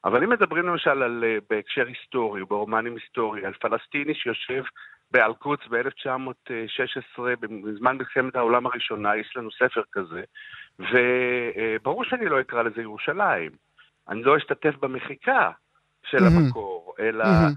אבל 0.05 0.23
אם 0.23 0.31
מדברים 0.31 0.67
למשל 0.67 1.03
על, 1.03 1.25
אה, 1.27 1.39
בהקשר 1.51 1.87
היסטורי, 1.87 2.45
ברומנים 2.45 2.95
היסטורי, 2.95 3.47
על 3.47 3.53
פלסטיני 3.53 4.15
שיושב 4.15 4.63
באל-קודס 5.11 5.67
ב-1916, 5.71 7.23
בזמן 7.41 7.97
מלחמת 7.97 8.37
העולם 8.37 8.67
הראשונה, 8.67 9.17
יש 9.17 9.37
לנו 9.37 9.51
ספר 9.51 9.83
כזה, 9.93 10.23
וברור 10.79 12.05
שאני 12.05 12.27
לא 12.27 12.41
אקרא 12.41 12.63
לזה 12.63 12.83
ירושלים. 12.83 13.51
אני 14.09 14.23
לא 14.23 14.37
אשתתף 14.37 14.75
במחיקה, 14.81 15.51
של. 16.05 16.19
המקור, 16.19 16.95
אלא. 17.01 17.25
אה, 17.25 17.49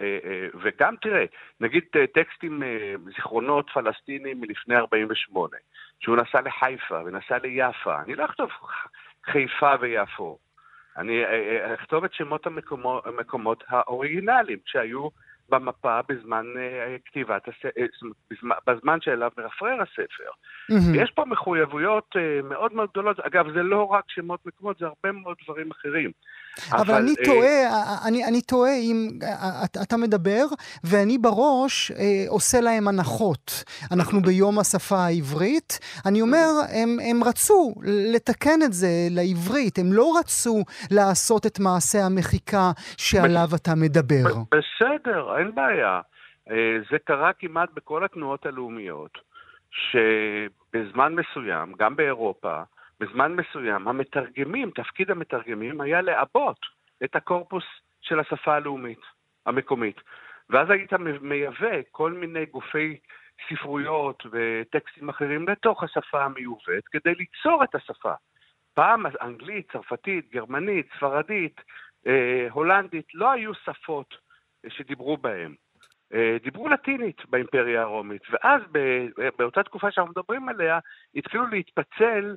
אה, 0.00 0.18
אה, 0.24 0.46
וגם 0.62 0.94
תראה, 0.96 1.24
נגיד 1.60 1.84
טקסטים, 2.14 2.62
זיכרונות 3.06 3.70
פלסטינים 3.70 4.40
מלפני 4.40 4.76
48, 4.76 5.56
שהוא 6.00 6.16
נסע 6.16 6.40
לחיפה 6.40 7.00
ונסע 7.04 7.38
ליפה, 7.38 8.02
אני 8.02 8.14
לא 8.14 8.24
אכתוב 8.24 8.50
חיפה 9.26 9.74
ויפו, 9.80 10.38
אני 10.96 11.22
אכתוב 11.74 12.04
את 12.04 12.14
שמות 12.14 12.46
המקומות, 12.46 13.06
המקומות 13.06 13.64
האוריגינליים 13.68 14.58
שהיו 14.64 15.08
במפה 15.50 16.00
בזמן 16.08 16.46
כתיבת, 17.04 17.48
הספר, 17.48 17.68
בזמן 18.66 19.00
שאליו 19.00 19.30
מרפרר 19.38 19.82
הספר. 19.82 20.30
Mm-hmm. 20.70 21.02
יש 21.02 21.10
פה 21.10 21.24
מחויבויות 21.24 22.16
מאוד 22.44 22.72
מאוד 22.72 22.88
גדולות, 22.90 23.20
אגב, 23.20 23.52
זה 23.52 23.62
לא 23.62 23.84
רק 23.84 24.04
שמות 24.08 24.46
מקומות, 24.46 24.78
זה 24.78 24.86
הרבה 24.86 25.12
מאוד 25.12 25.36
דברים 25.44 25.70
אחרים. 25.70 26.10
אבל, 26.72 26.80
אבל 26.80 26.94
אני 26.94 27.10
אה, 27.10 27.24
טועה, 27.24 28.08
אני, 28.08 28.24
אני 28.24 28.42
טועה 28.42 28.76
אם 28.76 29.08
אתה 29.82 29.96
מדבר, 29.96 30.44
ואני 30.84 31.18
בראש 31.18 31.90
אה, 31.90 32.24
עושה 32.28 32.60
להם 32.60 32.88
הנחות. 32.88 33.64
אנחנו 33.92 34.20
ביום 34.26 34.58
השפה 34.58 34.96
העברית. 34.96 35.78
אני 36.06 36.20
אומר, 36.20 36.46
הם, 36.82 36.96
הם 37.10 37.24
רצו 37.24 37.74
לתקן 38.14 38.62
את 38.64 38.72
זה 38.72 38.88
לעברית, 39.10 39.78
הם 39.78 39.92
לא 39.92 40.12
רצו 40.18 40.64
לעשות 40.90 41.46
את 41.46 41.58
מעשה 41.60 41.98
המחיקה 42.06 42.70
שעליו 42.96 43.48
אתה 43.54 43.74
מדבר. 43.74 44.24
בסדר, 44.50 45.32
אין 45.40 45.54
בעיה. 45.54 46.00
אה, 46.50 46.78
זה 46.90 46.98
קרה 46.98 47.32
כמעט 47.32 47.70
בכל 47.74 48.04
התנועות 48.04 48.46
הלאומיות, 48.46 49.18
שבזמן 49.70 51.14
מסוים, 51.14 51.72
גם 51.78 51.96
באירופה, 51.96 52.62
בזמן 53.00 53.36
מסוים, 53.36 53.88
המתרגמים, 53.88 54.70
תפקיד 54.70 55.10
המתרגמים 55.10 55.80
היה 55.80 56.00
לעבות 56.00 56.58
את 57.04 57.16
הקורפוס 57.16 57.64
של 58.00 58.20
השפה 58.20 58.54
הלאומית, 58.54 59.00
המקומית. 59.46 60.00
ואז 60.50 60.70
היית 60.70 60.92
מייבא 61.20 61.76
כל 61.90 62.12
מיני 62.12 62.46
גופי 62.46 62.98
ספרויות 63.48 64.22
וטקסטים 64.32 65.08
אחרים 65.08 65.48
לתוך 65.48 65.82
השפה 65.82 66.24
המיובאת 66.24 66.88
כדי 66.90 67.14
ליצור 67.14 67.64
את 67.64 67.74
השפה. 67.74 68.12
פעם 68.74 69.06
אנגלית, 69.20 69.72
צרפתית, 69.72 70.30
גרמנית, 70.32 70.88
ספרדית, 70.96 71.60
אה, 72.06 72.46
הולנדית, 72.50 73.14
לא 73.14 73.30
היו 73.30 73.54
שפות 73.54 74.14
שדיברו 74.68 75.16
בהן. 75.16 75.54
אה, 76.14 76.36
דיברו 76.42 76.68
לטינית 76.68 77.22
באימפריה 77.28 77.82
הרומית, 77.82 78.22
ואז 78.30 78.62
באותה 79.38 79.62
תקופה 79.62 79.90
שאנחנו 79.90 80.12
מדברים 80.12 80.48
עליה, 80.48 80.78
התחילו 81.14 81.46
להתפצל 81.46 82.36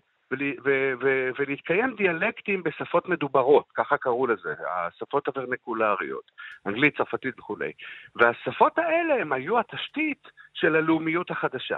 ולהתקיים 1.39 1.95
דיאלקטים 1.95 2.63
בשפות 2.63 3.09
מדוברות, 3.09 3.65
ככה 3.73 3.97
קראו 3.97 4.27
לזה, 4.27 4.53
השפות 4.69 5.27
הוורנקולריות, 5.27 6.31
אנגלית, 6.65 6.97
צרפתית 6.97 7.39
וכולי. 7.39 7.71
והשפות 8.15 8.77
האלה 8.77 9.21
הם 9.21 9.33
היו 9.33 9.59
התשתית 9.59 10.27
של 10.53 10.75
הלאומיות 10.75 11.31
החדשה. 11.31 11.77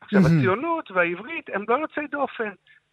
עכשיו, 0.00 0.20
הציונות 0.20 0.90
והעברית 0.90 1.50
הם 1.52 1.64
לא 1.68 1.74
יוצאי 1.74 2.06
דופן. 2.06 2.50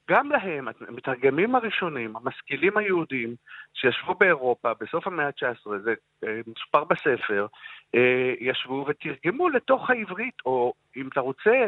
גם 0.09 0.31
להם, 0.31 0.67
המתרגמים 0.87 1.55
הראשונים, 1.55 2.15
המשכילים 2.15 2.77
היהודים 2.77 3.35
שישבו 3.73 4.15
באירופה 4.15 4.71
בסוף 4.81 5.07
המאה 5.07 5.25
ה-19, 5.27 5.69
זה 5.83 5.93
אה, 6.23 6.39
מסופר 6.47 6.83
בספר, 6.83 7.47
אה, 7.95 8.33
ישבו 8.39 8.85
ותרגמו 8.87 9.49
לתוך 9.49 9.89
העברית, 9.89 10.35
או 10.45 10.73
אם 10.97 11.07
אתה 11.07 11.19
רוצה, 11.19 11.67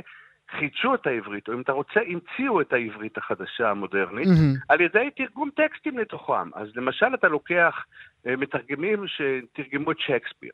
חידשו 0.52 0.96
את 0.96 1.08
העברית, 1.08 1.48
או 1.48 1.54
אם 1.54 1.62
אתה 1.62 1.72
רוצה, 1.72 2.00
המציאו 2.08 2.62
את 2.62 2.74
העברית 2.74 3.18
החדשה 3.18 3.70
המודרנית, 3.70 4.28
mm-hmm. 4.28 4.66
על 4.70 4.82
ידי 4.82 5.10
תרגום 5.16 5.50
טקסטים 5.56 5.98
לתוכם. 5.98 6.54
אז 6.54 6.68
למשל, 6.76 7.14
אתה 7.14 7.28
לוקח 7.28 7.86
אה, 8.28 8.36
מתרגמים 8.36 9.06
שתרגמו 9.08 9.92
את 9.92 10.00
שייקספיר. 10.00 10.52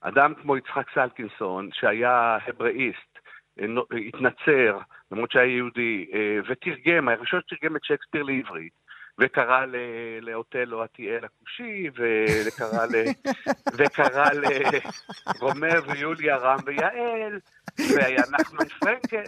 אדם 0.00 0.34
כמו 0.34 0.56
יצחק 0.56 0.86
סלקינסון, 0.94 1.68
שהיה 1.72 2.38
הבראיסט, 2.46 3.15
התנצר, 4.08 4.78
למרות 5.12 5.30
שהיה 5.30 5.56
יהודי, 5.56 6.06
אה, 6.14 6.38
ותרגם, 6.48 7.08
הראשון 7.08 7.40
שתרגם 7.40 7.76
את 7.76 7.84
שייקספיר 7.84 8.22
לעברית. 8.22 8.86
וקרא 9.18 9.66
לאוטלו 10.22 10.82
עטיאל 10.82 11.24
הכושי, 11.24 11.88
וקרא, 11.94 12.86
ל... 12.86 12.94
וקרא 13.78 14.28
לרומר 14.32 15.80
ויוליה 15.86 16.36
רם 16.36 16.58
ויעל, 16.66 17.40
והיה 17.78 18.22
נחמן 18.32 18.68
פרנקל, 18.80 19.24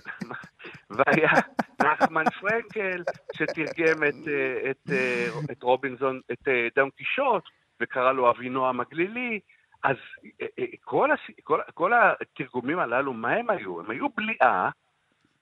והיה 0.97 1.33
נחמן 1.83 2.25
פרנקל 2.41 3.03
שתרגם 3.33 4.05
את, 4.09 4.29
את, 4.71 4.91
את 5.53 5.63
רובינזון, 5.63 6.21
את 6.33 6.49
דון 6.77 6.91
קישוט, 6.91 7.43
וקרא 7.81 8.13
לו 8.13 8.31
אבינועם 8.31 8.81
הגלילי. 8.81 9.41
אז 9.85 9.97
כל, 10.81 11.11
הס... 11.13 11.21
כל, 11.45 11.61
כל 11.75 11.93
התרגומים 11.95 12.79
הללו, 12.79 13.13
מה 13.13 13.31
הם 13.31 13.51
היו? 13.51 13.81
הם 13.81 13.91
היו 13.91 14.09
בליעה 14.09 14.71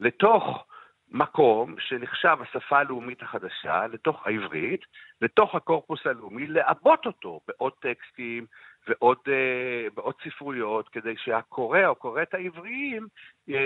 לתוך 0.01 0.67
מקום 1.11 1.75
שנחשב 1.79 2.37
השפה 2.41 2.79
הלאומית 2.79 3.23
החדשה, 3.23 3.87
לתוך 3.87 4.27
העברית, 4.27 4.81
לתוך 5.21 5.55
הקורפוס 5.55 6.07
הלאומי, 6.07 6.47
לעבות 6.47 7.07
אותו 7.07 7.41
בעוד 7.49 7.73
טקסטים 7.81 8.47
ועוד, 8.89 9.19
בעוד 9.95 10.15
ספרויות, 10.25 10.89
כדי 10.89 11.15
שהקורא 11.17 11.87
או 11.87 11.95
קוראת 11.95 12.35
העבריים 12.35 13.07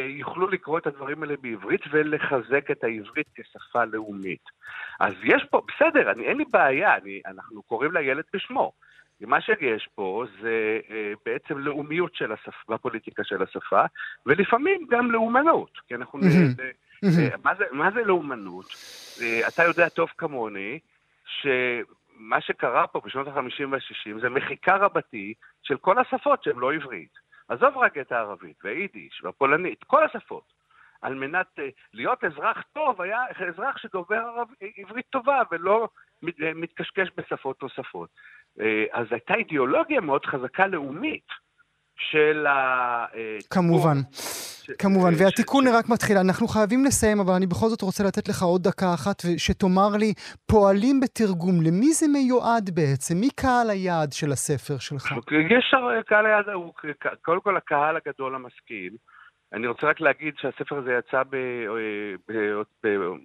יוכלו 0.08 0.48
לקרוא 0.48 0.78
את 0.78 0.86
הדברים 0.86 1.22
האלה 1.22 1.34
בעברית 1.40 1.80
ולחזק 1.90 2.70
את 2.70 2.84
העברית 2.84 3.26
כשפה 3.34 3.84
לאומית. 3.84 4.44
אז 5.00 5.14
יש 5.24 5.44
פה, 5.50 5.60
בסדר, 5.68 6.10
אני, 6.10 6.24
אין 6.24 6.36
לי 6.36 6.44
בעיה, 6.50 6.96
אני, 6.96 7.20
אנחנו 7.26 7.62
קוראים 7.62 7.92
לילד 7.92 8.24
בשמו. 8.34 8.72
מה 9.26 9.40
שיש 9.40 9.88
פה 9.94 10.24
זה 10.42 10.80
uh, 10.88 10.92
בעצם 11.26 11.58
לאומיות 11.58 12.14
של 12.14 12.32
השפה, 12.32 12.74
בפוליטיקה 12.74 13.24
של 13.24 13.42
השפה, 13.42 13.82
ולפעמים 14.26 14.86
גם 14.90 15.10
לאומנות, 15.10 15.70
כי 15.88 15.94
אנחנו... 15.94 16.20
Mm-hmm. 16.20 16.62
אה, 17.04 17.36
מה 17.44 17.54
זה, 17.54 17.64
מה 17.72 17.90
זה 17.90 18.04
לאומנות? 18.04 18.66
אה, 19.22 19.48
אתה 19.48 19.64
יודע 19.64 19.88
טוב 19.88 20.08
כמוני, 20.18 20.78
שמה 21.24 22.40
שקרה 22.40 22.86
פה 22.86 23.00
בשנות 23.04 23.28
ה-50 23.28 23.66
וה-60 23.70 24.20
זה 24.20 24.28
מחיקה 24.28 24.76
רבתי 24.76 25.34
של 25.62 25.76
כל 25.76 25.98
השפות 25.98 26.44
שהן 26.44 26.56
לא 26.56 26.72
עברית. 26.72 27.18
עזוב 27.48 27.76
רק 27.76 27.98
את 27.98 28.12
הערבית 28.12 28.56
והיידיש 28.64 29.20
והפולנית, 29.24 29.84
כל 29.84 30.04
השפות. 30.04 30.52
על 31.02 31.14
מנת 31.14 31.58
להיות 31.94 32.24
אזרח 32.24 32.62
טוב, 32.72 33.02
היה 33.02 33.22
אזרח 33.48 33.78
שדובר 33.78 34.16
ערב, 34.16 34.48
עברית 34.76 35.06
טובה 35.10 35.42
ולא 35.50 35.88
מת, 36.22 36.34
מתקשקש 36.54 37.08
בשפות 37.16 37.62
נוספות. 37.62 38.08
Uh, 38.58 38.62
אז 38.92 39.06
הייתה 39.10 39.34
אידיאולוגיה 39.34 40.00
מאוד 40.00 40.26
חזקה 40.26 40.66
לאומית 40.66 41.26
של 41.96 42.46
ה... 42.46 43.06
כמובן. 43.50 43.96
כמובן, 44.78 45.10
והתיקון 45.18 45.64
רק 45.68 45.88
מתחיל. 45.88 46.16
אנחנו 46.16 46.48
חייבים 46.48 46.84
לסיים, 46.84 47.20
אבל 47.20 47.34
אני 47.34 47.46
בכל 47.46 47.66
זאת 47.66 47.82
רוצה 47.82 48.04
לתת 48.04 48.28
לך 48.28 48.42
עוד 48.42 48.62
דקה 48.62 48.94
אחת, 48.94 49.22
שתאמר 49.36 49.96
לי, 49.98 50.12
פועלים 50.46 51.00
בתרגום, 51.00 51.62
למי 51.62 51.92
זה 51.92 52.06
מיועד 52.08 52.70
בעצם? 52.74 53.14
מי 53.20 53.30
קהל 53.30 53.70
היעד 53.70 54.12
של 54.12 54.32
הספר 54.32 54.78
שלך? 54.78 55.04
יש 55.50 55.74
קהל 56.06 56.26
היעד, 56.26 56.48
הוא 56.48 56.72
קודם 57.22 57.40
כל 57.40 57.56
הקהל 57.56 57.96
הגדול 57.96 58.34
המשכיל. 58.34 58.92
אני 59.52 59.66
רוצה 59.66 59.86
רק 59.86 60.00
להגיד 60.00 60.34
שהספר 60.38 60.76
הזה 60.78 60.92
יצא 60.98 61.22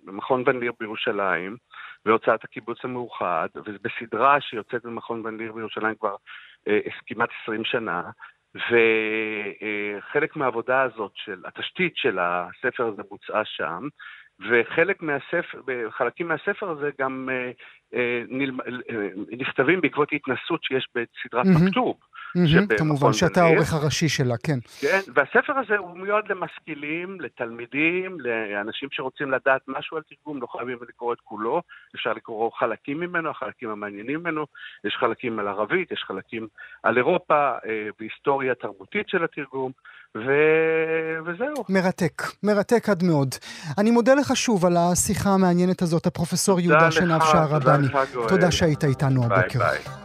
במכון 0.05 0.43
ון 0.47 0.59
ליר 0.59 0.71
בירושלים, 0.79 1.57
והוצאת 2.05 2.43
הקיבוץ 2.43 2.77
המאוחד, 2.83 3.47
וזה 3.55 3.77
בסדרה 3.81 4.41
שיוצאת 4.41 4.85
במכון 4.85 5.23
בן 5.23 5.37
ליר 5.37 5.51
בירושלים 5.51 5.95
כבר 5.95 6.15
אה, 6.67 6.79
כמעט 7.07 7.29
20 7.43 7.65
שנה, 7.65 8.01
וחלק 8.55 10.35
מהעבודה 10.35 10.81
הזאת 10.81 11.11
של, 11.15 11.43
התשתית 11.45 11.97
של 11.97 12.19
הספר 12.19 12.87
הזה 12.87 13.01
בוצעה 13.09 13.45
שם, 13.45 13.87
וחלק 14.39 15.01
מהספר, 15.01 15.61
חלקים 15.89 16.27
מהספר 16.27 16.69
הזה 16.69 16.89
גם 16.99 17.29
אה, 17.31 17.51
אה, 17.93 18.21
אה, 18.89 19.07
נכתבים 19.37 19.81
בעקבות 19.81 20.09
התנסות 20.11 20.63
שיש 20.63 20.87
בסדרת 20.95 21.45
mm-hmm. 21.45 21.67
מכתוב. 21.67 21.97
Mm-hmm, 22.35 22.77
כמובן, 22.77 23.13
שאתה 23.13 23.43
העורך 23.43 23.73
הראשי 23.73 24.09
שלה, 24.09 24.35
כן. 24.37 24.59
כן, 24.81 24.99
והספר 25.13 25.53
הזה 25.59 25.77
הוא 25.77 25.97
מיועד 25.97 26.23
למשכילים, 26.29 27.21
לתלמידים, 27.21 28.17
לאנשים 28.19 28.89
שרוצים 28.91 29.31
לדעת 29.31 29.61
משהו 29.67 29.97
על 29.97 30.03
תרגום, 30.09 30.41
לא 30.41 30.47
חייבים 30.47 30.77
לקרוא 30.89 31.13
את 31.13 31.19
כולו, 31.23 31.61
אפשר 31.95 32.13
לקרוא 32.13 32.51
חלקים 32.59 32.99
ממנו, 32.99 33.29
החלקים 33.29 33.69
המעניינים 33.69 34.19
ממנו, 34.19 34.45
יש 34.83 34.97
חלקים 34.99 35.39
על 35.39 35.47
ערבית, 35.47 35.91
יש 35.91 36.03
חלקים 36.07 36.47
על 36.83 36.97
אירופה, 36.97 37.51
והיסטוריה 37.99 38.55
תרבותית 38.55 39.09
של 39.09 39.23
התרגום. 39.23 39.71
ו... 40.15 40.21
וזהו. 41.25 41.63
מרתק, 41.69 42.21
מרתק 42.43 42.89
עד 42.89 43.03
מאוד. 43.03 43.35
אני 43.77 43.91
מודה 43.91 44.13
לך 44.15 44.35
שוב 44.35 44.65
על 44.65 44.77
השיחה 44.77 45.29
המעניינת 45.29 45.81
הזאת, 45.81 46.05
הפרופסור 46.05 46.59
יהודה. 46.59 46.89
תודה 46.91 47.77
לך, 47.77 48.13
גואל. 48.13 48.29
תודה 48.29 48.51
שהיית 48.51 48.83
איתנו 48.83 49.23
הבוקר. 49.23 49.59
ביי 49.59 49.79
ביי. 49.79 50.04